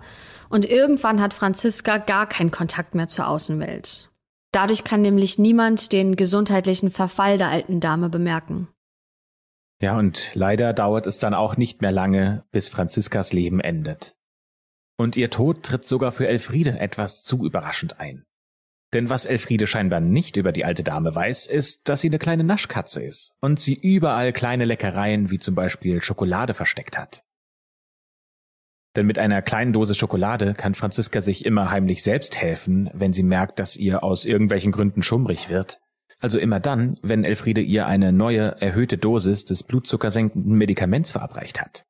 und 0.49 0.65
irgendwann 0.65 1.21
hat 1.21 1.33
Franziska 1.33 1.97
gar 1.97 2.27
keinen 2.27 2.51
Kontakt 2.51 2.95
mehr 2.95 3.07
zur 3.07 3.27
Außenwelt. 3.27 4.09
Dadurch 4.51 4.83
kann 4.83 5.01
nämlich 5.01 5.39
niemand 5.39 5.91
den 5.91 6.15
gesundheitlichen 6.15 6.91
Verfall 6.91 7.37
der 7.37 7.49
alten 7.49 7.79
Dame 7.79 8.09
bemerken. 8.09 8.67
Ja, 9.83 9.97
und 9.97 10.31
leider 10.33 10.71
dauert 10.71 11.07
es 11.07 11.17
dann 11.17 11.33
auch 11.33 11.57
nicht 11.57 11.81
mehr 11.81 11.91
lange, 11.91 12.45
bis 12.51 12.69
Franziskas 12.69 13.33
Leben 13.33 13.59
endet. 13.59 14.15
Und 14.97 15.17
ihr 15.17 15.29
Tod 15.29 15.61
tritt 15.63 15.83
sogar 15.83 16.13
für 16.13 16.25
Elfriede 16.25 16.79
etwas 16.79 17.21
zu 17.21 17.45
überraschend 17.45 17.99
ein. 17.99 18.23
Denn 18.93 19.09
was 19.09 19.25
Elfriede 19.25 19.67
scheinbar 19.67 19.99
nicht 19.99 20.37
über 20.37 20.53
die 20.53 20.63
alte 20.63 20.85
Dame 20.85 21.13
weiß, 21.13 21.47
ist, 21.47 21.89
dass 21.89 21.99
sie 21.99 22.07
eine 22.07 22.17
kleine 22.17 22.45
Naschkatze 22.45 23.03
ist 23.03 23.35
und 23.41 23.59
sie 23.59 23.73
überall 23.73 24.31
kleine 24.31 24.63
Leckereien 24.63 25.31
wie 25.31 25.39
zum 25.39 25.53
Beispiel 25.53 26.01
Schokolade 26.01 26.53
versteckt 26.53 26.97
hat. 26.97 27.25
Denn 28.95 29.05
mit 29.05 29.19
einer 29.19 29.41
kleinen 29.41 29.73
Dose 29.73 29.95
Schokolade 29.95 30.53
kann 30.53 30.75
Franziska 30.75 31.19
sich 31.19 31.43
immer 31.43 31.71
heimlich 31.71 32.03
selbst 32.03 32.37
helfen, 32.37 32.89
wenn 32.93 33.11
sie 33.11 33.23
merkt, 33.23 33.59
dass 33.59 33.75
ihr 33.75 34.01
aus 34.01 34.23
irgendwelchen 34.23 34.71
Gründen 34.71 35.03
schummrig 35.03 35.49
wird 35.49 35.82
also 36.23 36.39
immer 36.39 36.61
dann, 36.61 36.95
wenn 37.01 37.25
Elfriede 37.25 37.59
ihr 37.59 37.85
eine 37.85 38.13
neue, 38.13 38.61
erhöhte 38.61 38.97
Dosis 38.97 39.43
des 39.43 39.63
blutzuckersenkenden 39.63 40.53
Medikaments 40.53 41.11
verabreicht 41.11 41.59
hat. 41.59 41.85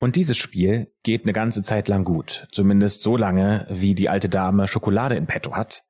Und 0.00 0.16
dieses 0.16 0.36
Spiel 0.36 0.88
geht 1.04 1.22
eine 1.22 1.32
ganze 1.32 1.62
Zeit 1.62 1.86
lang 1.86 2.02
gut, 2.02 2.48
zumindest 2.50 3.02
so 3.02 3.16
lange, 3.16 3.66
wie 3.70 3.94
die 3.94 4.08
alte 4.08 4.28
Dame 4.28 4.66
Schokolade 4.66 5.14
in 5.14 5.26
petto 5.26 5.54
hat. 5.54 5.84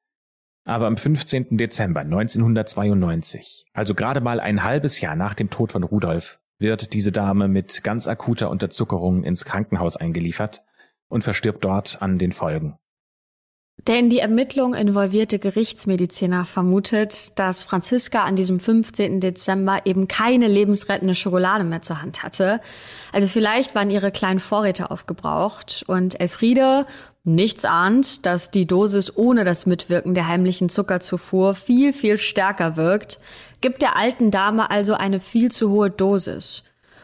Aber 0.67 0.87
am 0.87 0.99
15. 0.99 1.57
Dezember 1.57 2.01
1992, 2.01 3.65
also 3.73 3.95
gerade 3.95 4.21
mal 4.21 4.41
ein 4.41 4.63
halbes 4.63 5.01
Jahr 5.01 5.17
nach 5.17 5.33
dem 5.33 5.49
Tod 5.49 5.73
von 5.73 5.85
Rudolf, 5.85 6.41
wird 6.59 6.93
diese 6.93 7.13
Dame 7.13 7.49
mit 7.49 7.83
ganz 7.83 8.09
akuter 8.09 8.51
Unterzuckerung 8.51 9.25
ins 9.25 9.47
Krankenhaus 9.47 9.97
eingeliefert 9.97 10.63
und 11.09 11.25
verstirbt 11.25 11.65
dort 11.65 12.03
an 12.03 12.19
den 12.19 12.33
Folgen. 12.33 12.77
Der 13.87 13.99
in 13.99 14.11
die 14.11 14.19
Ermittlung 14.19 14.75
involvierte 14.75 15.39
Gerichtsmediziner 15.39 16.45
vermutet, 16.45 17.39
dass 17.39 17.63
Franziska 17.63 18.25
an 18.25 18.37
diesem 18.37 18.61
15. 18.61 19.21
Dezember 19.21 19.87
eben 19.87 20.09
keine 20.09 20.47
lebensrettende 20.47 21.15
Schokolade 21.15 21.65
mehr 21.65 21.81
zur 21.81 22.03
Hand 22.03 22.23
hatte. 22.23 22.61
Also 23.13 23.29
vielleicht 23.29 23.75
waren 23.75 23.91
ihre 23.91 24.11
kleinen 24.11 24.41
Vorräte 24.41 24.91
aufgebraucht 24.91 25.85
und 25.87 26.21
Elfriede 26.21 26.87
Nichts 27.29 27.67
ahnt, 27.67 28.25
dass 28.25 28.51
die 28.51 28.67
Dosis 28.67 29.15
ohne 29.15 29.45
das 29.45 29.67
Mitwirken 29.67 30.15
der 30.15 30.29
heimlichen 30.29 30.71
Zuckerzufuhr 30.71 31.55
viel, 31.55 31.93
viel 31.93 32.17
stärker 32.17 32.79
wirkt, 32.79 33.21
gibt 33.61 33.83
der 33.83 33.97
alten 33.97 34.31
Dame 34.31 34.71
also 34.71 34.95
eine 34.95 35.21
viel 35.21 35.53
zu 35.53 35.69
hohe 35.71 35.91
Dosis. 35.91 36.63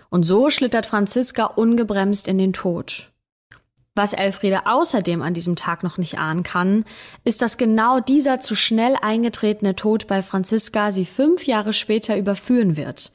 Und 0.09 0.22
so 0.22 0.49
schlittert 0.49 0.87
Franziska 0.87 1.45
ungebremst 1.45 2.27
in 2.27 2.39
den 2.39 2.55
Tod. 2.55 3.12
Was 3.97 4.12
Elfriede 4.12 4.66
außerdem 4.66 5.22
an 5.22 5.34
diesem 5.34 5.55
Tag 5.55 5.84
noch 5.84 5.99
nicht 5.99 6.18
ahnen 6.18 6.42
kann, 6.42 6.84
ist, 7.22 7.42
dass 7.42 7.59
genau 7.59 8.01
dieser 8.01 8.40
zu 8.40 8.57
schnell 8.57 8.97
eingetretene 9.01 9.76
Tod 9.76 10.09
bei 10.09 10.22
Franziska 10.22 10.90
sie 10.90 11.05
fünf 11.05 11.47
Jahre 11.47 11.72
später 11.72 12.16
überführen 12.16 12.76
wird. 12.76 13.12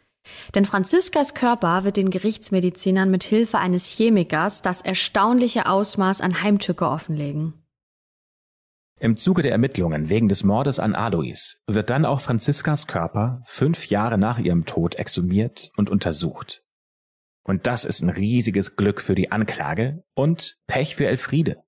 Denn 0.56 0.64
Franziskas 0.64 1.34
Körper 1.34 1.84
wird 1.84 1.98
den 1.98 2.12
Gerichtsmedizinern 2.12 3.12
mit 3.12 3.24
Hilfe 3.24 3.58
eines 3.58 3.88
Chemikers 3.88 4.62
das 4.62 4.82
erstaunliche 4.82 5.66
Ausmaß 5.66 6.22
an 6.22 6.42
Heimtücke 6.42 6.88
offenlegen. 6.88 7.54
Im 9.02 9.18
Zuge 9.18 9.42
der 9.42 9.54
Ermittlungen 9.54 10.10
wegen 10.10 10.28
des 10.28 10.44
Mordes 10.44 10.80
an 10.80 10.94
Alois 10.94 11.56
wird 11.68 11.90
dann 11.90 12.06
auch 12.06 12.22
Franziskas 12.22 12.86
Körper 12.86 13.42
fünf 13.46 13.88
Jahre 13.88 14.18
nach 14.18 14.40
ihrem 14.40 14.66
Tod 14.66 14.96
exhumiert 14.96 15.72
und 15.78 15.90
untersucht. 15.90 16.64
Und 17.50 17.66
das 17.66 17.84
ist 17.84 18.04
ein 18.04 18.10
riesiges 18.10 18.76
Glück 18.76 19.02
für 19.02 19.16
die 19.16 19.32
Anklage 19.32 20.04
und 20.14 20.60
Pech 20.68 20.96
für 20.96 21.08
Elfriede. 21.08 21.64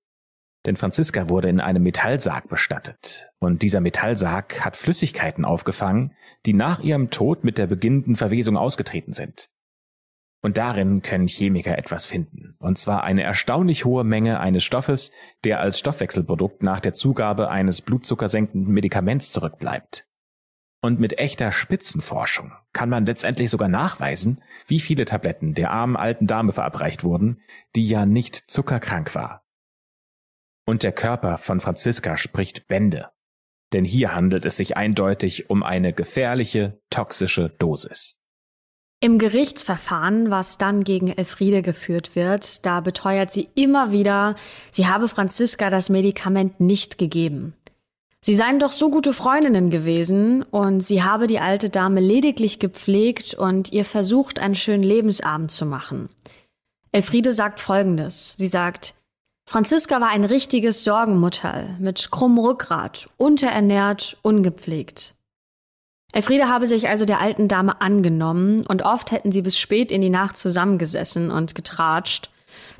Denn 0.64 0.76
Franziska 0.76 1.28
wurde 1.28 1.48
in 1.48 1.58
einem 1.58 1.82
Metallsarg 1.82 2.48
bestattet. 2.48 3.30
Und 3.40 3.62
dieser 3.62 3.80
Metallsarg 3.80 4.64
hat 4.64 4.76
Flüssigkeiten 4.76 5.44
aufgefangen, 5.44 6.14
die 6.46 6.52
nach 6.52 6.78
ihrem 6.78 7.10
Tod 7.10 7.42
mit 7.42 7.58
der 7.58 7.66
beginnenden 7.66 8.14
Verwesung 8.14 8.56
ausgetreten 8.56 9.12
sind. 9.12 9.48
Und 10.40 10.56
darin 10.56 11.02
können 11.02 11.26
Chemiker 11.26 11.76
etwas 11.76 12.06
finden. 12.06 12.54
Und 12.60 12.78
zwar 12.78 13.02
eine 13.02 13.24
erstaunlich 13.24 13.84
hohe 13.84 14.04
Menge 14.04 14.38
eines 14.38 14.62
Stoffes, 14.62 15.10
der 15.42 15.58
als 15.58 15.80
Stoffwechselprodukt 15.80 16.62
nach 16.62 16.78
der 16.78 16.94
Zugabe 16.94 17.50
eines 17.50 17.80
blutzuckersenkenden 17.80 18.72
Medikaments 18.72 19.32
zurückbleibt. 19.32 20.04
Und 20.84 20.98
mit 20.98 21.18
echter 21.18 21.52
Spitzenforschung 21.52 22.52
kann 22.72 22.88
man 22.88 23.06
letztendlich 23.06 23.50
sogar 23.50 23.68
nachweisen, 23.68 24.42
wie 24.66 24.80
viele 24.80 25.04
Tabletten 25.04 25.54
der 25.54 25.70
armen 25.70 25.96
alten 25.96 26.26
Dame 26.26 26.52
verabreicht 26.52 27.04
wurden, 27.04 27.40
die 27.76 27.88
ja 27.88 28.04
nicht 28.04 28.34
zuckerkrank 28.34 29.14
war. 29.14 29.44
Und 30.66 30.82
der 30.82 30.90
Körper 30.92 31.38
von 31.38 31.60
Franziska 31.60 32.16
spricht 32.16 32.66
Bände. 32.66 33.10
Denn 33.72 33.84
hier 33.84 34.14
handelt 34.14 34.44
es 34.44 34.56
sich 34.56 34.76
eindeutig 34.76 35.48
um 35.50 35.62
eine 35.62 35.92
gefährliche, 35.92 36.80
toxische 36.90 37.48
Dosis. 37.48 38.16
Im 39.00 39.18
Gerichtsverfahren, 39.18 40.30
was 40.30 40.58
dann 40.58 40.84
gegen 40.84 41.08
Elfriede 41.08 41.62
geführt 41.62 42.14
wird, 42.14 42.66
da 42.66 42.80
beteuert 42.80 43.30
sie 43.30 43.48
immer 43.54 43.90
wieder, 43.92 44.36
sie 44.70 44.86
habe 44.86 45.08
Franziska 45.08 45.70
das 45.70 45.88
Medikament 45.88 46.60
nicht 46.60 46.98
gegeben. 46.98 47.54
Sie 48.24 48.36
seien 48.36 48.60
doch 48.60 48.70
so 48.70 48.88
gute 48.88 49.12
Freundinnen 49.12 49.70
gewesen 49.70 50.44
und 50.44 50.80
sie 50.82 51.02
habe 51.02 51.26
die 51.26 51.40
alte 51.40 51.70
Dame 51.70 52.00
lediglich 52.00 52.60
gepflegt 52.60 53.34
und 53.34 53.72
ihr 53.72 53.84
versucht, 53.84 54.38
einen 54.38 54.54
schönen 54.54 54.84
Lebensabend 54.84 55.50
zu 55.50 55.66
machen. 55.66 56.08
Elfriede 56.92 57.32
sagt 57.32 57.58
Folgendes. 57.58 58.36
Sie 58.36 58.46
sagt, 58.46 58.94
Franziska 59.44 60.00
war 60.00 60.10
ein 60.10 60.24
richtiges 60.24 60.84
Sorgenmutterl 60.84 61.76
mit 61.80 62.12
krummem 62.12 62.38
Rückgrat, 62.38 63.08
unterernährt, 63.16 64.16
ungepflegt. 64.22 65.14
Elfriede 66.12 66.48
habe 66.48 66.68
sich 66.68 66.88
also 66.88 67.04
der 67.04 67.20
alten 67.20 67.48
Dame 67.48 67.80
angenommen 67.80 68.64
und 68.66 68.82
oft 68.82 69.10
hätten 69.10 69.32
sie 69.32 69.42
bis 69.42 69.58
spät 69.58 69.90
in 69.90 70.00
die 70.00 70.10
Nacht 70.10 70.36
zusammengesessen 70.36 71.32
und 71.32 71.56
getratscht. 71.56 72.30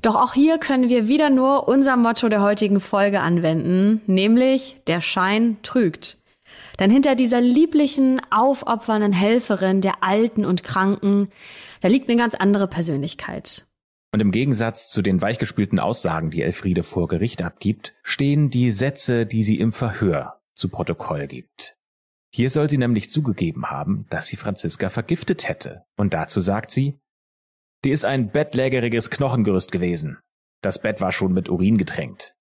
Doch 0.01 0.17
auch 0.17 0.35
hier 0.35 0.59
können 0.59 0.89
wir 0.89 1.09
wieder 1.09 1.31
nur 1.31 1.69
unser 1.69 1.97
Motto 1.97 2.29
der 2.29 2.43
heutigen 2.43 2.81
Folge 2.81 3.21
anwenden, 3.21 4.03
nämlich 4.07 4.81
der 4.87 5.01
Schein 5.01 5.59
trügt. 5.63 6.19
Denn 6.79 6.91
hinter 6.91 7.15
dieser 7.15 7.41
lieblichen, 7.41 8.21
aufopfernden 8.31 9.13
Helferin 9.13 9.81
der 9.81 10.03
Alten 10.03 10.45
und 10.45 10.65
Kranken, 10.65 11.29
da 11.81 11.89
liegt 11.89 12.09
eine 12.09 12.19
ganz 12.19 12.35
andere 12.35 12.67
Persönlichkeit. 12.67 13.67
Und 14.13 14.21
im 14.21 14.31
Gegensatz 14.31 14.91
zu 14.91 15.01
den 15.01 15.23
weichgespülten 15.23 15.79
Aussagen, 15.79 16.31
die 16.31 16.43
Elfriede 16.43 16.83
vor 16.83 17.09
Gericht 17.09 17.43
abgibt, 17.43 17.95
stehen 18.03 18.51
die 18.51 18.71
Sätze, 18.71 19.25
die 19.27 19.43
sie 19.43 19.59
im 19.59 19.73
Verhör 19.73 20.41
zu 20.55 20.69
Protokoll 20.69 21.27
gibt. 21.27 21.75
Hier 22.35 22.51
soll 22.51 22.69
sie 22.69 22.79
nämlich 22.79 23.11
zugegeben 23.11 23.71
haben, 23.71 24.07
dass 24.11 24.27
sie 24.27 24.37
Franziska 24.37 24.91
vergiftet 24.91 25.49
hätte. 25.49 25.85
Und 25.97 26.15
dazu 26.15 26.41
sagt 26.41 26.71
sie, 26.71 26.99
die 27.85 27.91
ist 27.91 28.05
ein 28.05 28.31
bettlägeriges 28.31 29.11
Knochengerüst 29.11 29.73
gewesen. 29.73 30.19
Das 30.63 30.81
Bett 30.81 31.01
war 31.01 31.13
schon 31.13 31.33
mit 31.33 31.49
Urin 31.49 31.79
getränkt. 31.79 32.37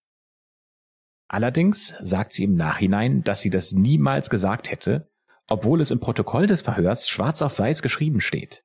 Allerdings 1.27 1.95
sagt 2.01 2.33
sie 2.33 2.43
im 2.43 2.55
Nachhinein, 2.55 3.23
dass 3.23 3.41
sie 3.41 3.49
das 3.49 3.71
niemals 3.71 4.29
gesagt 4.29 4.69
hätte, 4.69 5.09
obwohl 5.49 5.81
es 5.81 5.91
im 5.91 5.99
Protokoll 5.99 6.45
des 6.45 6.61
Verhörs 6.61 7.09
schwarz 7.09 7.41
auf 7.41 7.57
weiß 7.57 7.81
geschrieben 7.81 8.21
steht. 8.21 8.63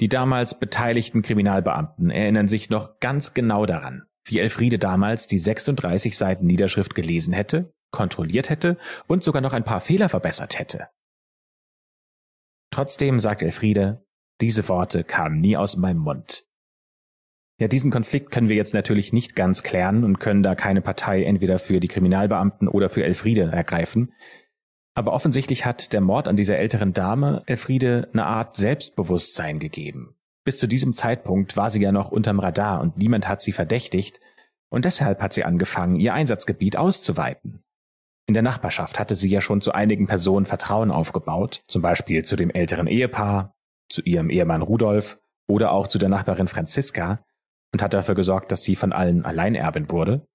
Die 0.00 0.08
damals 0.08 0.58
beteiligten 0.58 1.22
Kriminalbeamten 1.22 2.10
erinnern 2.10 2.48
sich 2.48 2.70
noch 2.70 2.98
ganz 3.00 3.34
genau 3.34 3.66
daran, 3.66 4.06
wie 4.24 4.38
Elfriede 4.38 4.78
damals 4.78 5.26
die 5.26 5.38
36 5.38 6.16
Seiten 6.16 6.46
Niederschrift 6.46 6.94
gelesen 6.94 7.32
hätte, 7.32 7.72
kontrolliert 7.92 8.50
hätte 8.50 8.76
und 9.06 9.22
sogar 9.22 9.42
noch 9.42 9.52
ein 9.52 9.64
paar 9.64 9.80
Fehler 9.80 10.08
verbessert 10.08 10.58
hätte. 10.58 10.88
Trotzdem 12.72 13.20
sagt 13.20 13.42
Elfriede, 13.42 14.04
diese 14.40 14.68
Worte 14.68 15.04
kamen 15.04 15.40
nie 15.40 15.56
aus 15.56 15.76
meinem 15.76 15.98
Mund. 15.98 16.44
Ja, 17.60 17.68
diesen 17.68 17.92
Konflikt 17.92 18.32
können 18.32 18.48
wir 18.48 18.56
jetzt 18.56 18.74
natürlich 18.74 19.12
nicht 19.12 19.36
ganz 19.36 19.62
klären 19.62 20.02
und 20.02 20.18
können 20.18 20.42
da 20.42 20.54
keine 20.56 20.80
Partei 20.80 21.22
entweder 21.22 21.58
für 21.58 21.78
die 21.78 21.88
Kriminalbeamten 21.88 22.66
oder 22.66 22.88
für 22.88 23.04
Elfriede 23.04 23.42
ergreifen. 23.52 24.12
Aber 24.96 25.12
offensichtlich 25.12 25.64
hat 25.64 25.92
der 25.92 26.00
Mord 26.00 26.26
an 26.26 26.36
dieser 26.36 26.58
älteren 26.58 26.92
Dame 26.92 27.42
Elfriede 27.46 28.08
eine 28.12 28.26
Art 28.26 28.56
Selbstbewusstsein 28.56 29.60
gegeben. 29.60 30.16
Bis 30.44 30.58
zu 30.58 30.66
diesem 30.66 30.94
Zeitpunkt 30.94 31.56
war 31.56 31.70
sie 31.70 31.80
ja 31.80 31.92
noch 31.92 32.10
unterm 32.10 32.40
Radar 32.40 32.80
und 32.80 32.98
niemand 32.98 33.28
hat 33.28 33.40
sie 33.40 33.52
verdächtigt, 33.52 34.20
und 34.68 34.84
deshalb 34.84 35.22
hat 35.22 35.32
sie 35.32 35.44
angefangen, 35.44 36.00
ihr 36.00 36.14
Einsatzgebiet 36.14 36.76
auszuweiten. 36.76 37.62
In 38.26 38.34
der 38.34 38.42
Nachbarschaft 38.42 38.98
hatte 38.98 39.14
sie 39.14 39.30
ja 39.30 39.40
schon 39.40 39.60
zu 39.60 39.72
einigen 39.72 40.08
Personen 40.08 40.46
Vertrauen 40.46 40.90
aufgebaut, 40.90 41.62
zum 41.68 41.80
Beispiel 41.80 42.24
zu 42.24 42.34
dem 42.34 42.50
älteren 42.50 42.88
Ehepaar, 42.88 43.53
zu 43.88 44.02
ihrem 44.02 44.30
Ehemann 44.30 44.62
Rudolf 44.62 45.18
oder 45.48 45.72
auch 45.72 45.88
zu 45.88 45.98
der 45.98 46.08
Nachbarin 46.08 46.48
Franziska 46.48 47.24
und 47.72 47.82
hat 47.82 47.94
dafür 47.94 48.14
gesorgt, 48.14 48.52
dass 48.52 48.62
sie 48.62 48.76
von 48.76 48.92
allen 48.92 49.24
Alleinerbin 49.24 49.90
wurde. 49.90 50.26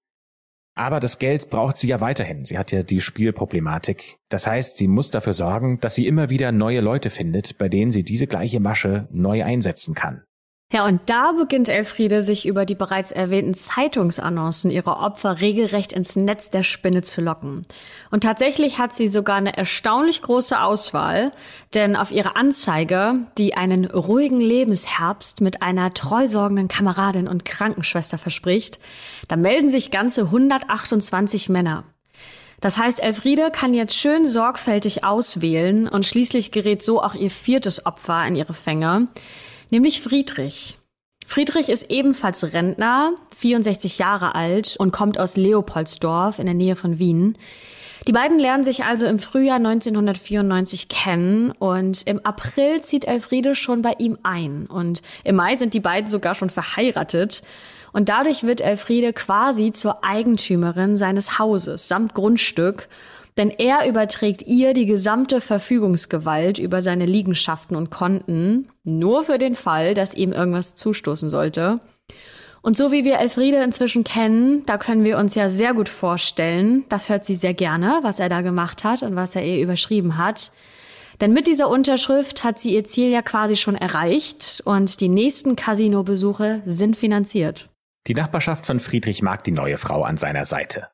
Aber 0.75 0.99
das 0.99 1.19
Geld 1.19 1.49
braucht 1.49 1.77
sie 1.77 1.87
ja 1.87 1.99
weiterhin. 1.99 2.45
Sie 2.45 2.57
hat 2.57 2.71
ja 2.71 2.83
die 2.83 3.01
Spielproblematik. 3.01 4.17
Das 4.29 4.47
heißt, 4.47 4.77
sie 4.77 4.87
muss 4.87 5.11
dafür 5.11 5.33
sorgen, 5.33 5.79
dass 5.81 5.95
sie 5.95 6.07
immer 6.07 6.29
wieder 6.29 6.51
neue 6.51 6.79
Leute 6.79 7.09
findet, 7.09 7.57
bei 7.57 7.67
denen 7.67 7.91
sie 7.91 8.03
diese 8.03 8.27
gleiche 8.27 8.59
Masche 8.59 9.07
neu 9.11 9.43
einsetzen 9.43 9.93
kann. 9.93 10.23
Ja, 10.71 10.85
und 10.85 11.01
da 11.07 11.31
beginnt 11.31 11.67
Elfriede 11.67 12.21
sich 12.21 12.45
über 12.45 12.63
die 12.63 12.75
bereits 12.75 13.11
erwähnten 13.11 13.55
Zeitungsannoncen 13.55 14.69
ihrer 14.69 14.99
Opfer 14.99 15.41
regelrecht 15.41 15.93
ins 15.93 16.15
Netz 16.15 16.51
der 16.51 16.61
Spinne 16.61 17.01
zu 17.01 17.21
locken. 17.21 17.65
Und 18.11 18.21
tatsächlich 18.21 18.77
hat 18.77 18.93
sie 18.93 19.07
sogar 19.07 19.37
eine 19.37 19.57
erstaunlich 19.57 20.21
große 20.21 20.61
Auswahl, 20.61 21.31
denn 21.73 21.95
auf 21.95 22.11
ihre 22.11 22.35
Anzeige, 22.35 23.15
die 23.39 23.55
einen 23.55 23.85
ruhigen 23.85 24.39
Lebensherbst 24.39 25.41
mit 25.41 25.63
einer 25.63 25.91
treusorgenden 25.95 26.67
Kameradin 26.67 27.27
und 27.27 27.45
Krankenschwester 27.45 28.19
verspricht, 28.19 28.77
da 29.27 29.37
melden 29.37 29.69
sich 29.69 29.89
ganze 29.89 30.25
128 30.25 31.49
Männer. 31.49 31.83
Das 32.61 32.77
heißt, 32.77 33.01
Elfriede 33.01 33.49
kann 33.51 33.73
jetzt 33.73 33.95
schön 33.95 34.27
sorgfältig 34.27 35.03
auswählen 35.03 35.87
und 35.87 36.05
schließlich 36.05 36.51
gerät 36.51 36.83
so 36.83 37.01
auch 37.01 37.15
ihr 37.15 37.31
viertes 37.31 37.87
Opfer 37.87 38.23
in 38.27 38.35
ihre 38.35 38.53
Fänge 38.53 39.07
nämlich 39.71 40.01
Friedrich. 40.01 40.77
Friedrich 41.25 41.69
ist 41.69 41.91
ebenfalls 41.91 42.53
Rentner, 42.53 43.13
64 43.37 43.99
Jahre 43.99 44.33
alt 44.33 44.75
und 44.79 44.91
kommt 44.91 45.19
aus 45.19 45.37
Leopoldsdorf 45.37 46.39
in 46.39 46.45
der 46.45 46.55
Nähe 46.55 46.75
von 46.75 46.97
Wien. 46.97 47.37
Die 48.07 48.11
beiden 48.11 48.39
lernen 48.39 48.63
sich 48.63 48.83
also 48.83 49.05
im 49.05 49.19
Frühjahr 49.19 49.57
1994 49.57 50.87
kennen 50.89 51.51
und 51.51 52.07
im 52.07 52.25
April 52.25 52.81
zieht 52.81 53.05
Elfriede 53.05 53.53
schon 53.53 53.81
bei 53.81 53.93
ihm 53.99 54.17
ein 54.23 54.65
und 54.65 55.03
im 55.23 55.35
Mai 55.35 55.55
sind 55.57 55.73
die 55.73 55.79
beiden 55.79 56.09
sogar 56.09 56.33
schon 56.33 56.49
verheiratet 56.49 57.43
und 57.91 58.09
dadurch 58.09 58.43
wird 58.43 58.61
Elfriede 58.61 59.13
quasi 59.13 59.71
zur 59.71 60.03
Eigentümerin 60.03 60.97
seines 60.97 61.37
Hauses 61.37 61.87
samt 61.87 62.13
Grundstück 62.13 62.87
denn 63.39 63.51
er 63.51 63.87
überträgt 63.87 64.41
ihr 64.47 64.73
die 64.73 64.85
gesamte 64.85 65.39
Verfügungsgewalt 65.39 66.59
über 66.59 66.81
seine 66.81 67.05
Liegenschaften 67.05 67.77
und 67.77 67.89
Konten, 67.89 68.67
nur 68.83 69.23
für 69.23 69.37
den 69.37 69.55
Fall, 69.55 69.93
dass 69.93 70.13
ihm 70.13 70.33
irgendwas 70.33 70.75
zustoßen 70.75 71.29
sollte. 71.29 71.79
Und 72.61 72.75
so 72.75 72.91
wie 72.91 73.05
wir 73.05 73.17
Elfriede 73.19 73.63
inzwischen 73.63 74.03
kennen, 74.03 74.65
da 74.65 74.77
können 74.77 75.05
wir 75.05 75.17
uns 75.17 75.35
ja 75.35 75.49
sehr 75.49 75.73
gut 75.73 75.87
vorstellen, 75.87 76.83
das 76.89 77.07
hört 77.07 77.25
sie 77.25 77.35
sehr 77.35 77.53
gerne, 77.53 77.99
was 78.01 78.19
er 78.19 78.27
da 78.27 78.41
gemacht 78.41 78.83
hat 78.83 79.03
und 79.03 79.15
was 79.15 79.37
er 79.37 79.45
ihr 79.45 79.63
überschrieben 79.63 80.17
hat. 80.17 80.51
Denn 81.21 81.31
mit 81.31 81.47
dieser 81.47 81.69
Unterschrift 81.69 82.43
hat 82.43 82.59
sie 82.59 82.75
ihr 82.75 82.83
Ziel 82.83 83.09
ja 83.09 83.21
quasi 83.21 83.55
schon 83.55 83.75
erreicht 83.75 84.61
und 84.65 84.99
die 84.99 85.07
nächsten 85.07 85.55
Casino-Besuche 85.55 86.61
sind 86.65 86.97
finanziert. 86.97 87.69
Die 88.07 88.15
Nachbarschaft 88.15 88.65
von 88.65 88.81
Friedrich 88.81 89.21
mag 89.21 89.45
die 89.45 89.51
neue 89.51 89.77
Frau 89.77 90.03
an 90.03 90.17
seiner 90.17 90.43
Seite. 90.43 90.89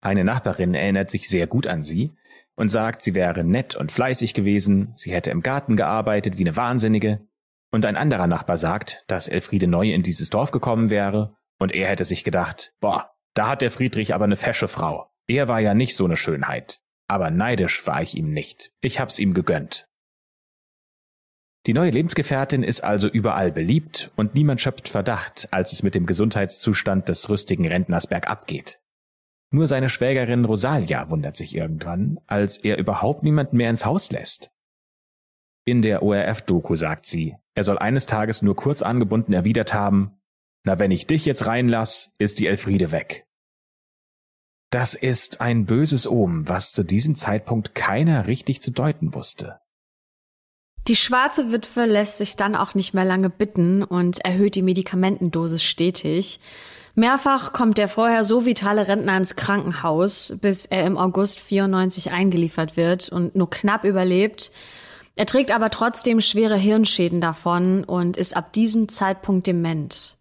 Eine 0.00 0.24
Nachbarin 0.24 0.74
erinnert 0.74 1.10
sich 1.10 1.28
sehr 1.28 1.46
gut 1.46 1.66
an 1.66 1.82
sie 1.82 2.12
und 2.54 2.68
sagt, 2.68 3.02
sie 3.02 3.14
wäre 3.14 3.44
nett 3.44 3.76
und 3.76 3.92
fleißig 3.92 4.34
gewesen, 4.34 4.92
sie 4.96 5.12
hätte 5.12 5.30
im 5.30 5.42
Garten 5.42 5.76
gearbeitet 5.76 6.38
wie 6.38 6.44
eine 6.44 6.56
Wahnsinnige. 6.56 7.26
Und 7.70 7.84
ein 7.84 7.96
anderer 7.96 8.26
Nachbar 8.26 8.56
sagt, 8.56 9.04
dass 9.08 9.28
Elfriede 9.28 9.66
neu 9.66 9.92
in 9.92 10.02
dieses 10.02 10.30
Dorf 10.30 10.50
gekommen 10.50 10.90
wäre 10.90 11.36
und 11.58 11.72
er 11.72 11.88
hätte 11.88 12.04
sich 12.04 12.24
gedacht, 12.24 12.72
boah, 12.80 13.10
da 13.34 13.48
hat 13.48 13.62
der 13.62 13.70
Friedrich 13.70 14.14
aber 14.14 14.24
eine 14.24 14.36
fesche 14.36 14.68
Frau. 14.68 15.10
Er 15.26 15.48
war 15.48 15.60
ja 15.60 15.74
nicht 15.74 15.94
so 15.94 16.04
eine 16.04 16.16
Schönheit. 16.16 16.80
Aber 17.06 17.30
neidisch 17.30 17.86
war 17.86 18.02
ich 18.02 18.16
ihm 18.16 18.32
nicht. 18.32 18.70
Ich 18.80 19.00
hab's 19.00 19.18
ihm 19.18 19.34
gegönnt. 19.34 19.88
Die 21.66 21.74
neue 21.74 21.90
Lebensgefährtin 21.90 22.62
ist 22.62 22.82
also 22.82 23.08
überall 23.08 23.52
beliebt 23.52 24.10
und 24.16 24.34
niemand 24.34 24.60
schöpft 24.60 24.88
Verdacht, 24.88 25.48
als 25.50 25.72
es 25.72 25.82
mit 25.82 25.94
dem 25.94 26.06
Gesundheitszustand 26.06 27.08
des 27.08 27.28
rüstigen 27.28 27.66
Rentners 27.66 28.06
bergab 28.06 28.46
geht. 28.46 28.80
Nur 29.50 29.66
seine 29.66 29.88
Schwägerin 29.88 30.44
Rosalia 30.44 31.08
wundert 31.10 31.36
sich 31.36 31.54
irgendwann, 31.54 32.18
als 32.26 32.58
er 32.58 32.78
überhaupt 32.78 33.22
niemanden 33.22 33.56
mehr 33.56 33.70
ins 33.70 33.86
Haus 33.86 34.12
lässt. 34.12 34.50
In 35.64 35.82
der 35.82 36.02
ORF-Doku 36.02 36.76
sagt 36.76 37.06
sie, 37.06 37.36
er 37.54 37.64
soll 37.64 37.78
eines 37.78 38.06
Tages 38.06 38.42
nur 38.42 38.56
kurz 38.56 38.82
angebunden 38.82 39.32
erwidert 39.32 39.74
haben, 39.74 40.18
na 40.64 40.78
wenn 40.78 40.90
ich 40.90 41.06
dich 41.06 41.24
jetzt 41.24 41.46
reinlass, 41.46 42.14
ist 42.18 42.38
die 42.38 42.46
Elfriede 42.46 42.92
weg. 42.92 43.26
Das 44.70 44.94
ist 44.94 45.40
ein 45.40 45.64
böses 45.64 46.06
Omen, 46.06 46.48
was 46.48 46.72
zu 46.72 46.84
diesem 46.84 47.16
Zeitpunkt 47.16 47.74
keiner 47.74 48.26
richtig 48.26 48.60
zu 48.60 48.70
deuten 48.70 49.14
wusste. 49.14 49.60
Die 50.88 50.96
schwarze 50.96 51.52
Witwe 51.52 51.86
lässt 51.86 52.18
sich 52.18 52.36
dann 52.36 52.54
auch 52.54 52.74
nicht 52.74 52.94
mehr 52.94 53.04
lange 53.04 53.30
bitten 53.30 53.82
und 53.82 54.24
erhöht 54.24 54.54
die 54.54 54.62
Medikamentendosis 54.62 55.62
stetig. 55.62 56.40
Mehrfach 56.98 57.52
kommt 57.52 57.78
der 57.78 57.86
vorher 57.86 58.24
so 58.24 58.44
vitale 58.44 58.88
Rentner 58.88 59.16
ins 59.16 59.36
Krankenhaus, 59.36 60.34
bis 60.42 60.66
er 60.66 60.84
im 60.84 60.98
August 60.98 61.38
94 61.38 62.10
eingeliefert 62.10 62.76
wird 62.76 63.08
und 63.08 63.36
nur 63.36 63.48
knapp 63.48 63.84
überlebt. 63.84 64.50
Er 65.14 65.24
trägt 65.24 65.52
aber 65.52 65.70
trotzdem 65.70 66.20
schwere 66.20 66.56
Hirnschäden 66.56 67.20
davon 67.20 67.84
und 67.84 68.16
ist 68.16 68.36
ab 68.36 68.52
diesem 68.52 68.88
Zeitpunkt 68.88 69.46
dement. 69.46 70.16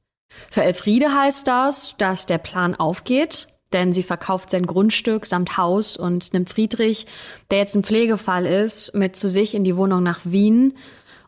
Für 0.51 0.61
Elfriede 0.61 1.15
heißt 1.15 1.47
das, 1.47 1.95
dass 1.97 2.27
der 2.27 2.37
Plan 2.37 2.75
aufgeht, 2.75 3.47
denn 3.73 3.91
sie 3.91 4.03
verkauft 4.03 4.51
sein 4.51 4.67
Grundstück 4.67 5.25
samt 5.25 5.57
Haus 5.57 5.97
und 5.97 6.31
nimmt 6.33 6.49
Friedrich, 6.49 7.07
der 7.49 7.57
jetzt 7.57 7.75
ein 7.75 7.83
Pflegefall 7.83 8.45
ist, 8.45 8.93
mit 8.93 9.15
zu 9.15 9.27
sich 9.27 9.55
in 9.55 9.63
die 9.63 9.77
Wohnung 9.77 10.03
nach 10.03 10.19
Wien. 10.25 10.77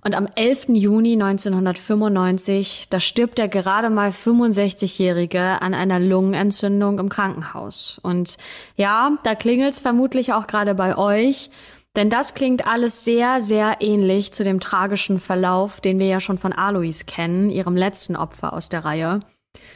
Und 0.01 0.15
am 0.15 0.27
11. 0.33 0.69
Juni 0.69 1.13
1995, 1.13 2.87
da 2.89 2.99
stirbt 2.99 3.37
der 3.37 3.49
gerade 3.49 3.89
mal 3.89 4.11
65-Jährige 4.11 5.61
an 5.61 5.73
einer 5.73 5.99
Lungenentzündung 5.99 6.99
im 6.99 7.09
Krankenhaus. 7.09 7.99
Und 8.01 8.37
ja, 8.77 9.17
da 9.23 9.35
klingelt's 9.35 9.81
vermutlich 9.81 10.31
auch 10.31 10.47
gerade 10.47 10.73
bei 10.73 10.97
euch, 10.97 11.49
denn 11.95 12.09
das 12.09 12.33
klingt 12.33 12.65
alles 12.65 13.03
sehr, 13.03 13.41
sehr 13.41 13.77
ähnlich 13.81 14.31
zu 14.31 14.45
dem 14.45 14.61
tragischen 14.61 15.19
Verlauf, 15.19 15.81
den 15.81 15.99
wir 15.99 16.07
ja 16.07 16.21
schon 16.21 16.37
von 16.37 16.53
Alois 16.53 17.05
kennen, 17.05 17.49
ihrem 17.49 17.75
letzten 17.75 18.15
Opfer 18.15 18.53
aus 18.53 18.69
der 18.69 18.85
Reihe. 18.85 19.19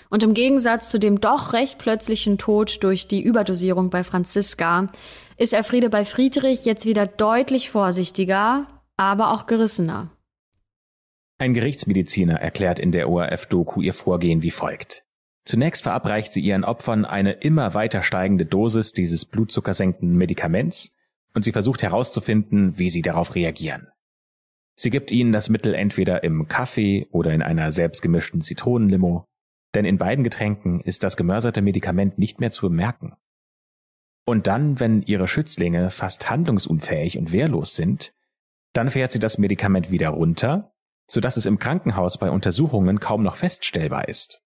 Und 0.10 0.24
im 0.24 0.34
Gegensatz 0.34 0.90
zu 0.90 1.00
dem 1.00 1.20
doch 1.20 1.52
recht 1.52 1.80
plötzlichen 1.80 2.38
Tod 2.38 2.84
durch 2.84 3.08
die 3.08 3.22
Überdosierung 3.22 3.90
bei 3.90 4.04
Franziska 4.06 4.88
ist 5.38 5.54
Elfriede 5.54 5.90
bei 5.90 6.06
Friedrich 6.06 6.64
jetzt 6.64 6.86
wieder 6.86 7.08
deutlich 7.08 7.72
vorsichtiger, 7.72 8.68
aber 8.96 9.32
auch 9.32 9.48
gerissener. 9.48 10.10
Ein 11.44 11.54
Gerichtsmediziner 11.54 12.40
erklärt 12.40 12.80
in 12.80 12.94
der 12.94 13.10
ORF-Doku 13.10 13.82
ihr 13.82 13.94
Vorgehen 13.94 14.44
wie 14.44 14.50
folgt. 14.50 15.04
Zunächst 15.44 15.84
verabreicht 15.84 16.32
sie 16.32 16.40
ihren 16.40 16.64
Opfern 16.64 17.04
eine 17.04 17.34
immer 17.34 17.74
weiter 17.74 18.02
steigende 18.02 18.46
Dosis 18.46 18.94
dieses 18.94 19.26
blutzuckersenkenden 19.26 20.18
Medikaments 20.18 20.96
und 21.34 21.44
sie 21.44 21.52
versucht 21.52 21.84
herauszufinden, 21.84 22.80
wie 22.80 22.90
sie 22.90 23.02
darauf 23.02 23.36
reagieren. 23.36 23.90
Sie 24.76 24.90
gibt 24.90 25.12
ihnen 25.12 25.34
das 25.34 25.50
Mittel 25.50 25.74
entweder 25.74 26.24
im 26.24 26.48
Kaffee 26.48 27.08
oder 27.12 27.34
in 27.34 27.42
einer 27.42 27.74
selbstgemischten 27.74 28.40
Zitronenlimo 28.40 29.26
denn 29.76 29.84
in 29.84 29.98
beiden 29.98 30.24
Getränken 30.24 30.80
ist 30.80 31.04
das 31.04 31.18
gemörserte 31.18 31.62
Medikament 31.62 32.18
nicht 32.18 32.40
mehr 32.40 32.52
zu 32.52 32.70
bemerken. 32.70 33.18
Und 34.24 34.48
dann, 34.48 34.80
wenn 34.80 35.02
ihre 35.02 35.28
Schützlinge 35.28 35.90
fast 35.90 36.30
handlungsunfähig 36.30 37.18
und 37.18 37.34
wehrlos 37.34 37.76
sind, 37.76 38.14
dann 38.72 38.90
fährt 38.90 39.12
sie 39.12 39.20
das 39.20 39.38
Medikament 39.38 39.92
wieder 39.92 40.08
runter, 40.10 40.73
sodass 41.14 41.38
es 41.38 41.46
im 41.46 41.60
Krankenhaus 41.60 42.18
bei 42.18 42.32
Untersuchungen 42.32 43.00
kaum 43.00 43.22
noch 43.22 43.36
feststellbar 43.36 44.08
ist. 44.08 44.42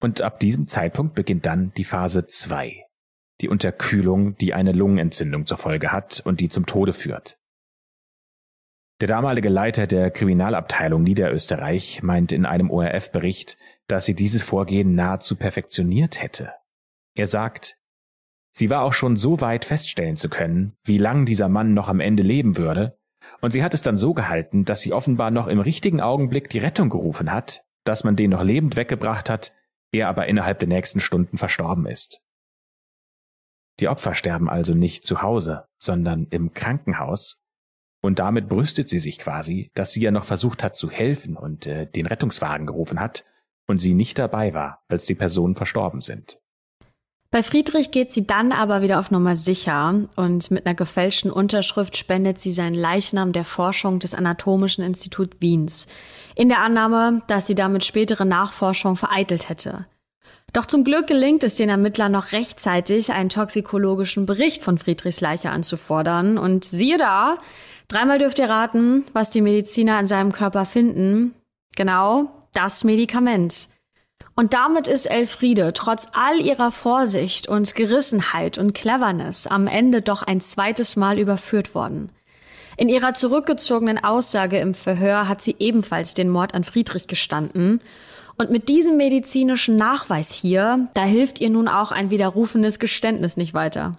Und 0.00 0.22
ab 0.22 0.38
diesem 0.38 0.68
Zeitpunkt 0.68 1.16
beginnt 1.16 1.46
dann 1.46 1.72
die 1.76 1.82
Phase 1.82 2.28
2, 2.28 2.84
die 3.40 3.48
Unterkühlung, 3.48 4.36
die 4.36 4.54
eine 4.54 4.70
Lungenentzündung 4.70 5.46
zur 5.46 5.58
Folge 5.58 5.90
hat 5.90 6.22
und 6.24 6.38
die 6.38 6.48
zum 6.48 6.64
Tode 6.64 6.92
führt. 6.92 7.38
Der 9.00 9.08
damalige 9.08 9.48
Leiter 9.48 9.88
der 9.88 10.12
Kriminalabteilung 10.12 11.02
Niederösterreich 11.02 12.04
meint 12.04 12.30
in 12.30 12.46
einem 12.46 12.70
ORF-Bericht, 12.70 13.58
dass 13.88 14.04
sie 14.04 14.14
dieses 14.14 14.44
Vorgehen 14.44 14.94
nahezu 14.94 15.34
perfektioniert 15.34 16.22
hätte. 16.22 16.52
Er 17.16 17.26
sagt, 17.26 17.78
sie 18.52 18.70
war 18.70 18.82
auch 18.82 18.92
schon 18.92 19.16
so 19.16 19.40
weit 19.40 19.64
feststellen 19.64 20.14
zu 20.14 20.28
können, 20.28 20.76
wie 20.84 20.98
lang 20.98 21.26
dieser 21.26 21.48
Mann 21.48 21.74
noch 21.74 21.88
am 21.88 21.98
Ende 21.98 22.22
leben 22.22 22.56
würde, 22.56 22.99
und 23.40 23.52
sie 23.52 23.62
hat 23.62 23.74
es 23.74 23.82
dann 23.82 23.96
so 23.96 24.14
gehalten, 24.14 24.64
dass 24.64 24.80
sie 24.80 24.92
offenbar 24.92 25.30
noch 25.30 25.46
im 25.46 25.60
richtigen 25.60 26.00
Augenblick 26.00 26.50
die 26.50 26.58
Rettung 26.58 26.90
gerufen 26.90 27.32
hat, 27.32 27.64
dass 27.84 28.04
man 28.04 28.16
den 28.16 28.30
noch 28.30 28.42
lebend 28.42 28.76
weggebracht 28.76 29.30
hat, 29.30 29.54
er 29.92 30.08
aber 30.08 30.26
innerhalb 30.26 30.58
der 30.58 30.68
nächsten 30.68 31.00
Stunden 31.00 31.38
verstorben 31.38 31.86
ist. 31.86 32.22
Die 33.80 33.88
Opfer 33.88 34.14
sterben 34.14 34.50
also 34.50 34.74
nicht 34.74 35.04
zu 35.04 35.22
Hause, 35.22 35.64
sondern 35.78 36.26
im 36.30 36.52
Krankenhaus 36.52 37.40
und 38.02 38.18
damit 38.18 38.48
brüstet 38.48 38.88
sie 38.88 38.98
sich 38.98 39.18
quasi, 39.18 39.70
dass 39.74 39.92
sie 39.92 40.02
ja 40.02 40.10
noch 40.10 40.24
versucht 40.24 40.62
hat 40.62 40.76
zu 40.76 40.90
helfen 40.90 41.36
und 41.36 41.66
äh, 41.66 41.86
den 41.86 42.06
Rettungswagen 42.06 42.66
gerufen 42.66 43.00
hat 43.00 43.24
und 43.66 43.78
sie 43.78 43.94
nicht 43.94 44.18
dabei 44.18 44.54
war, 44.54 44.82
als 44.88 45.06
die 45.06 45.14
Personen 45.14 45.54
verstorben 45.54 46.00
sind. 46.00 46.39
Bei 47.32 47.44
Friedrich 47.44 47.92
geht 47.92 48.10
sie 48.10 48.26
dann 48.26 48.50
aber 48.50 48.82
wieder 48.82 48.98
auf 48.98 49.12
Nummer 49.12 49.36
sicher 49.36 50.08
und 50.16 50.50
mit 50.50 50.66
einer 50.66 50.74
gefälschten 50.74 51.30
Unterschrift 51.30 51.96
spendet 51.96 52.40
sie 52.40 52.50
seinen 52.50 52.74
Leichnam 52.74 53.32
der 53.32 53.44
Forschung 53.44 54.00
des 54.00 54.14
Anatomischen 54.14 54.82
Instituts 54.82 55.36
Wiens, 55.38 55.86
in 56.34 56.48
der 56.48 56.58
Annahme, 56.58 57.22
dass 57.28 57.46
sie 57.46 57.54
damit 57.54 57.84
spätere 57.84 58.24
Nachforschung 58.24 58.96
vereitelt 58.96 59.48
hätte. 59.48 59.86
Doch 60.52 60.66
zum 60.66 60.82
Glück 60.82 61.06
gelingt 61.06 61.44
es 61.44 61.54
den 61.54 61.68
Ermittlern 61.68 62.10
noch 62.10 62.32
rechtzeitig, 62.32 63.12
einen 63.12 63.28
toxikologischen 63.28 64.26
Bericht 64.26 64.64
von 64.64 64.78
Friedrichs 64.78 65.20
Leiche 65.20 65.50
anzufordern 65.50 66.36
und 66.36 66.64
siehe 66.64 66.98
da, 66.98 67.38
Dreimal 67.90 68.18
dürft 68.18 68.38
ihr 68.38 68.48
raten, 68.48 69.04
was 69.14 69.32
die 69.32 69.40
Mediziner 69.40 69.96
an 69.96 70.06
seinem 70.06 70.30
Körper 70.30 70.64
finden. 70.64 71.34
Genau, 71.74 72.30
das 72.54 72.84
Medikament. 72.84 73.69
Und 74.34 74.54
damit 74.54 74.88
ist 74.88 75.06
Elfriede 75.06 75.72
trotz 75.74 76.08
all 76.12 76.40
ihrer 76.40 76.70
Vorsicht 76.70 77.48
und 77.48 77.74
Gerissenheit 77.74 78.58
und 78.58 78.72
Cleverness 78.72 79.46
am 79.46 79.66
Ende 79.66 80.02
doch 80.02 80.22
ein 80.22 80.40
zweites 80.40 80.96
Mal 80.96 81.18
überführt 81.18 81.74
worden. 81.74 82.10
In 82.76 82.88
ihrer 82.88 83.12
zurückgezogenen 83.12 84.02
Aussage 84.02 84.58
im 84.58 84.72
Verhör 84.72 85.28
hat 85.28 85.42
sie 85.42 85.56
ebenfalls 85.58 86.14
den 86.14 86.30
Mord 86.30 86.54
an 86.54 86.64
Friedrich 86.64 87.08
gestanden. 87.08 87.80
Und 88.38 88.50
mit 88.50 88.70
diesem 88.70 88.96
medizinischen 88.96 89.76
Nachweis 89.76 90.32
hier, 90.32 90.88
da 90.94 91.04
hilft 91.04 91.40
ihr 91.40 91.50
nun 91.50 91.68
auch 91.68 91.92
ein 91.92 92.10
widerrufenes 92.10 92.78
Geständnis 92.78 93.36
nicht 93.36 93.52
weiter. 93.52 93.92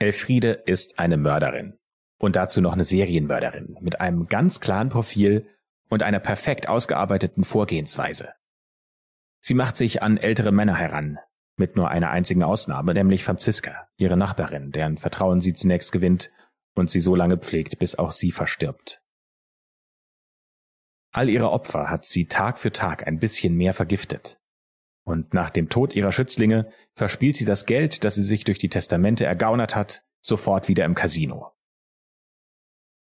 Elfriede 0.00 0.50
ist 0.66 0.98
eine 0.98 1.16
Mörderin. 1.16 1.74
Und 2.18 2.34
dazu 2.34 2.60
noch 2.60 2.72
eine 2.72 2.84
Serienmörderin 2.84 3.76
mit 3.80 4.00
einem 4.00 4.26
ganz 4.26 4.60
klaren 4.60 4.88
Profil 4.88 5.46
und 5.88 6.02
einer 6.02 6.20
perfekt 6.20 6.68
ausgearbeiteten 6.68 7.44
Vorgehensweise. 7.44 8.32
Sie 9.40 9.54
macht 9.54 9.76
sich 9.76 10.02
an 10.02 10.16
ältere 10.16 10.52
Männer 10.52 10.76
heran, 10.76 11.18
mit 11.56 11.76
nur 11.76 11.90
einer 11.90 12.10
einzigen 12.10 12.42
Ausnahme, 12.42 12.94
nämlich 12.94 13.24
Franziska, 13.24 13.88
ihre 13.96 14.16
Nachbarin, 14.16 14.72
deren 14.72 14.98
Vertrauen 14.98 15.40
sie 15.40 15.54
zunächst 15.54 15.92
gewinnt 15.92 16.30
und 16.74 16.90
sie 16.90 17.00
so 17.00 17.14
lange 17.14 17.38
pflegt, 17.38 17.78
bis 17.78 17.94
auch 17.94 18.12
sie 18.12 18.32
verstirbt. 18.32 19.02
All 21.12 21.30
ihre 21.30 21.50
Opfer 21.50 21.88
hat 21.88 22.04
sie 22.04 22.26
Tag 22.26 22.58
für 22.58 22.72
Tag 22.72 23.06
ein 23.06 23.18
bisschen 23.18 23.54
mehr 23.54 23.72
vergiftet. 23.72 24.38
Und 25.04 25.32
nach 25.32 25.50
dem 25.50 25.68
Tod 25.68 25.94
ihrer 25.94 26.12
Schützlinge 26.12 26.70
verspielt 26.94 27.36
sie 27.36 27.44
das 27.44 27.64
Geld, 27.64 28.04
das 28.04 28.16
sie 28.16 28.22
sich 28.22 28.44
durch 28.44 28.58
die 28.58 28.68
Testamente 28.68 29.24
ergaunert 29.24 29.74
hat, 29.74 30.02
sofort 30.20 30.68
wieder 30.68 30.84
im 30.84 30.94
Casino. 30.94 31.52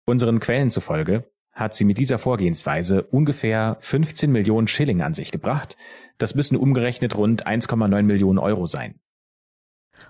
Unseren 0.06 0.40
Quellen 0.40 0.70
zufolge 0.70 1.33
hat 1.54 1.76
sie 1.76 1.86
mit 1.86 1.98
dieser 1.98 2.18
Vorgehensweise 2.18 3.04
ungefähr 3.04 3.78
15 3.82 4.32
Millionen 4.32 4.68
Schilling 4.68 5.02
an 5.02 5.14
sich 5.14 5.32
gebracht. 5.32 5.76
Das 6.18 6.36
müssen 6.36 6.58
umgerechnet 6.58 7.16
rund 7.16 7.48
1,9 7.48 8.04
Millionen 8.04 8.40
Euro 8.40 8.66
sein. 8.66 8.96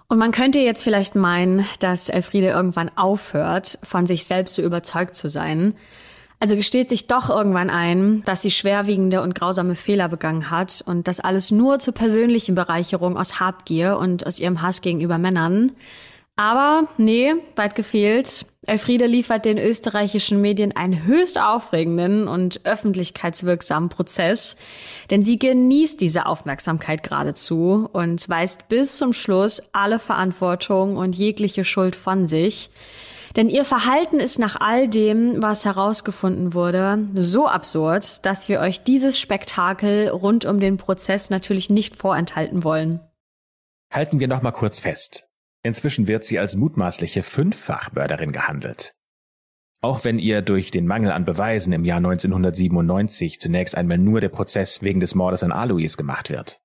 Und 0.07 0.17
man 0.17 0.31
könnte 0.31 0.59
jetzt 0.59 0.83
vielleicht 0.83 1.15
meinen, 1.15 1.65
dass 1.79 2.09
Elfriede 2.09 2.47
irgendwann 2.47 2.89
aufhört, 2.95 3.77
von 3.83 4.07
sich 4.07 4.25
selbst 4.25 4.55
so 4.55 4.61
überzeugt 4.61 5.15
zu 5.15 5.27
sein. 5.27 5.75
Also 6.39 6.55
gesteht 6.55 6.89
sich 6.89 7.07
doch 7.07 7.29
irgendwann 7.29 7.69
ein, 7.69 8.21
dass 8.25 8.41
sie 8.41 8.51
schwerwiegende 8.51 9.21
und 9.21 9.35
grausame 9.35 9.75
Fehler 9.75 10.09
begangen 10.09 10.49
hat 10.49 10.83
und 10.85 11.07
das 11.07 11.19
alles 11.19 11.51
nur 11.51 11.79
zur 11.79 11.93
persönlichen 11.93 12.55
Bereicherung 12.55 13.17
aus 13.17 13.39
Habgier 13.39 13.97
und 13.97 14.25
aus 14.25 14.39
ihrem 14.39 14.61
Hass 14.61 14.81
gegenüber 14.81 15.17
Männern. 15.17 15.71
Aber 16.35 16.87
nee, 16.97 17.33
weit 17.55 17.75
gefehlt. 17.75 18.45
Elfriede 18.65 19.05
liefert 19.05 19.45
den 19.45 19.59
österreichischen 19.59 20.41
Medien 20.41 20.75
einen 20.75 21.03
höchst 21.03 21.39
aufregenden 21.39 22.27
und 22.27 22.65
öffentlichkeitswirksamen 22.65 23.89
Prozess, 23.89 24.55
denn 25.11 25.21
sie 25.21 25.37
genießt 25.37 26.01
diese 26.01 26.25
Aufmerksamkeit 26.25 27.03
geradezu 27.03 27.87
und 27.91 28.27
weist 28.29 28.69
bis 28.69 28.97
zum 28.97 29.13
Schluss 29.13 29.61
alle 29.73 29.99
Verantwortung 29.99 30.97
und 30.97 31.15
jegliche 31.15 31.65
Schuld 31.65 31.95
von 31.95 32.25
sich. 32.25 32.71
Denn 33.35 33.49
ihr 33.49 33.65
Verhalten 33.65 34.19
ist 34.19 34.39
nach 34.39 34.59
all 34.59 34.87
dem, 34.87 35.41
was 35.41 35.65
herausgefunden 35.65 36.53
wurde, 36.53 36.99
so 37.15 37.47
absurd, 37.47 38.25
dass 38.25 38.47
wir 38.47 38.59
euch 38.59 38.83
dieses 38.83 39.19
Spektakel 39.19 40.09
rund 40.09 40.45
um 40.45 40.59
den 40.59 40.77
Prozess 40.77 41.29
natürlich 41.29 41.69
nicht 41.69 41.95
vorenthalten 41.95 42.63
wollen. 42.63 43.01
Halten 43.91 44.19
wir 44.19 44.27
noch 44.27 44.41
mal 44.41 44.51
kurz 44.51 44.79
fest. 44.79 45.27
Inzwischen 45.63 46.07
wird 46.07 46.25
sie 46.25 46.39
als 46.39 46.55
mutmaßliche 46.55 47.23
Fünffachmörderin 47.23 48.33
gehandelt. 48.33 48.91
Auch 49.81 50.03
wenn 50.03 50.19
ihr 50.19 50.41
durch 50.41 50.71
den 50.71 50.87
Mangel 50.87 51.11
an 51.11 51.25
Beweisen 51.25 51.73
im 51.73 51.85
Jahr 51.85 51.97
1997 51.97 53.39
zunächst 53.39 53.75
einmal 53.75 53.97
nur 53.97 54.21
der 54.21 54.29
Prozess 54.29 54.81
wegen 54.81 54.99
des 54.99 55.15
Mordes 55.15 55.43
an 55.43 55.51
Alois 55.51 55.97
gemacht 55.97 56.29
wird. 56.29 56.61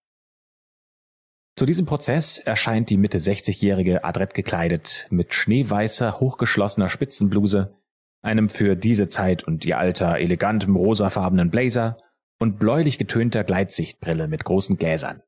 Zu 1.57 1.67
diesem 1.67 1.87
Prozess 1.87 2.39
erscheint 2.39 2.91
die 2.91 2.97
Mitte 2.97 3.19
60-jährige 3.19 4.05
adrett 4.05 4.35
gekleidet 4.35 5.09
mit 5.11 5.35
schneeweißer, 5.35 6.21
hochgeschlossener 6.21 6.89
Spitzenbluse, 6.89 7.75
einem 8.23 8.49
für 8.49 8.77
diese 8.77 9.09
Zeit 9.09 9.43
und 9.43 9.65
ihr 9.65 9.79
Alter 9.79 10.19
elegantem 10.19 10.77
rosafarbenen 10.77 11.51
Blazer 11.51 11.97
und 12.39 12.61
bläulich 12.61 12.99
getönter 12.99 13.43
Gleitsichtbrille 13.43 14.29
mit 14.29 14.45
großen 14.45 14.77
Gläsern. 14.77 15.23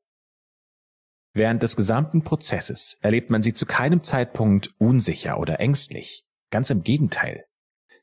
Während 1.33 1.63
des 1.63 1.75
gesamten 1.75 2.23
Prozesses 2.23 2.97
erlebt 3.01 3.31
man 3.31 3.41
sie 3.41 3.53
zu 3.53 3.65
keinem 3.65 4.03
Zeitpunkt 4.03 4.71
unsicher 4.77 5.39
oder 5.39 5.59
ängstlich. 5.59 6.25
Ganz 6.49 6.69
im 6.69 6.83
Gegenteil. 6.83 7.45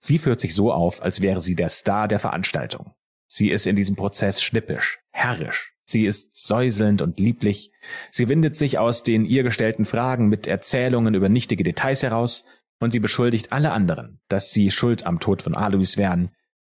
Sie 0.01 0.19
führt 0.19 0.41
sich 0.41 0.55
so 0.55 0.73
auf, 0.73 1.03
als 1.03 1.21
wäre 1.21 1.41
sie 1.41 1.55
der 1.55 1.69
Star 1.69 2.09
der 2.09 2.19
Veranstaltung. 2.19 2.95
Sie 3.27 3.51
ist 3.51 3.67
in 3.67 3.77
diesem 3.77 3.97
Prozess 3.97 4.43
schnippisch, 4.43 5.01
herrisch. 5.13 5.75
Sie 5.85 6.05
ist 6.05 6.37
säuselnd 6.37 7.03
und 7.03 7.19
lieblich. 7.19 7.71
Sie 8.11 8.29
windet 8.29 8.57
sich 8.57 8.79
aus 8.79 9.03
den 9.03 9.25
ihr 9.25 9.43
gestellten 9.43 9.85
Fragen 9.85 10.29
mit 10.29 10.47
Erzählungen 10.47 11.15
über 11.15 11.29
nichtige 11.29 11.65
Details 11.65 12.03
heraus 12.03 12.45
und 12.79 12.93
sie 12.93 13.01
beschuldigt 13.01 13.53
alle 13.53 13.73
anderen, 13.73 14.21
dass 14.29 14.53
sie 14.53 14.71
schuld 14.71 15.05
am 15.05 15.21
Tod 15.21 15.43
von 15.43 15.55
Alois 15.55 15.97
wären, 15.97 16.31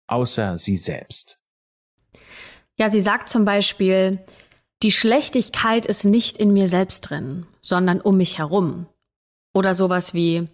außer 0.06 0.58
sie 0.58 0.76
selbst. 0.76 1.38
Ja, 2.76 2.88
sie 2.88 3.00
sagt 3.00 3.28
zum 3.28 3.44
Beispiel, 3.44 4.18
die 4.82 4.92
Schlechtigkeit 4.92 5.86
ist 5.86 6.04
nicht 6.04 6.36
in 6.36 6.52
mir 6.52 6.66
selbst 6.66 7.02
drin, 7.02 7.46
sondern 7.60 8.00
um 8.00 8.16
mich 8.16 8.38
herum. 8.38 8.86
Oder 9.54 9.74
sowas 9.74 10.12
wie, 10.12 10.46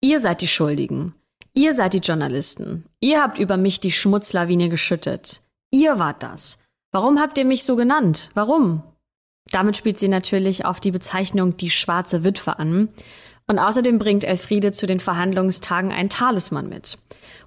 ihr 0.00 0.18
seid 0.18 0.40
die 0.40 0.48
Schuldigen, 0.48 1.14
ihr 1.54 1.72
seid 1.72 1.94
die 1.94 1.98
Journalisten, 1.98 2.86
ihr 3.00 3.22
habt 3.22 3.38
über 3.38 3.56
mich 3.56 3.78
die 3.78 3.92
Schmutzlawine 3.92 4.68
geschüttet, 4.68 5.42
ihr 5.70 5.98
wart 5.98 6.22
das. 6.22 6.62
Warum 6.90 7.20
habt 7.20 7.38
ihr 7.38 7.44
mich 7.44 7.64
so 7.64 7.76
genannt? 7.76 8.30
Warum? 8.34 8.82
Damit 9.52 9.76
spielt 9.76 9.98
sie 9.98 10.08
natürlich 10.08 10.64
auf 10.64 10.80
die 10.80 10.90
Bezeichnung 10.90 11.56
die 11.56 11.70
schwarze 11.70 12.24
Witwe 12.24 12.58
an. 12.58 12.88
Und 13.50 13.58
außerdem 13.58 13.98
bringt 13.98 14.22
Elfriede 14.22 14.70
zu 14.70 14.86
den 14.86 15.00
Verhandlungstagen 15.00 15.90
ein 15.90 16.08
Talisman 16.08 16.68
mit. 16.68 16.98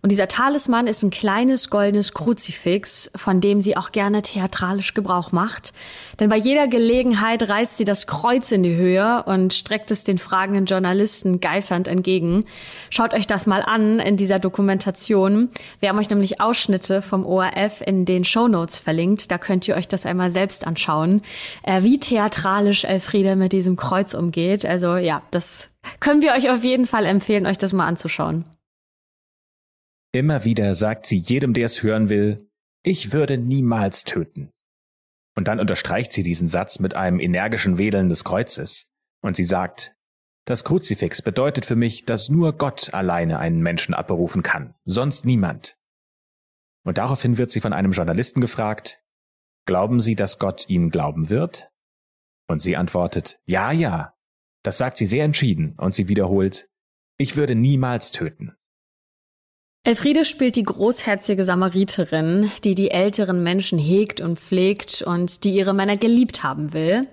Und 0.02 0.12
dieser 0.12 0.28
Talisman 0.28 0.86
ist 0.86 1.02
ein 1.02 1.12
kleines 1.12 1.70
goldenes 1.70 2.14
Kruzifix, 2.14 3.10
von 3.16 3.40
dem 3.40 3.62
sie 3.62 3.78
auch 3.78 3.94
gerne 3.94 4.22
theatralisch 4.22 4.96
Gebrauch 4.96 5.32
macht. 5.32 5.72
Denn 6.20 6.28
bei 6.28 6.36
jeder 6.36 6.68
Gelegenheit 6.68 7.48
reißt 7.48 7.78
sie 7.78 7.86
das 7.86 8.06
Kreuz 8.06 8.52
in 8.52 8.64
die 8.64 8.76
Höhe 8.76 9.24
und 9.24 9.54
streckt 9.54 9.92
es 9.92 10.04
den 10.04 10.18
fragenden 10.18 10.66
Journalisten 10.66 11.40
geifernd 11.40 11.88
entgegen. 11.88 12.44
Schaut 12.90 13.14
euch 13.14 13.26
das 13.26 13.48
mal 13.48 13.62
an 13.62 14.00
in 14.00 14.18
dieser 14.18 14.40
Dokumentation. 14.40 15.52
Wir 15.80 15.88
haben 15.88 16.00
euch 16.00 16.10
nämlich 16.10 16.42
Ausschnitte 16.42 17.02
vom 17.02 17.26
ORF 17.26 17.82
in 17.82 18.04
den 18.04 18.26
Show 18.26 18.50
Notes 18.50 18.78
verlinkt. 18.78 19.32
Da 19.32 19.38
könnt 19.38 19.70
ihr 19.70 19.78
euch 19.78 19.88
das 19.88 20.06
einmal 20.06 20.32
selbst 20.32 20.68
anschauen, 20.68 21.22
äh, 21.64 21.84
wie 21.84 21.98
theatralisch 21.98 22.84
Elfriede 22.84 23.38
mit 23.38 23.54
diesem 23.54 23.78
Kreuz 23.78 24.14
umgeht. 24.14 24.66
Also 24.66 24.98
ja, 24.98 25.22
das 25.32 25.70
können 26.00 26.22
wir 26.22 26.34
euch 26.34 26.50
auf 26.50 26.64
jeden 26.64 26.86
Fall 26.86 27.06
empfehlen, 27.06 27.46
euch 27.46 27.58
das 27.58 27.74
mal 27.74 27.88
anzuschauen. 27.88 28.44
Immer 30.14 30.46
wieder 30.46 30.76
sagt 30.76 31.06
sie 31.06 31.18
jedem, 31.18 31.54
der 31.54 31.66
es 31.66 31.82
hören 31.82 32.10
will, 32.10 32.38
ich 32.84 33.14
würde 33.14 33.38
niemals 33.38 34.04
töten. 34.04 34.52
Und 35.36 35.48
dann 35.48 35.60
unterstreicht 35.60 36.12
sie 36.12 36.22
diesen 36.22 36.48
Satz 36.48 36.80
mit 36.80 36.94
einem 36.94 37.20
energischen 37.20 37.78
Wedeln 37.78 38.10
des 38.10 38.24
Kreuzes. 38.24 38.94
Und 39.22 39.36
sie 39.36 39.46
sagt, 39.46 39.96
das 40.46 40.64
Kruzifix 40.64 41.22
bedeutet 41.22 41.66
für 41.66 41.76
mich, 41.76 42.06
dass 42.06 42.30
nur 42.30 42.58
Gott 42.58 42.94
alleine 42.94 43.40
einen 43.40 43.62
Menschen 43.62 43.94
abberufen 43.94 44.44
kann, 44.44 44.76
sonst 44.86 45.26
niemand. 45.26 45.78
Und 46.86 46.98
daraufhin 46.98 47.38
wird 47.38 47.50
sie 47.50 47.62
von 47.62 47.74
einem 47.74 47.94
Journalisten 47.94 48.42
gefragt, 48.42 49.00
Glauben 49.66 50.02
Sie, 50.02 50.16
dass 50.16 50.40
Gott 50.40 50.68
Ihnen 50.68 50.90
glauben 50.90 51.30
wird? 51.30 51.72
Und 52.50 52.62
sie 52.62 52.76
antwortet, 52.76 53.40
Ja, 53.46 53.72
ja. 53.72 54.13
Das 54.64 54.78
sagt 54.78 54.98
sie 54.98 55.06
sehr 55.06 55.26
entschieden, 55.26 55.76
und 55.78 55.94
sie 55.94 56.08
wiederholt, 56.08 56.70
Ich 57.18 57.36
würde 57.36 57.54
niemals 57.54 58.12
töten. 58.12 58.54
Elfriede 59.86 60.24
spielt 60.24 60.56
die 60.56 60.64
großherzige 60.64 61.44
Samariterin, 61.44 62.50
die 62.64 62.74
die 62.74 62.92
älteren 62.92 63.44
Menschen 63.44 63.78
hegt 63.78 64.22
und 64.22 64.40
pflegt 64.40 65.02
und 65.02 65.44
die 65.44 65.54
ihre 65.54 65.74
Männer 65.74 65.98
geliebt 65.98 66.42
haben 66.42 66.72
will. 66.72 67.10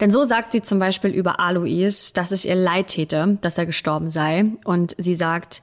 Denn 0.00 0.10
so 0.10 0.24
sagt 0.24 0.52
sie 0.52 0.62
zum 0.62 0.78
Beispiel 0.78 1.10
über 1.10 1.40
Alois, 1.40 2.12
dass 2.14 2.30
es 2.30 2.44
ihr 2.44 2.54
leid 2.54 2.88
täte, 2.88 3.38
dass 3.40 3.58
er 3.58 3.66
gestorben 3.66 4.10
sei. 4.10 4.44
Und 4.64 4.94
sie 4.96 5.16
sagt, 5.16 5.62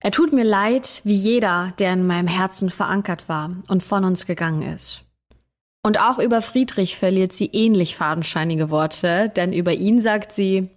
er 0.00 0.12
tut 0.12 0.32
mir 0.32 0.44
leid, 0.44 1.02
wie 1.04 1.14
jeder, 1.14 1.74
der 1.78 1.92
in 1.92 2.06
meinem 2.06 2.28
Herzen 2.28 2.70
verankert 2.70 3.28
war 3.28 3.56
und 3.68 3.82
von 3.82 4.04
uns 4.04 4.26
gegangen 4.26 4.62
ist. 4.62 5.09
Und 5.82 5.98
auch 5.98 6.18
über 6.18 6.42
Friedrich 6.42 6.96
verliert 6.96 7.32
sie 7.32 7.46
ähnlich 7.46 7.96
fadenscheinige 7.96 8.70
Worte, 8.70 9.30
denn 9.34 9.52
über 9.52 9.72
ihn 9.72 10.00
sagt 10.00 10.32
sie, 10.32 10.68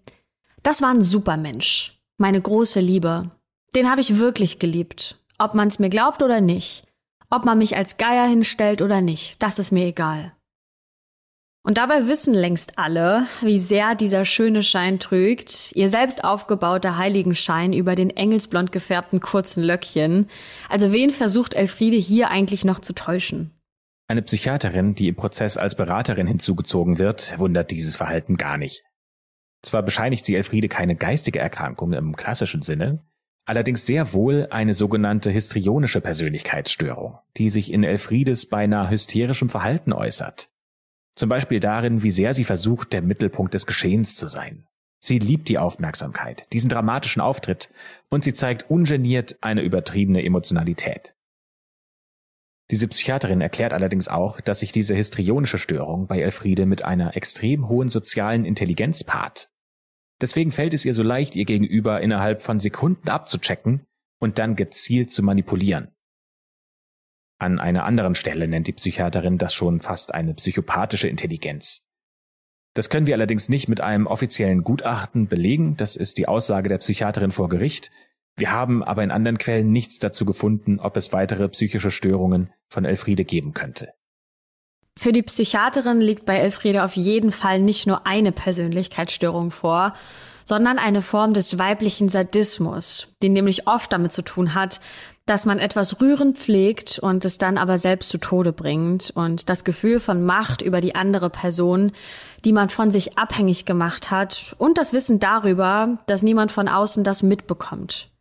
das 0.61 0.81
war 0.81 0.89
ein 0.89 1.01
Supermensch, 1.01 1.99
meine 2.17 2.39
große 2.39 2.79
Liebe, 2.79 3.29
den 3.75 3.89
habe 3.89 4.01
ich 4.01 4.17
wirklich 4.17 4.59
geliebt. 4.59 5.17
Ob 5.37 5.55
man 5.55 5.67
es 5.67 5.79
mir 5.79 5.89
glaubt 5.89 6.21
oder 6.21 6.41
nicht. 6.41 6.83
Ob 7.29 7.43
man 7.43 7.57
mich 7.57 7.75
als 7.75 7.97
Geier 7.97 8.27
hinstellt 8.27 8.81
oder 8.81 9.01
nicht. 9.01 9.35
Das 9.39 9.59
ist 9.59 9.71
mir 9.71 9.87
egal. 9.87 10.33
Und 11.65 11.77
dabei 11.77 12.07
wissen 12.07 12.33
längst 12.33 12.77
alle, 12.77 13.25
wie 13.41 13.57
sehr 13.57 13.95
dieser 13.95 14.25
schöne 14.25 14.63
Schein 14.63 14.99
trügt, 14.99 15.71
ihr 15.75 15.87
selbst 15.87 16.23
aufgebauter 16.23 16.97
Heiligenschein 16.97 17.71
über 17.71 17.95
den 17.95 18.09
engelsblond 18.09 18.71
gefärbten 18.73 19.21
kurzen 19.21 19.63
Löckchen. 19.63 20.29
Also 20.69 20.91
wen 20.91 21.09
versucht 21.09 21.53
Elfriede 21.53 21.95
hier 21.97 22.29
eigentlich 22.29 22.65
noch 22.65 22.79
zu 22.79 22.93
täuschen? 22.93 23.51
Eine 24.07 24.21
Psychiaterin, 24.21 24.95
die 24.95 25.07
im 25.07 25.15
Prozess 25.15 25.57
als 25.57 25.75
Beraterin 25.75 26.27
hinzugezogen 26.27 26.99
wird, 26.99 27.39
wundert 27.39 27.71
dieses 27.71 27.95
Verhalten 27.95 28.37
gar 28.37 28.57
nicht. 28.57 28.83
Zwar 29.61 29.81
bescheinigt 29.81 30.25
sie 30.25 30.35
Elfriede 30.35 30.67
keine 30.67 30.95
geistige 30.95 31.39
Erkrankung 31.39 31.93
im 31.93 32.15
klassischen 32.15 32.61
Sinne, 32.61 33.05
allerdings 33.45 33.85
sehr 33.85 34.13
wohl 34.13 34.47
eine 34.51 34.73
sogenannte 34.73 35.31
histrionische 35.31 36.01
Persönlichkeitsstörung, 36.01 37.17
die 37.37 37.49
sich 37.49 37.71
in 37.71 37.83
Elfriedes 37.83 38.47
beinahe 38.47 38.89
hysterischem 38.89 39.49
Verhalten 39.49 39.93
äußert. 39.93 40.49
Zum 41.15 41.29
Beispiel 41.29 41.59
darin, 41.59 42.03
wie 42.03 42.11
sehr 42.11 42.33
sie 42.33 42.43
versucht, 42.43 42.91
der 42.91 43.01
Mittelpunkt 43.01 43.53
des 43.53 43.65
Geschehens 43.65 44.15
zu 44.15 44.27
sein. 44.27 44.67
Sie 44.99 45.19
liebt 45.19 45.49
die 45.49 45.59
Aufmerksamkeit, 45.59 46.51
diesen 46.53 46.69
dramatischen 46.69 47.21
Auftritt, 47.21 47.71
und 48.09 48.23
sie 48.23 48.33
zeigt 48.33 48.69
ungeniert 48.69 49.37
eine 49.41 49.61
übertriebene 49.61 50.23
Emotionalität. 50.23 51.13
Diese 52.71 52.87
Psychiaterin 52.87 53.41
erklärt 53.41 53.73
allerdings 53.73 54.07
auch, 54.07 54.41
dass 54.41 54.59
sich 54.59 54.71
diese 54.71 54.95
histrionische 54.95 55.57
Störung 55.57 56.07
bei 56.07 56.21
Elfriede 56.21 56.65
mit 56.65 56.83
einer 56.83 57.15
extrem 57.15 57.67
hohen 57.67 57.89
sozialen 57.89 58.45
Intelligenz 58.45 59.03
paart 59.03 59.53
Deswegen 60.23 60.53
fällt 60.53 60.73
es 60.73 60.85
ihr 60.85 60.93
so 60.93 61.03
leicht, 61.03 61.35
ihr 61.35 61.43
Gegenüber 61.43 61.99
innerhalb 61.99 62.41
von 62.41 62.57
Sekunden 62.59 63.09
abzuchecken 63.09 63.85
und 64.21 64.39
dann 64.39 64.55
gezielt 64.55 65.11
zu 65.11 65.21
manipulieren. 65.21 65.89
An 67.39 67.59
einer 67.59 67.83
anderen 67.83 68.15
Stelle 68.15 68.47
nennt 68.47 68.67
die 68.67 68.71
Psychiaterin 68.71 69.37
das 69.37 69.53
schon 69.53 69.81
fast 69.81 70.13
eine 70.13 70.33
psychopathische 70.33 71.09
Intelligenz. 71.09 71.89
Das 72.73 72.89
können 72.89 73.05
wir 73.05 73.15
allerdings 73.15 73.49
nicht 73.49 73.67
mit 73.67 73.81
einem 73.81 74.07
offiziellen 74.07 74.63
Gutachten 74.63 75.27
belegen, 75.27 75.75
das 75.75 75.97
ist 75.97 76.17
die 76.17 76.29
Aussage 76.29 76.69
der 76.69 76.77
Psychiaterin 76.77 77.31
vor 77.31 77.49
Gericht. 77.49 77.91
Wir 78.35 78.51
haben 78.51 78.83
aber 78.83 79.03
in 79.03 79.11
anderen 79.11 79.37
Quellen 79.37 79.71
nichts 79.71 79.99
dazu 79.99 80.25
gefunden, 80.25 80.79
ob 80.79 80.97
es 80.97 81.13
weitere 81.13 81.47
psychische 81.49 81.91
Störungen 81.91 82.51
von 82.67 82.85
Elfriede 82.85 83.25
geben 83.25 83.53
könnte. 83.53 83.93
Für 84.97 85.11
die 85.11 85.23
Psychiaterin 85.23 86.01
liegt 86.01 86.25
bei 86.25 86.37
Elfriede 86.37 86.83
auf 86.83 86.95
jeden 86.95 87.31
Fall 87.31 87.59
nicht 87.59 87.87
nur 87.87 88.05
eine 88.05 88.31
Persönlichkeitsstörung 88.31 89.51
vor, 89.51 89.93
sondern 90.45 90.77
eine 90.77 91.01
Form 91.01 91.33
des 91.33 91.57
weiblichen 91.57 92.09
Sadismus, 92.09 93.15
die 93.21 93.29
nämlich 93.29 93.67
oft 93.67 93.91
damit 93.91 94.11
zu 94.11 94.21
tun 94.21 94.53
hat, 94.53 94.81
dass 95.25 95.45
man 95.45 95.57
etwas 95.57 96.01
rührend 96.01 96.37
pflegt 96.37 96.99
und 96.99 97.23
es 97.23 97.37
dann 97.37 97.57
aber 97.57 97.77
selbst 97.77 98.09
zu 98.09 98.17
Tode 98.17 98.51
bringt 98.51 99.09
und 99.15 99.47
das 99.49 99.63
Gefühl 99.63 100.01
von 100.01 100.23
Macht 100.25 100.61
über 100.61 100.81
die 100.81 100.95
andere 100.95 101.29
Person, 101.29 101.93
die 102.43 102.51
man 102.51 102.69
von 102.69 102.91
sich 102.91 103.17
abhängig 103.17 103.65
gemacht 103.65 104.11
hat 104.11 104.53
und 104.57 104.77
das 104.77 104.91
Wissen 104.91 105.19
darüber, 105.19 105.97
dass 106.07 106.23
niemand 106.23 106.51
von 106.51 106.67
außen 106.67 107.05
das 107.05 107.23
mitbekommt. 107.23 108.12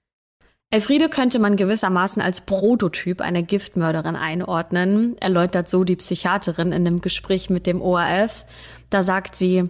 Elfriede 0.73 1.11
könnte 1.11 1.39
man 1.39 1.57
gewissermaßen 1.57 2.23
als 2.23 2.41
Prototyp 2.41 3.21
einer 3.21 3.43
Giftmörderin 3.43 4.17
einordnen, 4.17 5.19
erläutert 5.19 5.69
so 5.69 5.85
die 5.85 5.97
Psychiaterin 5.97 6.69
in 6.69 6.87
einem 6.87 7.03
Gespräch 7.03 7.51
mit 7.51 7.67
dem 7.67 7.83
ORF. 7.83 8.47
Da 8.89 9.03
sagt 9.03 9.37
sie, 9.37 9.65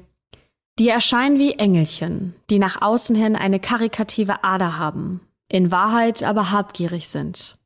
die 0.78 0.88
erscheinen 0.88 1.40
wie 1.40 1.55
Engelchen, 1.55 2.36
die 2.50 2.61
nach 2.61 2.82
außen 2.82 3.16
hin 3.16 3.34
eine 3.34 3.59
karikative 3.59 4.44
Ader 4.44 4.78
haben, 4.78 5.20
in 5.48 5.72
Wahrheit 5.72 6.22
aber 6.22 6.53
habgierig 6.53 7.09
sind. 7.09 7.59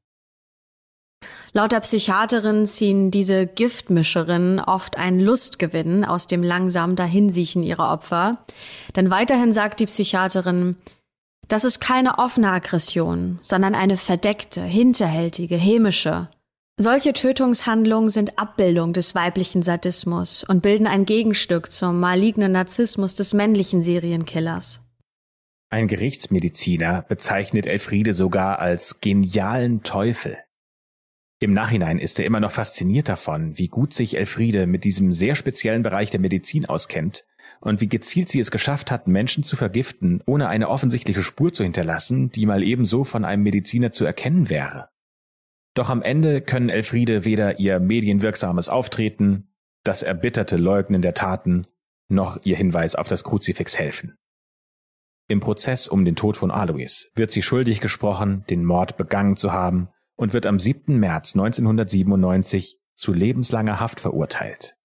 Laut 1.53 1.73
der 1.73 1.81
Psychiaterin 1.81 2.65
ziehen 2.65 3.11
diese 3.11 3.47
Giftmischerinnen 3.47 4.61
oft 4.61 4.97
einen 4.97 5.21
Lustgewinn 5.21 6.07
aus 6.07 6.27
dem 6.27 6.43
langsamen 6.43 6.97
Dahinsiechen 6.97 7.63
ihrer 7.63 7.93
Opfer. 7.93 8.47
Denn 8.95 9.11
weiterhin 9.11 9.53
sagt 9.53 9.81
die 9.81 9.87
Psychiaterin, 9.87 10.77
das 11.49 11.65
ist 11.65 11.81
keine 11.81 12.19
offene 12.19 12.51
Aggression, 12.51 13.39
sondern 13.43 13.75
eine 13.75 13.97
verdeckte, 13.97 14.63
hinterhältige, 14.63 15.57
hämische. 15.57 16.29
Solche 16.79 17.13
Tötungshandlungen 17.13 18.11
sind 18.11 18.39
Abbildung 18.39 18.93
des 18.93 19.15
weiblichen 19.15 19.63
Sadismus 19.63 20.45
und 20.45 20.63
bilden 20.63 20.87
ein 20.87 21.07
Gegenstück 21.07 21.73
zum 21.73 22.01
malignen 22.01 22.53
Narzissmus 22.53 23.15
des 23.15 23.33
männlichen 23.33 23.83
Serienkillers. 23.83 24.83
Ein 25.71 25.89
Gerichtsmediziner 25.89 27.03
bezeichnet 27.03 27.67
Elfriede 27.67 28.13
sogar 28.13 28.59
als 28.59 29.01
genialen 29.01 29.83
Teufel. 29.83 30.39
Im 31.39 31.53
Nachhinein 31.53 31.99
ist 31.99 32.19
er 32.19 32.27
immer 32.27 32.41
noch 32.41 32.53
fasziniert 32.53 33.09
davon, 33.09 33.59
wie 33.59 33.69
gut 33.69 33.93
sich 33.93 34.17
Elfriede 34.17 34.67
mit 34.67 34.85
diesem 34.85 35.13
sehr 35.13 35.35
speziellen 35.35 35.83
Bereich 35.83 36.11
der 36.11 36.21
Medizin 36.21 36.67
auskennt 36.67 37.25
und 37.61 37.81
wie 37.81 37.89
gezielt 37.89 38.29
sie 38.29 38.41
es 38.41 38.51
geschafft 38.51 38.91
hat, 38.91 39.09
Menschen 39.09 39.45
zu 39.45 39.57
vergiften, 39.57 40.23
ohne 40.27 40.49
eine 40.49 40.69
offensichtliche 40.69 41.23
Spur 41.23 41.53
zu 41.53 41.63
hinterlassen, 41.63 42.31
die 42.31 42.47
mal 42.47 42.63
ebenso 42.63 43.05
von 43.05 43.25
einem 43.25 43.43
Mediziner 43.43 43.93
zu 43.93 44.05
erkennen 44.05 44.51
wäre. 44.51 44.89
Doch 45.75 45.91
am 45.91 46.03
Ende 46.03 46.41
können 46.41 46.69
Elfriede 46.69 47.25
weder 47.25 47.61
ihr 47.61 47.81
medienwirksames 47.81 48.69
Auftreten, 48.69 49.53
das 49.85 50.03
erbitterte 50.03 50.57
Leugnen 50.57 51.03
der 51.03 51.15
Taten, 51.15 51.67
noch 52.09 52.39
ihr 52.45 52.57
Hinweis 52.57 52.97
auf 52.97 53.09
das 53.09 53.25
Kruzifix 53.25 53.79
helfen. 53.79 54.17
Im 55.29 55.41
Prozess 55.41 55.89
um 55.89 56.05
den 56.05 56.17
Tod 56.17 56.37
von 56.37 56.51
Alois 56.51 57.09
wird 57.15 57.31
sie 57.31 57.43
schuldig 57.43 57.81
gesprochen, 57.81 58.45
den 58.49 58.65
Mord 58.65 58.97
begangen 58.97 59.37
zu 59.37 59.53
haben 59.53 59.89
und 60.15 60.33
wird 60.33 60.47
am 60.47 60.59
7. 60.59 60.99
März 60.99 61.35
1997 61.35 62.79
zu 62.95 63.13
lebenslanger 63.13 63.81
Haft 63.81 64.01
verurteilt. 64.01 64.77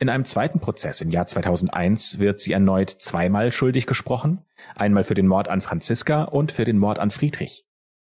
In 0.00 0.08
einem 0.08 0.24
zweiten 0.24 0.60
Prozess 0.60 1.00
im 1.00 1.10
Jahr 1.10 1.26
2001 1.26 2.20
wird 2.20 2.38
sie 2.38 2.52
erneut 2.52 2.88
zweimal 2.90 3.50
schuldig 3.50 3.86
gesprochen, 3.86 4.44
einmal 4.76 5.02
für 5.02 5.14
den 5.14 5.26
Mord 5.26 5.48
an 5.48 5.60
Franziska 5.60 6.22
und 6.22 6.52
für 6.52 6.64
den 6.64 6.78
Mord 6.78 7.00
an 7.00 7.10
Friedrich. 7.10 7.64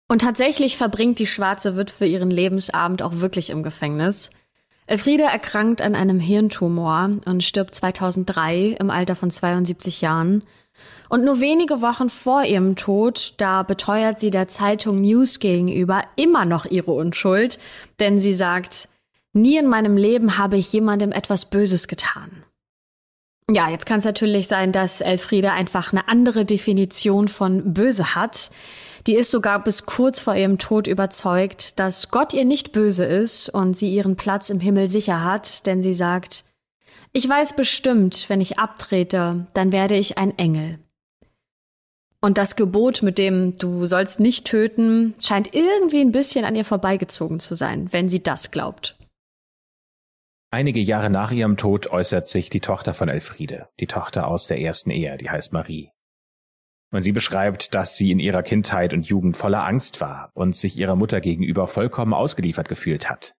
Und 0.08 0.22
tatsächlich 0.22 0.78
verbringt 0.78 1.18
die 1.18 1.26
schwarze 1.26 1.76
Witwe 1.76 2.06
ihren 2.06 2.30
Lebensabend 2.30 3.02
auch 3.02 3.22
wirklich 3.22 3.50
im 3.50 3.64
Gefängnis. 3.64 4.30
Elfriede 4.86 5.24
erkrankt 5.24 5.82
an 5.82 5.96
einem 5.96 6.20
Hirntumor 6.20 7.18
und 7.26 7.44
stirbt 7.44 7.74
2003 7.74 8.76
im 8.80 8.90
Alter 8.90 9.16
von 9.16 9.32
72 9.32 10.02
Jahren. 10.02 10.44
Und 11.10 11.24
nur 11.24 11.40
wenige 11.40 11.82
Wochen 11.82 12.10
vor 12.10 12.44
ihrem 12.44 12.76
Tod, 12.76 13.36
da 13.38 13.64
beteuert 13.64 14.20
sie 14.20 14.32
der 14.32 14.48
Zeitung 14.48 15.02
News 15.02 15.40
gegenüber 15.40 16.04
immer 16.16 16.46
noch 16.46 16.66
ihre 16.66 16.92
Unschuld, 16.92 17.58
denn 18.00 18.20
sie 18.20 18.34
sagt, 18.34 18.88
Nie 19.34 19.58
in 19.58 19.68
meinem 19.68 19.96
Leben 19.96 20.38
habe 20.38 20.58
ich 20.58 20.74
jemandem 20.74 21.12
etwas 21.12 21.50
Böses 21.50 21.88
getan. 21.88 22.44
Ja, 23.50 23.70
jetzt 23.70 23.86
kann 23.86 24.00
es 24.00 24.06
natürlich 24.06 24.48
sein, 24.48 24.72
dass 24.72 25.02
Elfriede 25.02 25.52
einfach 25.52 25.92
eine 25.92 26.08
andere 26.08 26.46
Definition 26.46 27.28
von 27.28 27.74
böse 27.74 28.16
hat. 28.16 28.52
Die 29.08 29.16
ist 29.16 29.32
sogar 29.32 29.64
bis 29.64 29.86
kurz 29.86 30.20
vor 30.20 30.36
ihrem 30.36 30.58
Tod 30.58 30.88
überzeugt, 30.88 31.80
dass 31.80 32.12
Gott 32.12 32.34
ihr 32.34 32.46
nicht 32.46 32.72
böse 32.72 33.06
ist 33.06 33.50
und 33.50 33.76
sie 33.76 33.94
ihren 33.94 34.16
Platz 34.16 34.50
im 34.50 34.60
Himmel 34.60 34.88
sicher 34.88 35.24
hat, 35.24 35.66
denn 35.66 35.82
sie 35.82 35.94
sagt, 35.94 36.46
ich 37.14 37.28
weiß 37.28 37.56
bestimmt, 37.56 38.26
wenn 38.30 38.40
ich 38.40 38.60
abtrete, 38.60 39.48
dann 39.54 39.72
werde 39.72 39.96
ich 39.96 40.18
ein 40.18 40.38
Engel. 40.38 40.80
Und 42.22 42.38
das 42.38 42.56
Gebot 42.56 43.02
mit 43.02 43.18
dem 43.18 43.58
Du 43.58 43.88
sollst 43.88 44.20
nicht 44.20 44.46
töten 44.46 45.16
scheint 45.20 45.54
irgendwie 45.54 46.02
ein 46.02 46.12
bisschen 46.12 46.46
an 46.46 46.56
ihr 46.56 46.64
vorbeigezogen 46.64 47.40
zu 47.40 47.56
sein, 47.56 47.92
wenn 47.92 48.08
sie 48.08 48.22
das 48.22 48.52
glaubt. 48.52 48.96
Einige 50.54 50.82
Jahre 50.82 51.10
nach 51.10 51.32
ihrem 51.32 51.56
Tod 51.56 51.88
äußert 51.88 52.28
sich 52.28 52.50
die 52.50 52.60
Tochter 52.60 52.94
von 52.94 53.08
Elfriede, 53.08 53.70
die 53.80 53.88
Tochter 53.88 54.28
aus 54.28 54.48
der 54.48 54.60
ersten 54.60 54.92
Ehe, 54.92 55.16
die 55.16 55.30
heißt 55.30 55.54
Marie. 55.54 55.92
Und 56.92 57.04
sie 57.04 57.14
beschreibt, 57.14 57.74
dass 57.74 57.96
sie 57.96 58.12
in 58.12 58.20
ihrer 58.20 58.44
Kindheit 58.44 58.94
und 58.94 59.08
Jugend 59.08 59.38
voller 59.38 59.64
Angst 59.66 60.02
war 60.02 60.30
und 60.34 60.54
sich 60.58 60.78
ihrer 60.78 60.98
Mutter 60.98 61.22
gegenüber 61.22 61.68
vollkommen 61.68 62.14
ausgeliefert 62.14 62.68
gefühlt 62.68 63.10
hat. 63.10 63.34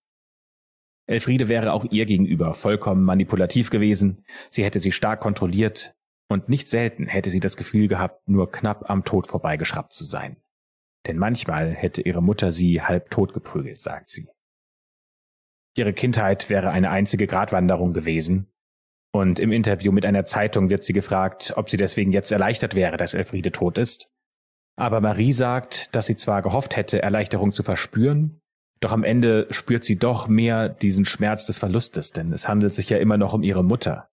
Elfriede 1.06 1.50
wäre 1.50 1.74
auch 1.74 1.84
ihr 1.90 2.06
gegenüber 2.06 2.54
vollkommen 2.54 3.04
manipulativ 3.04 3.68
gewesen, 3.68 4.24
sie 4.48 4.64
hätte 4.64 4.80
sie 4.80 4.92
stark 4.92 5.20
kontrolliert 5.20 5.94
und 6.30 6.48
nicht 6.48 6.70
selten 6.70 7.08
hätte 7.08 7.28
sie 7.28 7.40
das 7.40 7.58
Gefühl 7.58 7.88
gehabt, 7.88 8.26
nur 8.26 8.50
knapp 8.50 8.88
am 8.88 9.04
Tod 9.04 9.26
vorbeigeschraubt 9.26 9.92
zu 9.92 10.04
sein. 10.04 10.38
Denn 11.06 11.18
manchmal 11.18 11.74
hätte 11.74 12.00
ihre 12.00 12.22
Mutter 12.22 12.52
sie 12.52 12.80
halb 12.80 13.10
tot 13.10 13.34
geprügelt, 13.34 13.80
sagt 13.80 14.08
sie. 14.08 14.28
Ihre 15.76 15.92
Kindheit 15.92 16.50
wäre 16.50 16.70
eine 16.70 16.90
einzige 16.90 17.26
Gratwanderung 17.26 17.92
gewesen. 17.92 18.48
Und 19.14 19.40
im 19.40 19.52
Interview 19.52 19.92
mit 19.92 20.06
einer 20.06 20.24
Zeitung 20.24 20.70
wird 20.70 20.84
sie 20.84 20.92
gefragt, 20.92 21.52
ob 21.56 21.70
sie 21.70 21.76
deswegen 21.76 22.12
jetzt 22.12 22.32
erleichtert 22.32 22.74
wäre, 22.74 22.96
dass 22.96 23.14
Elfriede 23.14 23.52
tot 23.52 23.78
ist. 23.78 24.08
Aber 24.76 25.00
Marie 25.00 25.32
sagt, 25.32 25.94
dass 25.94 26.06
sie 26.06 26.16
zwar 26.16 26.40
gehofft 26.42 26.76
hätte, 26.76 27.02
Erleichterung 27.02 27.52
zu 27.52 27.62
verspüren, 27.62 28.40
doch 28.80 28.92
am 28.92 29.04
Ende 29.04 29.46
spürt 29.50 29.84
sie 29.84 29.96
doch 29.96 30.28
mehr 30.28 30.68
diesen 30.68 31.04
Schmerz 31.04 31.46
des 31.46 31.58
Verlustes, 31.58 32.10
denn 32.10 32.32
es 32.32 32.48
handelt 32.48 32.74
sich 32.74 32.88
ja 32.88 32.98
immer 32.98 33.16
noch 33.16 33.32
um 33.32 33.42
ihre 33.42 33.62
Mutter. 33.62 34.08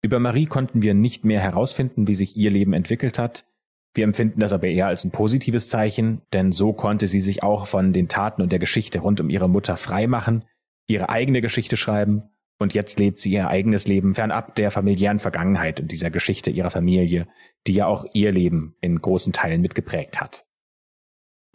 Über 0.00 0.18
Marie 0.18 0.46
konnten 0.46 0.82
wir 0.82 0.94
nicht 0.94 1.24
mehr 1.24 1.40
herausfinden, 1.40 2.08
wie 2.08 2.14
sich 2.14 2.36
ihr 2.36 2.50
Leben 2.50 2.72
entwickelt 2.72 3.18
hat, 3.18 3.46
wir 3.94 4.04
empfinden 4.04 4.40
das 4.40 4.52
aber 4.52 4.68
eher 4.68 4.86
als 4.86 5.04
ein 5.04 5.10
positives 5.10 5.68
Zeichen, 5.68 6.22
denn 6.32 6.52
so 6.52 6.72
konnte 6.72 7.06
sie 7.06 7.20
sich 7.20 7.42
auch 7.42 7.66
von 7.66 7.92
den 7.92 8.08
Taten 8.08 8.42
und 8.42 8.52
der 8.52 8.58
Geschichte 8.58 9.00
rund 9.00 9.20
um 9.20 9.28
ihre 9.28 9.48
Mutter 9.48 9.76
freimachen, 9.76 10.44
ihre 10.86 11.08
eigene 11.08 11.40
Geschichte 11.40 11.76
schreiben 11.76 12.22
und 12.62 12.74
jetzt 12.74 12.98
lebt 12.98 13.20
sie 13.20 13.32
ihr 13.32 13.48
eigenes 13.48 13.86
Leben 13.86 14.14
fernab 14.14 14.54
der 14.54 14.70
familiären 14.70 15.18
Vergangenheit 15.18 15.80
und 15.80 15.90
dieser 15.90 16.10
Geschichte 16.10 16.50
ihrer 16.50 16.70
Familie, 16.70 17.26
die 17.66 17.74
ja 17.74 17.86
auch 17.86 18.06
ihr 18.14 18.32
Leben 18.32 18.76
in 18.80 19.00
großen 19.00 19.32
Teilen 19.32 19.60
mitgeprägt 19.60 20.20
hat. 20.20 20.44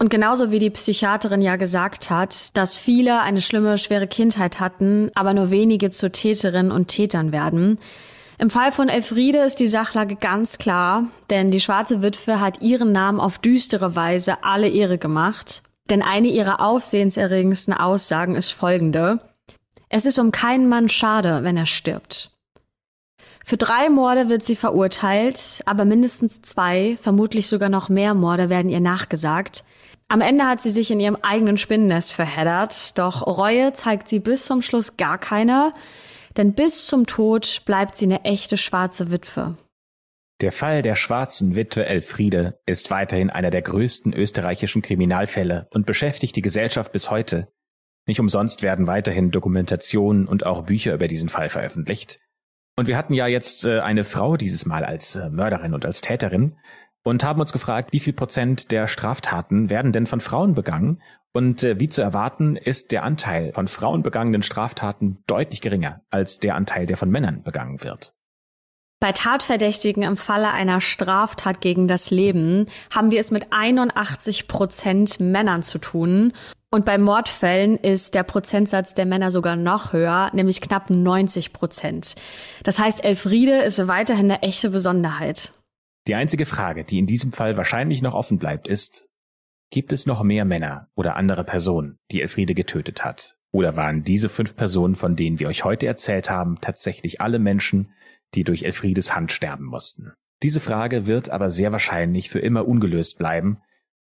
Und 0.00 0.10
genauso 0.10 0.52
wie 0.52 0.60
die 0.60 0.70
Psychiaterin 0.70 1.42
ja 1.42 1.56
gesagt 1.56 2.08
hat, 2.08 2.56
dass 2.56 2.76
viele 2.76 3.20
eine 3.22 3.40
schlimme, 3.40 3.78
schwere 3.78 4.06
Kindheit 4.06 4.60
hatten, 4.60 5.10
aber 5.14 5.34
nur 5.34 5.50
wenige 5.50 5.90
zu 5.90 6.12
Täterinnen 6.12 6.70
und 6.70 6.86
Tätern 6.86 7.32
werden, 7.32 7.78
im 8.38 8.50
Fall 8.50 8.72
von 8.72 8.88
Elfriede 8.88 9.38
ist 9.38 9.56
die 9.56 9.66
Sachlage 9.66 10.16
ganz 10.16 10.58
klar, 10.58 11.04
denn 11.28 11.50
die 11.50 11.60
schwarze 11.60 12.02
Witwe 12.02 12.40
hat 12.40 12.62
ihren 12.62 12.92
Namen 12.92 13.20
auf 13.20 13.38
düstere 13.38 13.96
Weise 13.96 14.44
alle 14.44 14.68
Ehre 14.68 14.96
gemacht. 14.96 15.62
Denn 15.90 16.02
eine 16.02 16.28
ihrer 16.28 16.60
aufsehenserregendsten 16.60 17.74
Aussagen 17.74 18.36
ist 18.36 18.52
folgende. 18.52 19.18
Es 19.88 20.06
ist 20.06 20.18
um 20.18 20.32
keinen 20.32 20.68
Mann 20.68 20.88
schade, 20.88 21.40
wenn 21.42 21.56
er 21.56 21.66
stirbt. 21.66 22.30
Für 23.44 23.56
drei 23.56 23.88
Morde 23.88 24.28
wird 24.28 24.44
sie 24.44 24.56
verurteilt, 24.56 25.62
aber 25.64 25.86
mindestens 25.86 26.42
zwei, 26.42 26.98
vermutlich 27.00 27.48
sogar 27.48 27.70
noch 27.70 27.88
mehr 27.88 28.12
Morde 28.12 28.50
werden 28.50 28.70
ihr 28.70 28.80
nachgesagt. 28.80 29.64
Am 30.08 30.20
Ende 30.20 30.44
hat 30.44 30.60
sie 30.60 30.70
sich 30.70 30.90
in 30.90 31.00
ihrem 31.00 31.16
eigenen 31.16 31.58
Spinnennest 31.58 32.12
verheddert, 32.12 32.98
doch 32.98 33.26
Reue 33.26 33.72
zeigt 33.72 34.08
sie 34.08 34.20
bis 34.20 34.44
zum 34.44 34.62
Schluss 34.62 34.96
gar 34.96 35.18
keine 35.18 35.72
denn 36.38 36.54
bis 36.54 36.86
zum 36.86 37.06
Tod 37.06 37.62
bleibt 37.66 37.96
sie 37.96 38.06
eine 38.06 38.24
echte 38.24 38.56
schwarze 38.56 39.10
Witwe. 39.10 39.56
Der 40.40 40.52
Fall 40.52 40.82
der 40.82 40.94
schwarzen 40.94 41.56
Witwe 41.56 41.84
Elfriede 41.84 42.60
ist 42.64 42.92
weiterhin 42.92 43.28
einer 43.28 43.50
der 43.50 43.62
größten 43.62 44.12
österreichischen 44.12 44.82
Kriminalfälle 44.82 45.66
und 45.72 45.84
beschäftigt 45.84 46.36
die 46.36 46.42
Gesellschaft 46.42 46.92
bis 46.92 47.10
heute. 47.10 47.48
Nicht 48.06 48.20
umsonst 48.20 48.62
werden 48.62 48.86
weiterhin 48.86 49.32
Dokumentationen 49.32 50.26
und 50.26 50.46
auch 50.46 50.62
Bücher 50.62 50.94
über 50.94 51.08
diesen 51.08 51.28
Fall 51.28 51.48
veröffentlicht. 51.48 52.20
Und 52.76 52.86
wir 52.86 52.96
hatten 52.96 53.12
ja 53.12 53.26
jetzt 53.26 53.64
äh, 53.64 53.80
eine 53.80 54.04
Frau 54.04 54.36
dieses 54.36 54.64
Mal 54.64 54.84
als 54.84 55.16
äh, 55.16 55.28
Mörderin 55.28 55.74
und 55.74 55.84
als 55.84 56.00
Täterin. 56.00 56.56
Und 57.04 57.24
haben 57.24 57.40
uns 57.40 57.52
gefragt, 57.52 57.92
wie 57.92 58.00
viel 58.00 58.12
Prozent 58.12 58.70
der 58.72 58.86
Straftaten 58.86 59.70
werden 59.70 59.92
denn 59.92 60.06
von 60.06 60.20
Frauen 60.20 60.54
begangen 60.54 61.00
und 61.32 61.62
äh, 61.62 61.78
wie 61.78 61.88
zu 61.88 62.02
erwarten 62.02 62.56
ist 62.56 62.92
der 62.92 63.04
Anteil 63.04 63.52
von 63.52 63.68
Frauen 63.68 64.02
begangenen 64.02 64.42
Straftaten 64.42 65.22
deutlich 65.26 65.60
geringer 65.60 66.02
als 66.10 66.38
der 66.38 66.54
Anteil, 66.54 66.86
der 66.86 66.96
von 66.96 67.10
Männern 67.10 67.42
begangen 67.42 67.82
wird. 67.82 68.12
Bei 69.00 69.12
Tatverdächtigen 69.12 70.02
im 70.02 70.16
Falle 70.16 70.50
einer 70.50 70.80
Straftat 70.80 71.60
gegen 71.60 71.86
das 71.86 72.10
Leben 72.10 72.66
haben 72.92 73.12
wir 73.12 73.20
es 73.20 73.30
mit 73.30 73.46
81 73.50 74.48
Prozent 74.48 75.20
Männern 75.20 75.62
zu 75.62 75.78
tun. 75.78 76.32
Und 76.70 76.84
bei 76.84 76.98
Mordfällen 76.98 77.76
ist 77.76 78.16
der 78.16 78.24
Prozentsatz 78.24 78.94
der 78.94 79.06
Männer 79.06 79.30
sogar 79.30 79.54
noch 79.54 79.92
höher, 79.92 80.30
nämlich 80.34 80.60
knapp 80.60 80.90
90 80.90 81.52
Prozent. 81.52 82.16
Das 82.64 82.78
heißt, 82.78 83.04
Elfriede 83.04 83.62
ist 83.62 83.86
weiterhin 83.86 84.32
eine 84.32 84.42
echte 84.42 84.70
Besonderheit. 84.70 85.52
Die 86.08 86.14
einzige 86.14 86.46
Frage, 86.46 86.84
die 86.84 86.98
in 86.98 87.06
diesem 87.06 87.32
Fall 87.32 87.58
wahrscheinlich 87.58 88.00
noch 88.00 88.14
offen 88.14 88.38
bleibt, 88.38 88.66
ist, 88.66 89.06
gibt 89.70 89.92
es 89.92 90.06
noch 90.06 90.22
mehr 90.22 90.46
Männer 90.46 90.88
oder 90.94 91.16
andere 91.16 91.44
Personen, 91.44 91.98
die 92.10 92.22
Elfriede 92.22 92.54
getötet 92.54 93.04
hat? 93.04 93.36
Oder 93.52 93.76
waren 93.76 94.04
diese 94.04 94.30
fünf 94.30 94.56
Personen, 94.56 94.94
von 94.94 95.16
denen 95.16 95.38
wir 95.38 95.48
euch 95.48 95.64
heute 95.64 95.86
erzählt 95.86 96.30
haben, 96.30 96.56
tatsächlich 96.62 97.20
alle 97.20 97.38
Menschen, 97.38 97.92
die 98.34 98.42
durch 98.42 98.62
Elfriedes 98.62 99.14
Hand 99.14 99.32
sterben 99.32 99.66
mussten. 99.66 100.12
Diese 100.42 100.60
Frage 100.60 101.06
wird 101.06 101.28
aber 101.28 101.50
sehr 101.50 101.72
wahrscheinlich 101.72 102.30
für 102.30 102.38
immer 102.38 102.66
ungelöst 102.66 103.18
bleiben, 103.18 103.60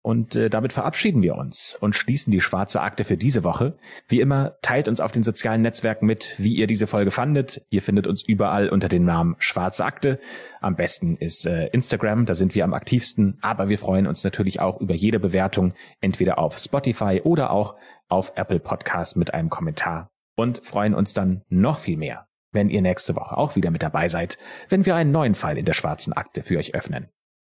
und 0.03 0.37
äh, 0.37 0.49
damit 0.49 0.73
verabschieden 0.73 1.23
wir 1.23 1.35
uns 1.35 1.77
und 1.79 1.95
schließen 1.95 2.31
die 2.31 2.41
schwarze 2.41 2.81
Akte 2.81 3.05
für 3.05 3.17
diese 3.17 3.45
Woche. 3.45 3.77
Wie 4.07 4.21
immer, 4.21 4.57
teilt 4.63 4.89
uns 4.89 5.01
auf 5.01 5.13
den 5.13 5.23
sozialen 5.23 5.63
Netzwerken 5.63 6.07
mit, 6.07 6.37
wie 6.39 6.55
ihr 6.55 6.67
diese 6.67 6.87
Folge 6.87 7.11
fandet. 7.11 7.67
Ihr 7.71 7.83
findet 7.83 8.07
uns 8.07 8.23
überall 8.23 8.69
unter 8.69 8.89
dem 8.89 9.05
Namen 9.05 9.35
Schwarze 9.39 9.85
Akte. 9.85 10.19
Am 10.61 10.77
besten 10.77 11.17
ist 11.17 11.47
äh, 11.47 11.67
Instagram, 11.69 12.27
da 12.27 12.35
sind 12.35 12.55
wir 12.55 12.65
am 12.65 12.75
aktivsten. 12.75 13.39
Aber 13.43 13.69
wir 13.69 13.79
freuen 13.79 14.07
uns 14.07 14.23
natürlich 14.23 14.61
auch 14.61 14.81
über 14.81 14.95
jede 14.95 15.19
Bewertung, 15.19 15.75
entweder 16.01 16.39
auf 16.39 16.59
Spotify 16.59 17.21
oder 17.25 17.51
auch 17.51 17.77
auf 18.09 18.33
Apple 18.37 18.61
Podcast 18.61 19.17
mit 19.17 19.35
einem 19.35 19.51
Kommentar. 19.51 20.11
Und 20.37 20.65
freuen 20.65 20.95
uns 20.95 21.13
dann 21.13 21.43
noch 21.49 21.81
viel 21.81 21.97
mehr, 21.97 22.29
wenn 22.53 22.71
ihr 22.71 22.81
nächste 22.81 23.17
Woche 23.17 23.37
auch 23.37 23.57
wieder 23.57 23.73
mit 23.73 23.83
dabei 23.83 24.09
seid, 24.09 24.39
wenn 24.69 24.87
wir 24.87 24.95
einen 24.95 25.11
neuen 25.11 25.35
Fall 25.35 25.59
in 25.59 25.65
der 25.65 25.75
schwarzen 25.75 26.13
Akte 26.13 26.45
für 26.45 26.57
euch 26.57 26.75
öffnen. 26.75 27.09